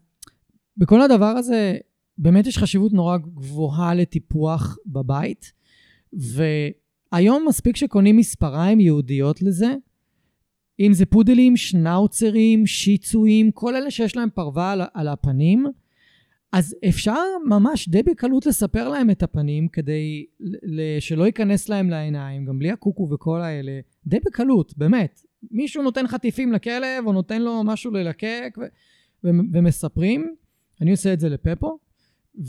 בכל 0.76 1.02
הדבר 1.02 1.26
הזה, 1.26 1.76
באמת 2.18 2.46
יש 2.46 2.58
חשיבות 2.58 2.92
נורא 2.92 3.16
גבוהה 3.16 3.94
לטיפוח 3.94 4.76
בבית, 4.86 5.52
והיום 6.12 7.44
מספיק 7.48 7.76
שקונים 7.76 8.16
מספריים 8.16 8.80
ייעודיות 8.80 9.42
לזה, 9.42 9.74
אם 10.80 10.92
זה 10.92 11.06
פודלים, 11.06 11.56
שנאוצרים, 11.56 12.66
שיצויים, 12.66 13.50
כל 13.50 13.76
אלה 13.76 13.90
שיש 13.90 14.16
להם 14.16 14.28
פרווה 14.34 14.72
על, 14.72 14.82
על 14.94 15.08
הפנים, 15.08 15.66
אז 16.56 16.76
אפשר 16.88 17.22
ממש 17.48 17.88
די 17.88 18.02
בקלות 18.02 18.46
לספר 18.46 18.88
להם 18.88 19.10
את 19.10 19.22
הפנים 19.22 19.68
כדי 19.68 20.26
שלא 21.00 21.24
ייכנס 21.24 21.68
להם 21.68 21.90
לעיניים, 21.90 22.44
גם 22.44 22.58
בלי 22.58 22.70
הקוקו 22.70 23.08
וכל 23.12 23.40
האלה, 23.40 23.80
די 24.06 24.18
בקלות, 24.26 24.76
באמת. 24.76 25.20
מישהו 25.50 25.82
נותן 25.82 26.06
חטיפים 26.06 26.52
לכלב 26.52 27.06
או 27.06 27.12
נותן 27.12 27.42
לו 27.42 27.64
משהו 27.64 27.90
ללקק 27.90 28.56
ו- 28.58 28.66
ו- 29.24 29.30
ומספרים. 29.52 30.34
אני 30.80 30.90
עושה 30.90 31.12
את 31.12 31.20
זה 31.20 31.28
לפפו, 31.28 31.78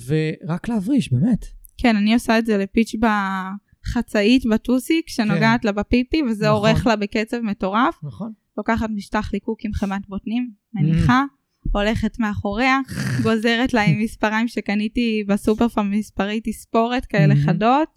ורק 0.06 0.70
להבריש, 0.70 1.14
באמת. 1.14 1.46
כן, 1.78 1.96
אני 1.96 2.14
עושה 2.14 2.40
את 2.40 2.46
זה 2.46 2.58
לפיץ' 2.58 2.96
בחצאית 2.96 4.44
בטוסיק, 4.52 5.10
שנוגעת 5.10 5.62
כן. 5.62 5.68
לה 5.68 5.72
בפיפי, 5.72 6.24
וזה 6.24 6.46
נכון. 6.46 6.58
עורך 6.58 6.88
לה 6.88 6.96
בקצב 6.96 7.40
מטורף. 7.42 8.00
נכון. 8.04 8.32
לוקחת 8.58 8.90
משטח 8.96 9.34
ליקוק 9.34 9.66
עם 9.66 9.74
חמת 9.74 10.08
בוטנים, 10.08 10.52
מניחה. 10.74 11.24
Mm. 11.28 11.38
הולכת 11.74 12.20
מאחוריה, 12.20 12.80
גוזרת 13.24 13.74
לה 13.74 13.82
עם 13.82 14.00
מספריים 14.04 14.48
שקניתי 14.48 15.24
בסופר 15.28 15.68
פארם, 15.68 15.92
מספרי 15.92 16.42
תספורת 16.44 17.06
כאלה 17.06 17.34
חדות, 17.46 17.90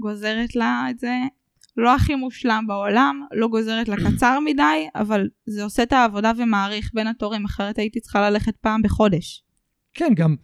גוזרת 0.00 0.56
לה 0.56 0.86
את 0.90 0.98
זה. 0.98 1.14
לא 1.76 1.94
הכי 1.94 2.14
מושלם 2.14 2.64
בעולם, 2.68 3.20
לא 3.32 3.48
גוזרת 3.48 3.88
לה 3.88 3.96
קצר 3.96 4.38
מדי, 4.44 4.88
אבל 4.94 5.28
זה 5.46 5.64
עושה 5.64 5.82
את 5.82 5.92
העבודה 5.92 6.32
ומעריך 6.38 6.90
בין 6.94 7.06
התורים, 7.06 7.44
אחרת 7.44 7.78
הייתי 7.78 8.00
צריכה 8.00 8.30
ללכת 8.30 8.56
פעם 8.56 8.82
בחודש. 8.82 9.44
כן, 9.94 10.12
גם... 10.16 10.36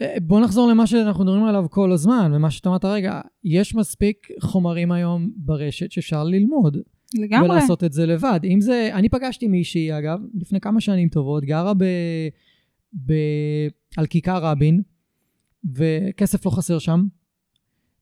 אה, 0.00 0.14
בוא 0.22 0.40
נחזור 0.40 0.70
למה 0.70 0.86
שאנחנו 0.86 1.24
מדברים 1.24 1.44
עליו 1.44 1.64
כל 1.70 1.92
הזמן, 1.92 2.32
ומה 2.34 2.50
שאתה 2.50 2.68
אמרת 2.68 2.84
רגע, 2.84 3.20
יש 3.44 3.74
מספיק 3.74 4.28
חומרים 4.40 4.92
היום 4.92 5.30
ברשת 5.36 5.92
שאפשר 5.92 6.24
ללמוד. 6.24 6.76
לגמרי. 7.14 7.50
ולעשות 7.50 7.84
את 7.84 7.92
זה 7.92 8.06
לבד. 8.06 8.40
אם 8.44 8.60
זה, 8.60 8.90
אני 8.92 9.08
פגשתי 9.08 9.48
מישהי, 9.48 9.98
אגב, 9.98 10.18
לפני 10.34 10.60
כמה 10.60 10.80
שנים 10.80 11.08
טובות, 11.08 11.44
גרה 11.44 11.74
ב... 11.74 11.84
ב... 13.06 13.12
על 13.96 14.06
כיכר 14.06 14.44
רבין, 14.44 14.82
וכסף 15.74 16.46
לא 16.46 16.50
חסר 16.50 16.78
שם, 16.78 17.06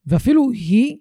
ואפילו 0.06 0.50
היא 0.50 0.96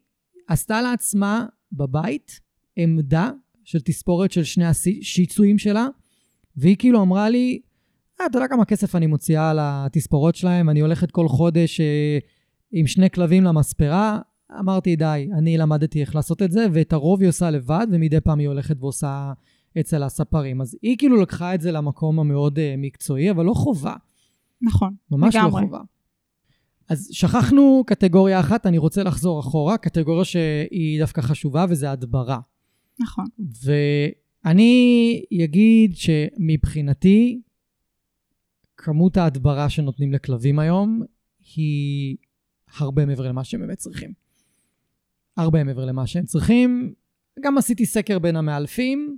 עשתה 0.47 0.81
לעצמה 0.81 1.45
בבית 1.71 2.39
עמדה 2.75 3.31
של 3.63 3.81
תספורת 3.81 4.31
של 4.31 4.43
שני 4.43 4.65
השיצויים 4.65 5.57
שלה, 5.57 5.87
והיא 6.57 6.75
כאילו 6.79 7.01
אמרה 7.01 7.29
לי, 7.29 7.61
אה, 8.21 8.25
אתה 8.25 8.37
יודע 8.37 8.47
כמה 8.47 8.65
כסף 8.65 8.95
אני 8.95 9.07
מוציאה 9.07 9.49
על 9.49 9.57
התספורות 9.61 10.35
שלהם? 10.35 10.69
אני 10.69 10.79
הולכת 10.79 11.11
כל 11.11 11.27
חודש 11.27 11.81
אה, 11.81 12.17
עם 12.71 12.87
שני 12.87 13.09
כלבים 13.09 13.43
למספרה. 13.43 14.19
אמרתי, 14.59 14.95
די, 14.95 15.29
אני 15.37 15.57
למדתי 15.57 16.01
איך 16.01 16.15
לעשות 16.15 16.41
את 16.41 16.51
זה, 16.51 16.65
ואת 16.73 16.93
הרוב 16.93 17.21
היא 17.21 17.29
עושה 17.29 17.49
לבד, 17.49 17.87
ומדי 17.91 18.21
פעם 18.21 18.39
היא 18.39 18.47
הולכת 18.47 18.75
ועושה 18.79 19.33
אצל 19.79 20.03
הספרים. 20.03 20.61
אז 20.61 20.77
היא 20.81 20.97
כאילו 20.97 21.21
לקחה 21.21 21.55
את 21.55 21.61
זה 21.61 21.71
למקום 21.71 22.19
המאוד 22.19 22.57
uh, 22.57 22.61
מקצועי, 22.77 23.31
אבל 23.31 23.45
לא 23.45 23.53
חובה. 23.53 23.95
נכון, 24.61 24.95
ממש 25.11 25.35
לא 25.35 25.41
לגמרי. 25.41 25.61
לא 25.61 25.67
חובה. 25.67 25.81
אז 26.89 27.09
שכחנו 27.11 27.83
קטגוריה 27.87 28.39
אחת, 28.39 28.65
אני 28.65 28.77
רוצה 28.77 29.03
לחזור 29.03 29.39
אחורה, 29.39 29.77
קטגוריה 29.77 30.25
שהיא 30.25 30.99
דווקא 30.99 31.21
חשובה, 31.21 31.65
וזה 31.69 31.91
הדברה. 31.91 32.39
נכון. 32.99 33.25
ואני 34.45 35.23
אגיד 35.43 35.95
שמבחינתי, 35.95 37.41
כמות 38.77 39.17
ההדברה 39.17 39.69
שנותנים 39.69 40.13
לכלבים 40.13 40.59
היום 40.59 41.01
היא 41.55 42.17
הרבה 42.77 43.05
מעבר 43.05 43.27
למה 43.27 43.43
שהם 43.43 43.61
באמת 43.61 43.77
צריכים. 43.77 44.26
הרבה 45.37 45.63
מעבר 45.63 45.85
למה 45.85 46.07
שהם 46.07 46.25
צריכים. 46.25 46.93
גם 47.39 47.57
עשיתי 47.57 47.85
סקר 47.85 48.19
בין 48.19 48.35
המאלפים, 48.35 49.17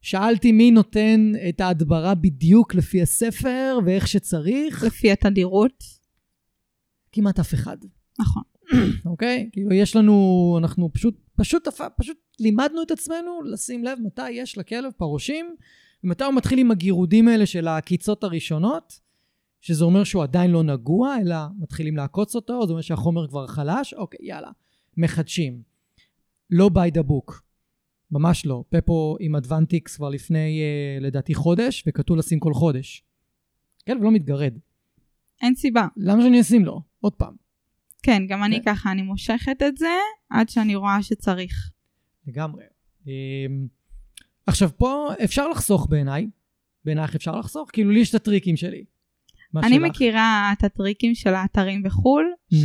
שאלתי 0.00 0.52
מי 0.52 0.70
נותן 0.70 1.32
את 1.48 1.60
ההדברה 1.60 2.14
בדיוק 2.14 2.74
לפי 2.74 3.02
הספר 3.02 3.78
ואיך 3.86 4.08
שצריך. 4.08 4.84
לפי 4.84 5.12
התדירות. 5.12 5.84
כמעט 7.12 7.38
אף 7.38 7.54
אחד. 7.54 7.76
נכון. 8.18 8.42
אוקיי? 9.10 9.48
כאילו 9.52 9.72
יש 9.72 9.96
לנו, 9.96 10.56
אנחנו 10.58 10.92
פשוט, 10.92 11.14
פשוט, 11.36 11.68
פשוט 11.96 12.16
לימדנו 12.40 12.82
את 12.82 12.90
עצמנו 12.90 13.42
לשים 13.44 13.84
לב 13.84 13.98
מתי 14.04 14.30
יש 14.30 14.58
לכלב 14.58 14.92
פרושים, 14.96 15.56
ומתי 16.04 16.24
הוא 16.24 16.34
מתחיל 16.34 16.58
עם 16.58 16.70
הגירודים 16.70 17.28
האלה 17.28 17.46
של 17.46 17.68
העקיצות 17.68 18.24
הראשונות, 18.24 19.00
שזה 19.60 19.84
אומר 19.84 20.04
שהוא 20.04 20.22
עדיין 20.22 20.50
לא 20.50 20.62
נגוע, 20.62 21.16
אלא 21.20 21.36
מתחילים 21.58 21.96
לעקוץ 21.96 22.34
אותו, 22.34 22.66
זה 22.66 22.72
אומר 22.72 22.82
שהחומר 22.82 23.28
כבר 23.28 23.46
חלש, 23.46 23.94
אוקיי, 23.94 24.18
יאללה, 24.22 24.50
מחדשים. 24.96 25.62
לא 26.50 26.70
by 26.74 26.98
the 26.98 27.02
book. 27.02 27.34
ממש 28.10 28.46
לא. 28.46 28.64
פפו 28.68 29.16
עם 29.20 29.36
אדוונטיקס 29.36 29.96
כבר 29.96 30.08
לפני, 30.08 30.60
אה, 30.60 31.00
לדעתי, 31.00 31.34
חודש, 31.34 31.84
וכתוב 31.86 32.16
לשים 32.16 32.40
כל 32.40 32.54
חודש. 32.54 33.04
כן, 33.86 33.98
ולא 34.00 34.10
מתגרד. 34.12 34.58
אין 35.42 35.54
סיבה. 35.54 35.86
למה 35.96 36.22
שאני 36.22 36.40
אשים 36.40 36.64
לו? 36.64 36.80
עוד 37.00 37.12
פעם. 37.12 37.34
כן, 38.02 38.22
גם 38.28 38.44
אני 38.44 38.60
ככה, 38.66 38.92
אני 38.92 39.02
מושכת 39.02 39.62
את 39.68 39.76
זה 39.76 39.96
עד 40.30 40.48
שאני 40.48 40.74
רואה 40.74 41.02
שצריך. 41.02 41.70
לגמרי. 42.26 42.64
אמ, 43.06 43.66
עכשיו, 44.46 44.70
פה 44.76 45.08
אפשר 45.24 45.48
לחסוך 45.48 45.86
בעיניי. 45.90 46.26
בעינייך 46.84 47.14
אפשר 47.14 47.36
לחסוך? 47.36 47.70
כאילו, 47.72 47.90
לי 47.90 48.00
יש 48.00 48.10
את 48.10 48.14
הטריקים 48.14 48.56
שלי. 48.56 48.84
אני 49.56 49.74
שלך? 49.74 49.84
מכירה 49.84 50.52
את 50.58 50.64
הטריקים 50.64 51.14
של 51.14 51.34
האתרים 51.34 51.82
בחו"ל, 51.82 52.32
mm-hmm. 52.34 52.56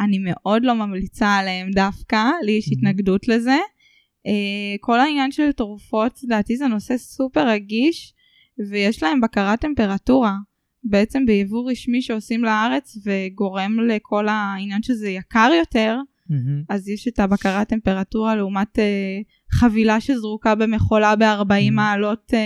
שאני 0.00 0.18
מאוד 0.18 0.64
לא 0.64 0.74
ממליצה 0.74 1.28
עליהם 1.34 1.70
דווקא, 1.70 2.22
לי 2.42 2.52
יש 2.52 2.68
mm-hmm. 2.68 2.72
התנגדות 2.72 3.28
לזה. 3.28 3.56
Uh, 4.26 4.30
כל 4.80 5.00
העניין 5.00 5.32
של 5.32 5.52
תרופות, 5.52 6.20
לדעתי 6.24 6.56
זה 6.56 6.66
נושא 6.66 6.96
סופר 6.96 7.48
רגיש, 7.48 8.14
ויש 8.70 9.02
להם 9.02 9.20
בקרת 9.20 9.60
טמפרטורה. 9.60 10.36
בעצם 10.84 11.26
ביבוא 11.26 11.70
רשמי 11.70 12.02
שעושים 12.02 12.44
לארץ 12.44 12.98
וגורם 13.04 13.80
לכל 13.88 14.28
העניין 14.28 14.82
שזה 14.82 15.08
יקר 15.08 15.50
יותר, 15.58 15.98
mm-hmm. 16.30 16.64
אז 16.68 16.88
יש 16.88 17.08
את 17.08 17.18
הבקרת 17.18 17.68
טמפרטורה 17.68 18.36
לעומת 18.36 18.78
uh, 18.78 19.52
חבילה 19.58 20.00
שזרוקה 20.00 20.54
במכולה 20.54 21.16
ב-40 21.16 21.48
mm-hmm. 21.48 21.70
מעלות 21.70 22.32
uh, 22.32 22.36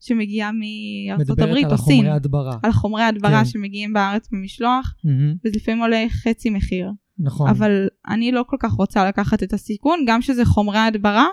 שמגיעה 0.00 0.50
מארצות 0.52 1.38
הברית 1.38 1.66
או 1.72 1.78
סין. 1.78 2.06
מדברת 2.14 2.14
על 2.14 2.14
החומרי 2.14 2.16
הדברה. 2.16 2.58
על 2.62 2.72
חומרי 2.72 3.02
הדברה 3.02 3.38
כן. 3.38 3.44
שמגיעים 3.44 3.92
בארץ 3.92 4.28
במשלוח, 4.32 4.94
mm-hmm. 4.96 5.36
וזה 5.44 5.56
לפעמים 5.56 5.80
עולה 5.80 6.04
חצי 6.10 6.50
מחיר. 6.50 6.90
נכון. 7.18 7.48
אבל 7.48 7.88
אני 8.08 8.32
לא 8.32 8.44
כל 8.46 8.56
כך 8.60 8.72
רוצה 8.72 9.08
לקחת 9.08 9.42
את 9.42 9.52
הסיכון, 9.52 10.04
גם 10.06 10.22
שזה 10.22 10.44
חומרי 10.44 10.78
הדברה, 10.78 11.26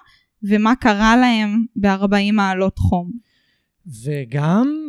ומה 0.43 0.75
קרה 0.75 1.17
להם 1.17 1.65
ב-40 1.75 2.31
מעלות 2.33 2.79
חום. 2.79 3.11
וגם, 4.03 4.87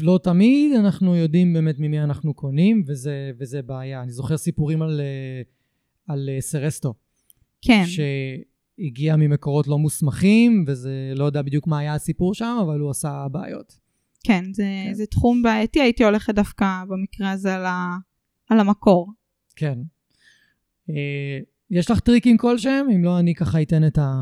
לא 0.00 0.20
תמיד 0.22 0.72
אנחנו 0.72 1.16
יודעים 1.16 1.52
באמת 1.52 1.74
ממי 1.78 2.02
אנחנו 2.02 2.34
קונים, 2.34 2.84
וזה, 2.88 3.30
וזה 3.40 3.62
בעיה. 3.62 4.02
אני 4.02 4.12
זוכר 4.12 4.36
סיפורים 4.36 4.82
על, 4.82 5.00
אה, 5.00 5.42
על 6.14 6.30
אה, 6.32 6.40
סרסטו. 6.40 6.94
כן. 7.62 7.84
שהגיע 8.78 9.16
ממקורות 9.16 9.66
לא 9.66 9.78
מוסמכים, 9.78 10.64
וזה 10.66 11.12
לא 11.14 11.24
יודע 11.24 11.42
בדיוק 11.42 11.66
מה 11.66 11.78
היה 11.78 11.94
הסיפור 11.94 12.34
שם, 12.34 12.56
אבל 12.62 12.80
הוא 12.80 12.90
עשה 12.90 13.26
בעיות. 13.32 13.78
כן, 14.24 14.44
זה, 14.52 14.62
כן. 14.86 14.94
זה 14.94 15.06
תחום 15.06 15.42
בעייתי, 15.42 15.80
הייתי 15.80 16.04
הולכת 16.04 16.34
דווקא 16.34 16.66
במקרה 16.88 17.30
הזה 17.30 17.54
על, 17.54 17.66
ה, 17.66 17.96
על 18.50 18.60
המקור. 18.60 19.12
כן. 19.56 19.78
אה, 20.90 21.38
יש 21.70 21.90
לך 21.90 22.00
טריקים 22.00 22.36
כלשהם? 22.36 22.90
אם 22.90 23.04
לא, 23.04 23.18
אני 23.18 23.34
ככה 23.34 23.62
אתן 23.62 23.86
את 23.86 23.98
ה... 23.98 24.12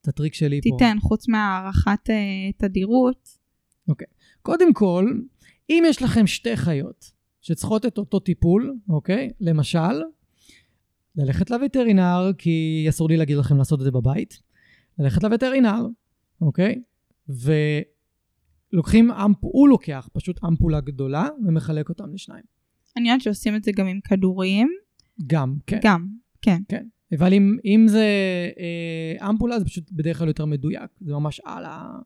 את 0.00 0.08
הטריק 0.08 0.34
שלי 0.34 0.60
תיתן, 0.60 0.70
פה. 0.70 0.76
תיתן, 0.78 0.96
חוץ 1.00 1.28
מהערכת 1.28 2.08
uh, 2.08 2.56
תדירות. 2.56 3.28
אוקיי. 3.88 4.06
קודם 4.42 4.72
כל, 4.72 5.12
אם 5.70 5.82
יש 5.86 6.02
לכם 6.02 6.26
שתי 6.26 6.56
חיות 6.56 7.10
שצריכות 7.40 7.86
את 7.86 7.98
אותו 7.98 8.20
טיפול, 8.20 8.74
אוקיי? 8.88 9.30
למשל, 9.40 10.02
ללכת 11.18 11.50
לווטרינר, 11.50 12.30
כי 12.38 12.86
אסור 12.88 13.08
לי 13.08 13.16
להגיד 13.16 13.36
לכם 13.36 13.56
לעשות 13.56 13.80
את 13.80 13.84
זה 13.84 13.90
בבית. 13.90 14.40
ללכת 14.98 15.22
לווטרינר, 15.24 15.86
אוקיי? 16.40 16.82
ולוקחים 17.28 19.10
אמפ... 19.10 19.36
הוא 19.40 19.68
לוקח 19.68 20.08
פשוט 20.12 20.44
אמפולה 20.44 20.80
גדולה 20.80 21.28
ומחלק 21.46 21.88
אותם 21.88 22.14
לשניים. 22.14 22.44
אני 22.96 23.08
יודעת 23.08 23.22
שעושים 23.22 23.56
את 23.56 23.64
זה 23.64 23.72
גם 23.72 23.86
עם 23.86 24.00
כדורים. 24.04 24.68
גם, 25.26 25.56
כן. 25.66 25.78
גם, 25.82 26.08
כן. 26.42 26.62
כן. 26.68 26.86
אבל 27.18 27.32
אם, 27.32 27.56
אם 27.64 27.86
זה 27.88 28.06
אה, 28.58 29.28
אמפולה, 29.28 29.58
זה 29.58 29.64
פשוט 29.64 29.92
בדרך 29.92 30.18
כלל 30.18 30.28
יותר 30.28 30.44
מדויק. 30.44 30.90
זה 31.00 31.12
ממש 31.12 31.40
על, 31.44 31.64
ה, 31.64 31.98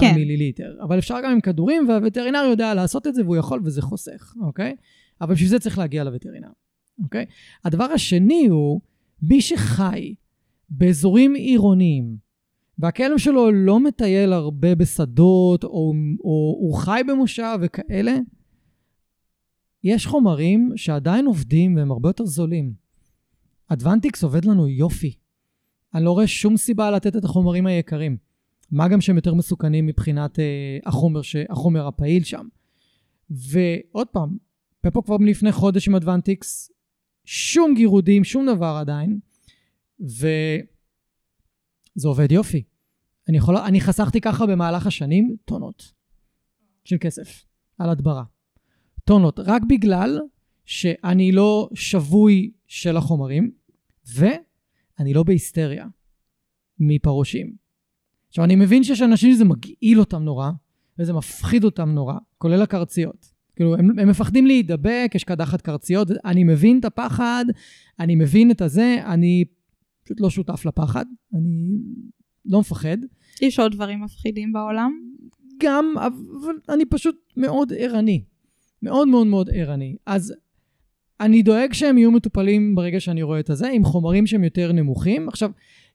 כן. 0.00 0.06
על 0.06 0.12
המיליליטר. 0.12 0.76
אבל 0.82 0.98
אפשר 0.98 1.16
גם 1.24 1.30
עם 1.32 1.40
כדורים, 1.40 1.88
והווטרינר 1.88 2.44
יודע 2.50 2.74
לעשות 2.74 3.06
את 3.06 3.14
זה, 3.14 3.22
והוא 3.24 3.36
יכול 3.36 3.60
וזה 3.64 3.82
חוסך, 3.82 4.34
אוקיי? 4.40 4.76
אבל 5.20 5.34
בשביל 5.34 5.48
זה 5.48 5.58
צריך 5.58 5.78
להגיע 5.78 6.04
לווטרינר, 6.04 6.48
אוקיי? 6.98 7.24
הדבר 7.64 7.84
השני 7.84 8.46
הוא, 8.46 8.80
מי 9.22 9.40
שחי 9.40 10.14
באזורים 10.70 11.34
עירוניים, 11.34 12.16
והכלב 12.78 13.18
שלו 13.18 13.52
לא 13.52 13.80
מטייל 13.80 14.32
הרבה 14.32 14.74
בשדות, 14.74 15.64
או, 15.64 15.92
או 16.24 16.56
הוא 16.60 16.74
חי 16.74 17.00
במושב 17.08 17.58
וכאלה, 17.62 18.18
יש 19.84 20.06
חומרים 20.06 20.72
שעדיין 20.76 21.26
עובדים 21.26 21.76
והם 21.76 21.90
הרבה 21.90 22.08
יותר 22.08 22.26
זולים. 22.26 22.72
אדוונטיקס 23.68 24.24
עובד 24.24 24.44
לנו 24.44 24.68
יופי. 24.68 25.14
אני 25.94 26.04
לא 26.04 26.12
רואה 26.12 26.26
שום 26.26 26.56
סיבה 26.56 26.90
לתת 26.90 27.16
את 27.16 27.24
החומרים 27.24 27.66
היקרים. 27.66 28.16
מה 28.70 28.88
גם 28.88 29.00
שהם 29.00 29.16
יותר 29.16 29.34
מסוכנים 29.34 29.86
מבחינת 29.86 30.38
אה, 30.38 30.78
החומר, 30.86 31.22
ש... 31.22 31.36
החומר 31.48 31.86
הפעיל 31.86 32.24
שם. 32.24 32.46
ועוד 33.30 34.06
פעם, 34.08 34.36
פפו 34.80 35.04
כבר 35.04 35.18
מלפני 35.18 35.52
חודש 35.52 35.88
עם 35.88 35.94
אדוונטיקס, 35.94 36.70
שום 37.24 37.74
גירודים, 37.74 38.24
שום 38.24 38.46
דבר 38.46 38.76
עדיין, 38.80 39.18
וזה 40.00 40.64
עובד 42.08 42.32
יופי. 42.32 42.62
אני, 43.28 43.36
יכול... 43.36 43.56
אני 43.56 43.80
חסכתי 43.80 44.20
ככה 44.20 44.46
במהלך 44.46 44.86
השנים 44.86 45.36
טונות 45.44 45.92
של 46.84 46.96
כסף 47.00 47.44
על 47.78 47.90
הדברה. 47.90 48.24
טונות, 49.04 49.40
רק 49.40 49.62
בגלל 49.68 50.20
שאני 50.64 51.32
לא 51.32 51.68
שבוי 51.74 52.50
של 52.66 52.96
החומרים, 52.96 53.50
ואני 54.14 55.14
לא 55.14 55.22
בהיסטריה 55.22 55.86
מפרושים. 56.78 57.56
עכשיו, 58.28 58.44
אני 58.44 58.56
מבין 58.56 58.84
שיש 58.84 59.02
אנשים 59.02 59.34
שזה 59.34 59.44
מגעיל 59.44 60.00
אותם 60.00 60.22
נורא, 60.22 60.50
וזה 60.98 61.12
מפחיד 61.12 61.64
אותם 61.64 61.88
נורא, 61.88 62.14
כולל 62.38 62.62
הקרציות. 62.62 63.31
כאילו, 63.56 63.74
הם, 63.74 63.98
הם 63.98 64.08
מפחדים 64.08 64.46
להידבק, 64.46 65.12
יש 65.14 65.24
קדחת 65.24 65.60
קרציות, 65.60 66.08
אני 66.24 66.44
מבין 66.44 66.78
את 66.78 66.84
הפחד, 66.84 67.44
אני 68.00 68.14
מבין 68.14 68.50
את 68.50 68.60
הזה, 68.60 68.96
אני 69.06 69.44
פשוט 70.04 70.20
לא 70.20 70.30
שותף 70.30 70.66
לפחד, 70.66 71.04
אני 71.34 71.78
לא 72.46 72.60
מפחד. 72.60 72.96
יש 73.42 73.58
עוד 73.58 73.72
דברים 73.72 74.00
מפחידים 74.00 74.52
בעולם? 74.52 74.92
גם, 75.62 75.94
אבל 75.96 76.54
אני 76.68 76.84
פשוט 76.84 77.16
מאוד 77.36 77.72
ערני. 77.76 78.24
מאוד 78.82 79.08
מאוד 79.08 79.26
מאוד 79.26 79.50
ערני. 79.52 79.96
אז 80.06 80.34
אני 81.20 81.42
דואג 81.42 81.72
שהם 81.72 81.98
יהיו 81.98 82.10
מטופלים 82.10 82.74
ברגע 82.74 83.00
שאני 83.00 83.22
רואה 83.22 83.40
את 83.40 83.50
הזה, 83.50 83.68
עם 83.68 83.84
חומרים 83.84 84.26
שהם 84.26 84.44
יותר 84.44 84.72
נמוכים. 84.72 85.28
עכשיו, 85.28 85.50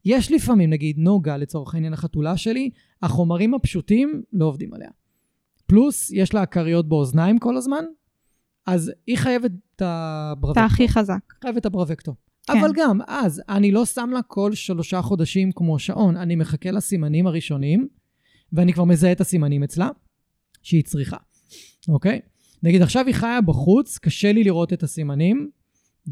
יש 0.05 0.31
לפעמים, 0.31 0.69
נגיד 0.69 0.99
נוגה, 0.99 1.37
לצורך 1.37 1.73
העניין 1.73 1.93
החתולה 1.93 2.37
שלי, 2.37 2.69
החומרים 3.01 3.53
הפשוטים 3.53 4.21
לא 4.33 4.45
עובדים 4.45 4.73
עליה. 4.73 4.89
פלוס, 5.67 6.11
יש 6.11 6.33
לה 6.33 6.45
כריות 6.45 6.89
באוזניים 6.89 7.39
כל 7.39 7.57
הזמן, 7.57 7.85
אז 8.65 8.91
היא 9.07 9.17
חייבת 9.17 9.51
את 9.75 9.81
הברבקטו. 9.85 10.59
אתה 10.59 10.65
הכי 10.65 10.89
חזק. 10.89 11.33
חייבת 11.41 11.57
את 11.57 11.65
הברבקטו. 11.65 12.15
כן. 12.47 12.59
אבל 12.59 12.71
גם 12.75 12.99
אז, 13.07 13.41
אני 13.49 13.71
לא 13.71 13.85
שם 13.85 14.09
לה 14.13 14.21
כל 14.21 14.53
שלושה 14.53 15.01
חודשים 15.01 15.51
כמו 15.51 15.79
שעון, 15.79 16.17
אני 16.17 16.35
מחכה 16.35 16.71
לסימנים 16.71 17.27
הראשונים, 17.27 17.87
ואני 18.53 18.73
כבר 18.73 18.83
מזהה 18.83 19.11
את 19.11 19.21
הסימנים 19.21 19.63
אצלה, 19.63 19.89
שהיא 20.63 20.83
צריכה, 20.83 21.17
אוקיי? 21.87 22.19
נגיד 22.63 22.81
עכשיו 22.81 23.05
היא 23.05 23.15
חיה 23.15 23.41
בחוץ, 23.41 23.97
קשה 23.97 24.31
לי 24.31 24.43
לראות 24.43 24.73
את 24.73 24.83
הסימנים, 24.83 25.49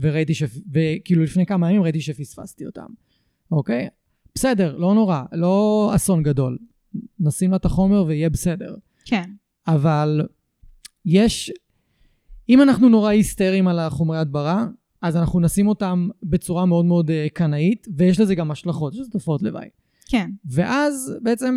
וראיתי 0.02 0.34
ש... 0.34 0.44
וכאילו 0.74 1.24
לפני 1.24 1.46
כמה 1.46 1.70
ימים 1.70 1.84
ראיתי 1.84 2.02
שפספסתי 2.02 2.66
אותם, 2.66 2.86
אוקיי? 3.52 3.88
בסדר, 4.36 4.78
לא 4.78 4.94
נורא, 4.94 5.24
לא 5.32 5.92
אסון 5.96 6.24
גדול. 6.24 6.58
נשים 7.20 7.52
לה 7.52 7.58
את 7.58 7.66
החומר 7.66 8.04
ויהיה 8.04 8.30
בסדר. 8.30 8.76
כן. 9.06 9.30
אבל 9.68 10.22
יש, 11.06 11.52
אם 12.50 12.62
אנחנו 12.62 12.90
נורא 12.90 13.10
היסטריים 13.10 13.68
על 13.68 13.80
החומרי 13.80 14.18
הדברה, 14.18 14.66
אז 15.02 15.16
אנחנו 15.16 15.40
נשים 15.40 15.68
אותם 15.68 16.10
בצורה 16.24 16.66
מאוד 16.66 16.86
מאוד 16.86 17.12
אה, 17.12 17.28
קנאית, 17.34 17.88
ויש 17.98 18.20
לזה 18.20 18.36
גם 18.36 18.52
השלכות, 18.52 18.94
יש 18.94 19.00
לזה 19.00 19.10
תופעות 19.10 19.42
לוואי. 19.42 19.68
כן. 20.08 20.32
ואז 20.46 21.14
בעצם 21.22 21.56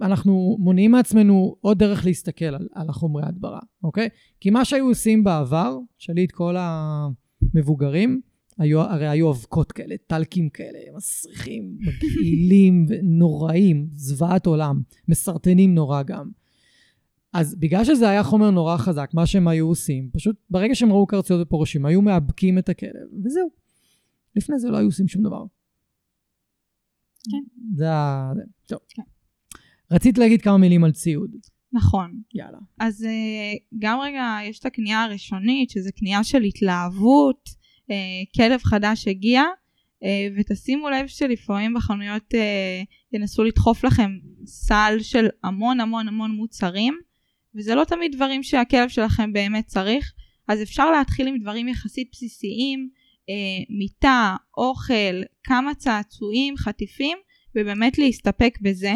אנחנו 0.00 0.56
מונעים 0.60 0.90
מעצמנו 0.90 1.56
עוד 1.60 1.78
דרך 1.78 2.04
להסתכל 2.04 2.44
על, 2.44 2.68
על 2.74 2.88
החומרי 2.88 3.22
הדברה, 3.26 3.60
אוקיי? 3.84 4.08
כי 4.40 4.50
מה 4.50 4.64
שהיו 4.64 4.88
עושים 4.88 5.24
בעבר, 5.24 5.78
תשאלי 5.98 6.24
את 6.24 6.32
כל 6.32 6.56
המבוגרים, 6.58 8.20
היו, 8.58 8.80
הרי 8.80 9.08
היו 9.08 9.30
אבקות 9.30 9.72
כאלה, 9.72 9.94
טלקים 10.06 10.48
כאלה, 10.48 10.78
מסריחים, 10.96 11.76
מגעילים 11.80 12.86
ונוראים, 12.88 13.88
זוועת 13.92 14.46
עולם, 14.46 14.80
מסרטנים 15.08 15.74
נורא 15.74 16.02
גם. 16.02 16.30
אז 17.32 17.54
בגלל 17.54 17.84
שזה 17.84 18.08
היה 18.08 18.22
חומר 18.22 18.50
נורא 18.50 18.76
חזק, 18.76 19.10
מה 19.14 19.26
שהם 19.26 19.48
היו 19.48 19.66
עושים, 19.68 20.10
פשוט 20.12 20.36
ברגע 20.50 20.74
שהם 20.74 20.92
ראו 20.92 21.06
קרציות 21.06 21.40
ופורשים, 21.46 21.86
היו 21.86 22.02
מאבקים 22.02 22.58
את 22.58 22.68
הכלב, 22.68 23.24
וזהו. 23.24 23.50
לפני 24.36 24.58
זה 24.58 24.70
לא 24.70 24.76
היו 24.76 24.86
עושים 24.86 25.08
שום 25.08 25.22
דבר. 25.22 25.44
כן. 27.30 27.76
זה 27.76 27.92
ה... 27.92 28.32
זה. 28.36 28.42
טוב. 28.66 28.78
כן. 28.88 29.02
רצית 29.90 30.18
להגיד 30.18 30.42
כמה 30.42 30.58
מילים 30.58 30.84
על 30.84 30.92
ציוד. 30.92 31.30
נכון. 31.72 32.20
יאללה. 32.34 32.58
אז 32.80 33.04
אה, 33.04 33.54
גם 33.78 34.00
רגע 34.00 34.38
יש 34.44 34.58
את 34.58 34.66
הקנייה 34.66 35.04
הראשונית, 35.04 35.70
שזה 35.70 35.92
קנייה 35.92 36.24
של 36.24 36.42
התלהבות, 36.42 37.48
אה, 37.90 37.96
כלב 38.36 38.60
חדש 38.62 39.08
הגיע, 39.08 39.42
אה, 40.04 40.28
ותשימו 40.36 40.90
לב 40.90 41.06
שלפעמים 41.06 41.74
בחנויות 41.74 42.34
ינסו 43.12 43.44
לדחוף 43.44 43.84
לכם 43.84 44.10
סל 44.46 44.96
של 45.00 45.28
המון 45.44 45.80
המון 45.80 46.08
המון 46.08 46.30
מוצרים, 46.30 46.94
וזה 47.54 47.74
לא 47.74 47.84
תמיד 47.84 48.12
דברים 48.14 48.42
שהכלב 48.42 48.88
שלכם 48.88 49.32
באמת 49.32 49.66
צריך, 49.66 50.12
אז 50.48 50.62
אפשר 50.62 50.90
להתחיל 50.90 51.28
עם 51.28 51.38
דברים 51.38 51.68
יחסית 51.68 52.08
בסיסיים, 52.12 52.90
מיטה, 53.78 54.36
אוכל, 54.56 55.22
כמה 55.44 55.74
צעצועים, 55.74 56.56
חטיפים, 56.56 57.18
ובאמת 57.56 57.98
להסתפק 57.98 58.58
בזה. 58.62 58.94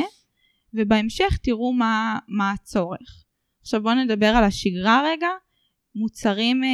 ובהמשך 0.74 1.38
תראו 1.42 1.72
מה, 1.72 2.18
מה 2.28 2.52
הצורך. 2.52 3.24
עכשיו 3.60 3.82
בואו 3.82 3.94
נדבר 3.94 4.26
על 4.26 4.44
השגרה 4.44 5.02
רגע. 5.04 5.28
מוצרים 5.94 6.64
אה, 6.64 6.68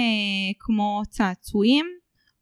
כמו 0.58 1.02
צעצועים 1.08 1.86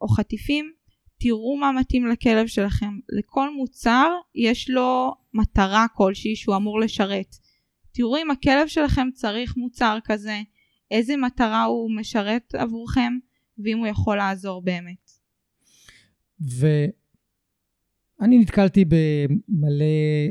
או 0.01 0.09
חטיפים, 0.09 0.73
תראו 1.21 1.57
מה 1.57 1.73
מתאים 1.73 2.07
לכלב 2.07 2.47
שלכם. 2.47 2.99
לכל 3.09 3.55
מוצר 3.55 4.11
יש 4.35 4.71
לו 4.71 5.15
מטרה 5.35 5.87
כלשהי 5.95 6.37
שהוא 6.37 6.57
אמור 6.57 6.81
לשרת. 6.81 7.37
תראו 7.93 8.17
אם 8.17 8.31
הכלב 8.31 8.67
שלכם 8.67 9.09
צריך 9.15 9.57
מוצר 9.57 9.99
כזה, 10.05 10.41
איזה 10.91 11.17
מטרה 11.17 11.65
הוא 11.65 11.97
משרת 11.97 12.55
עבורכם, 12.55 13.13
ואם 13.59 13.79
הוא 13.79 13.87
יכול 13.87 14.17
לעזור 14.17 14.63
באמת. 14.63 15.11
ו... 16.61 16.67
אני 18.21 18.39
נתקלתי 18.39 18.85
במלא 18.85 19.85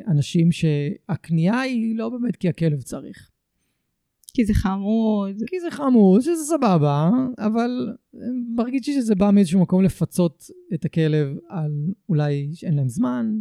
אנשים 0.08 0.52
שהקנייה 0.52 1.60
היא 1.60 1.98
לא 1.98 2.10
באמת 2.10 2.36
כי 2.36 2.50
הכלב 2.50 2.82
צריך. 2.82 3.30
כי 4.34 4.46
זה 4.46 4.54
חמוד. 4.54 5.36
כי 5.48 5.60
זה 5.60 5.72
חמוד, 5.72 6.22
שזה 6.22 6.44
סבבה, 6.44 7.10
אבל 7.38 7.96
מרגיש 8.56 8.88
לי 8.88 8.94
שזה 8.94 9.16
בא 9.16 9.32
מאיזשהו 9.32 9.62
מקום 9.62 9.84
לפצות 9.84 10.44
את 10.74 10.86
הכלב 10.86 11.38
על 11.50 11.72
אולי 12.10 12.50
שאין 12.54 12.76
להם 12.76 12.90
זמן, 12.90 13.32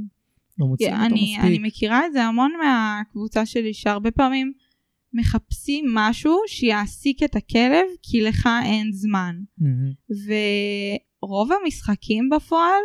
לא 0.58 0.66
מוצאים 0.66 0.90
yeah, 0.90 0.94
אותו 0.94 1.04
אני, 1.04 1.22
מספיק. 1.22 1.44
אני 1.44 1.58
מכירה 1.58 2.06
את 2.06 2.12
זה 2.12 2.24
המון 2.24 2.52
מהקבוצה 2.62 3.46
שלי, 3.46 3.74
שהרבה 3.74 4.10
פעמים 4.10 4.52
מחפשים 5.12 5.84
משהו 5.94 6.38
שיעסיק 6.46 7.22
את 7.22 7.36
הכלב, 7.36 7.84
כי 8.02 8.20
לך 8.22 8.48
אין 8.64 8.92
זמן. 8.92 9.36
Mm-hmm. 9.60 10.14
ורוב 11.22 11.50
המשחקים 11.52 12.30
בפועל, 12.30 12.82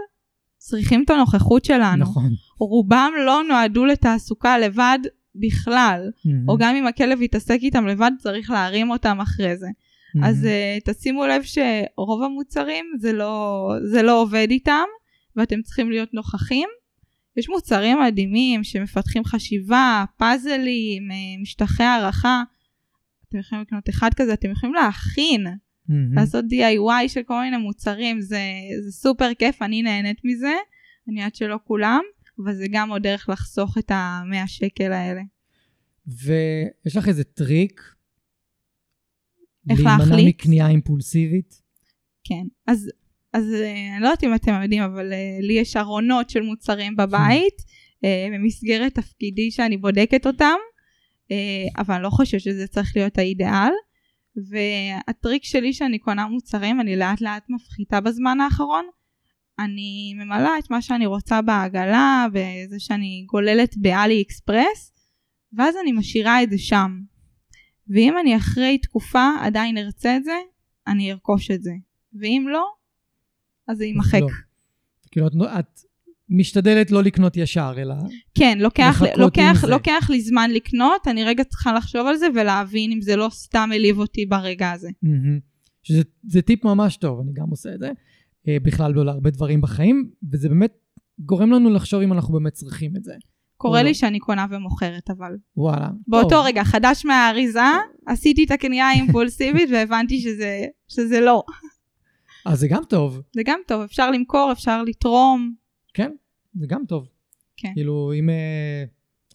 צריכים 0.57 1.03
את 1.03 1.09
הנוכחות 1.09 1.65
שלנו. 1.65 2.01
נכון. 2.01 2.31
רובם 2.59 3.11
לא 3.25 3.41
נועדו 3.49 3.85
לתעסוקה 3.85 4.59
לבד 4.59 4.99
בכלל, 5.35 6.09
Mm-hmm. 6.11 6.29
או 6.47 6.57
גם 6.57 6.75
אם 6.75 6.87
הכלב 6.87 7.21
יתעסק 7.21 7.59
איתם 7.61 7.87
לבד, 7.87 8.11
צריך 8.19 8.49
להרים 8.49 8.91
אותם 8.91 9.21
אחרי 9.21 9.57
זה. 9.57 9.67
Mm-hmm. 9.67 10.25
אז 10.25 10.47
uh, 10.47 10.91
תשימו 10.91 11.25
לב 11.25 11.41
שרוב 11.43 12.23
המוצרים 12.23 12.85
זה 12.99 13.13
לא, 13.13 13.67
זה 13.83 14.01
לא 14.01 14.21
עובד 14.21 14.47
איתם, 14.49 14.85
ואתם 15.35 15.61
צריכים 15.61 15.89
להיות 15.89 16.13
נוכחים. 16.13 16.69
יש 17.37 17.49
מוצרים 17.49 17.97
מדהימים 17.99 18.63
שמפתחים 18.63 19.25
חשיבה, 19.25 20.05
פאזלים, 20.17 21.11
אה, 21.11 21.41
משטחי 21.41 21.83
הרחה. 21.83 22.43
אתם 23.29 23.37
יכולים 23.37 23.61
לקנות 23.61 23.89
אחד 23.89 24.09
כזה, 24.15 24.33
אתם 24.33 24.51
יכולים 24.51 24.75
להכין. 24.75 25.47
Mm-hmm. 25.47 26.15
לעשות 26.15 26.45
DIY 26.45 27.07
של 27.07 27.23
כל 27.23 27.41
מיני 27.41 27.57
מוצרים, 27.57 28.21
זה, 28.21 28.41
זה 28.83 28.91
סופר 28.91 29.33
כיף, 29.39 29.61
אני 29.61 29.81
נהנית 29.81 30.17
מזה, 30.23 30.53
אני 31.07 31.19
יודעת 31.19 31.35
שלא 31.35 31.59
כולם, 31.63 32.01
אבל 32.43 32.55
זה 32.55 32.65
גם 32.71 32.89
עוד 32.89 33.03
דרך 33.03 33.29
לחסוך 33.29 33.77
את 33.77 33.91
המאה 33.93 34.47
שקל 34.47 34.91
האלה. 34.91 35.21
ויש 36.07 36.97
לך 36.97 37.07
איזה 37.07 37.23
טריק? 37.23 37.81
איך 39.69 39.79
להימנע 39.79 40.05
להחליט? 40.05 40.35
מקנייה 40.35 40.67
אימפולסיבית? 40.67 41.61
כן, 42.23 42.43
אז, 42.67 42.91
אז 43.33 43.53
אה, 43.53 43.93
אני 43.95 44.01
לא 44.01 44.07
יודעת 44.07 44.23
אם 44.23 44.35
אתם 44.35 44.61
יודעים, 44.61 44.83
אבל 44.83 45.13
אה, 45.13 45.37
לי 45.41 45.53
יש 45.53 45.77
ארונות 45.77 46.29
של 46.29 46.41
מוצרים 46.41 46.95
בבית, 46.95 47.61
אה, 48.03 48.27
במסגרת 48.33 48.95
תפקידי 48.95 49.51
שאני 49.51 49.77
בודקת 49.77 50.27
אותם, 50.27 50.57
אבל 51.77 51.95
אני 51.95 52.03
לא 52.03 52.09
חושבת 52.09 52.41
שזה 52.41 52.67
צריך 52.67 52.91
להיות 52.95 53.17
האידיאל. 53.17 53.71
והטריק 54.35 55.43
שלי 55.43 55.73
שאני 55.73 55.99
קונה 55.99 56.27
מוצרים, 56.27 56.81
אני 56.81 56.95
לאט 56.95 57.21
לאט 57.21 57.43
מפחיתה 57.49 58.01
בזמן 58.01 58.39
האחרון. 58.41 58.85
אני 59.59 60.13
ממלאה 60.15 60.59
את 60.59 60.71
מה 60.71 60.81
שאני 60.81 61.05
רוצה 61.05 61.41
בעגלה, 61.41 62.25
בזה 62.33 62.79
שאני 62.79 63.25
גוללת 63.27 63.77
באלי 63.77 64.21
אקספרס, 64.21 64.93
ואז 65.53 65.75
אני 65.83 65.91
משאירה 65.91 66.43
את 66.43 66.49
זה 66.49 66.57
שם. 66.57 66.99
ואם 67.87 68.17
אני 68.17 68.37
אחרי 68.37 68.77
תקופה 68.77 69.29
עדיין 69.41 69.77
ארצה 69.77 70.17
את 70.17 70.23
זה, 70.23 70.37
אני 70.87 71.11
ארכוש 71.11 71.51
את 71.51 71.63
זה. 71.63 71.71
ואם 72.19 72.45
לא, 72.49 72.65
אז 73.67 73.77
זה 73.77 73.85
יימחק. 73.85 74.21
לא. 74.21 74.27
כאילו, 75.11 75.27
את, 75.27 75.33
את 75.59 75.79
משתדלת 76.29 76.91
לא 76.91 77.03
לקנות 77.03 77.37
ישר, 77.37 77.73
אלא... 77.77 77.95
כן, 78.35 78.57
לוקח, 78.61 79.01
לוקח. 79.17 79.63
לוקח 79.67 80.09
לי 80.09 80.21
זמן 80.21 80.51
לקנות, 80.51 81.07
אני 81.07 81.23
רגע 81.23 81.43
צריכה 81.43 81.73
לחשוב 81.73 82.07
על 82.07 82.15
זה 82.15 82.27
ולהבין 82.35 82.91
אם 82.91 83.01
זה 83.01 83.15
לא 83.15 83.29
סתם 83.31 83.69
העליב 83.71 83.99
אותי 83.99 84.25
ברגע 84.25 84.71
הזה. 84.71 84.89
שזה 85.83 86.01
זה 86.23 86.41
טיפ 86.41 86.65
ממש 86.65 86.97
טוב, 86.97 87.19
אני 87.19 87.31
גם 87.33 87.49
עושה 87.49 87.73
את 87.73 87.79
זה. 87.79 87.91
אה, 88.47 88.57
בכלל 88.63 88.93
לא 88.93 89.05
להרבה 89.05 89.29
דברים 89.29 89.61
בחיים, 89.61 90.09
וזה 90.31 90.49
באמת 90.49 90.73
גורם 91.19 91.51
לנו 91.51 91.69
לחשוב 91.69 92.01
אם 92.01 92.13
אנחנו 92.13 92.33
באמת 92.33 92.53
צריכים 92.53 92.95
את 92.97 93.03
זה. 93.03 93.13
קורה 93.57 93.79
או 93.79 93.83
לי 93.83 93.89
לא. 93.89 93.93
שאני 93.93 94.19
קונה 94.19 94.45
ומוכרת 94.49 95.09
אבל. 95.09 95.31
וואלה. 95.57 95.89
באותו 96.07 96.29
טוב. 96.29 96.45
רגע, 96.45 96.63
חדש 96.63 97.05
מהאריזה, 97.05 97.59
עשיתי 98.07 98.43
את 98.43 98.51
הקנייה 98.51 98.89
האימפולסיבית 98.89 99.69
והבנתי 99.71 100.19
שזה, 100.19 100.65
שזה 100.87 101.19
לא. 101.19 101.43
אז 102.45 102.59
זה 102.59 102.67
גם 102.67 102.81
טוב. 102.89 103.21
זה 103.35 103.41
גם 103.45 103.59
טוב, 103.67 103.81
אפשר 103.81 104.11
למכור, 104.11 104.49
אפשר 104.51 104.83
לתרום. 104.83 105.53
כן, 105.93 106.11
זה 106.59 106.67
גם 106.67 106.85
טוב. 106.87 107.07
כן. 107.57 107.71
כאילו, 107.73 108.13
אם, 108.19 108.29
אה, 108.29 108.83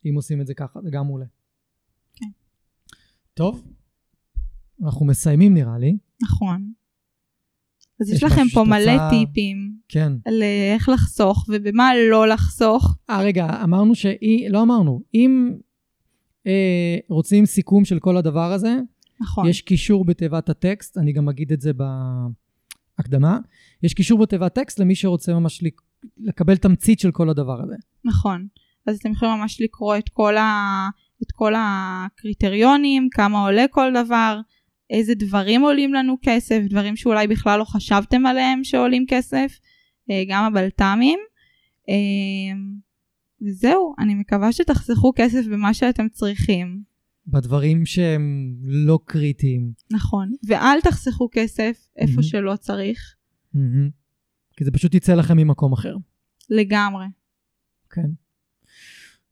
אם 0.07 0.15
עושים 0.15 0.41
את 0.41 0.47
זה 0.47 0.55
ככה, 0.55 0.81
זה 0.83 0.91
גם 0.91 1.07
מעולה. 1.07 1.25
כן. 2.15 2.27
טוב, 3.35 3.63
אנחנו 4.85 5.07
מסיימים 5.07 5.55
נראה 5.55 5.79
לי. 5.79 5.97
נכון. 6.23 6.73
אז 8.01 8.11
יש 8.11 8.23
לכם 8.23 8.43
פה 8.55 8.65
מלא 8.65 8.79
שאת 8.85 8.89
רוצה- 9.01 9.11
טיפים 9.11 9.77
כן. 9.89 10.13
על 10.25 10.43
אה, 10.43 10.75
איך 10.75 10.89
לחסוך 10.89 11.47
ובמה 11.49 11.91
לא 12.11 12.29
לחסוך. 12.29 12.97
אה, 13.11 13.23
רגע, 13.23 13.63
אמרנו 13.65 13.95
שהיא, 13.95 14.51
לא 14.51 14.63
אמרנו, 14.63 15.03
אם 15.15 15.57
אה, 16.47 16.97
רוצים 17.09 17.47
סיכום 17.47 17.85
של 17.85 17.99
כל 17.99 18.17
הדבר 18.17 18.53
הזה, 18.53 18.77
נכון. 19.21 19.49
יש 19.49 19.63
קישור 19.63 20.05
בתיבת 20.05 20.49
הטקסט, 20.49 20.99
אני 20.99 21.13
גם 21.13 21.29
אגיד 21.29 21.53
את 21.53 21.61
זה 21.61 21.73
בהקדמה. 22.99 23.39
יש 23.83 23.95
קישור 23.95 24.19
בתיבת 24.19 24.55
טקסט 24.55 24.79
למי 24.79 24.95
שרוצה 24.95 25.35
ממש 25.35 25.63
לק- 25.63 25.81
לקבל 26.19 26.57
תמצית 26.57 27.01
של 27.01 27.11
כל 27.11 27.31
הדבר 27.31 27.63
הזה. 27.63 27.75
נכון. 28.05 28.47
אז 28.87 28.97
אתם 28.99 29.13
יכולים 29.13 29.35
ממש 29.35 29.61
לקרוא 29.61 29.97
את 29.97 30.09
כל, 30.09 30.37
ה... 30.37 30.89
את 31.23 31.33
כל 31.33 31.53
הקריטריונים, 31.57 33.09
כמה 33.11 33.39
עולה 33.39 33.65
כל 33.71 33.93
דבר, 34.05 34.41
איזה 34.91 35.15
דברים 35.15 35.63
עולים 35.63 35.95
לנו 35.95 36.17
כסף, 36.23 36.61
דברים 36.71 36.97
שאולי 36.97 37.27
בכלל 37.27 37.59
לא 37.59 37.65
חשבתם 37.65 38.27
עליהם 38.27 38.65
שעולים 38.65 39.05
כסף, 39.09 39.59
אה, 40.11 40.23
גם 40.29 40.45
הבלת"מים. 40.45 41.19
אה, 41.89 42.57
וזהו, 43.43 43.95
אני 43.99 44.15
מקווה 44.15 44.53
שתחסכו 44.53 45.13
כסף 45.17 45.47
במה 45.47 45.75
שאתם 45.75 46.09
צריכים. 46.09 46.96
בדברים 47.27 47.87
שהם 47.87 48.55
לא 48.63 48.99
קריטיים. 49.05 49.73
נכון. 49.91 50.33
ואל 50.47 50.81
תחסכו 50.81 51.29
כסף 51.33 51.89
איפה 51.97 52.11
מהמם. 52.11 52.23
שלא 52.23 52.57
צריך. 52.57 53.15
מהמם. 53.55 53.91
כי 54.57 54.65
זה 54.65 54.71
פשוט 54.71 54.95
יצא 54.95 55.15
לכם 55.15 55.37
ממקום 55.37 55.73
אחר. 55.73 55.97
לגמרי. 56.51 57.07
כן. 57.91 58.11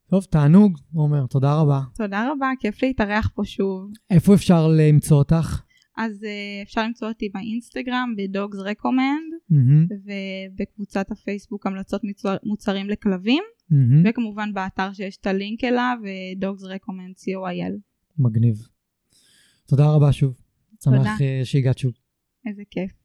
טוב, 0.09 0.23
תענוג, 0.23 0.77
עומר, 0.93 1.27
תודה 1.27 1.55
רבה. 1.55 1.81
תודה 1.95 2.31
רבה, 2.31 2.47
כיף 2.59 2.83
להתארח 2.83 3.29
פה 3.35 3.45
שוב. 3.45 3.91
איפה 4.09 4.33
אפשר 4.33 4.67
למצוא 4.67 5.17
אותך? 5.17 5.61
אז 5.97 6.23
uh, 6.23 6.63
אפשר 6.63 6.83
למצוא 6.83 7.07
אותי 7.07 7.29
באינסטגרם, 7.33 8.13
בדוגס 8.17 8.57
רקומנד, 8.59 9.33
מהמם, 9.49 9.87
ובקבוצת 10.05 11.11
הפייסבוק 11.11 11.67
המלצות 11.67 12.03
מוצר, 12.03 12.37
מוצרים 12.43 12.89
לכלבים, 12.89 13.43
מהמם. 13.69 14.03
וכמובן 14.09 14.53
באתר 14.53 14.93
שיש 14.93 15.17
את 15.17 15.27
הלינק 15.27 15.63
אליו, 15.63 15.97
דוגס 16.37 16.63
רקומנד 16.63 17.15
co.il. 17.15 17.73
מגניב. 18.17 18.55
תודה 19.67 19.89
רבה 19.89 20.11
שוב. 20.11 20.37
תודה. 20.81 20.97
שמח 20.97 21.21
אה, 21.21 21.41
שהגעת 21.43 21.77
שוב. 21.77 21.93
איזה 22.45 22.63
כיף. 22.71 23.04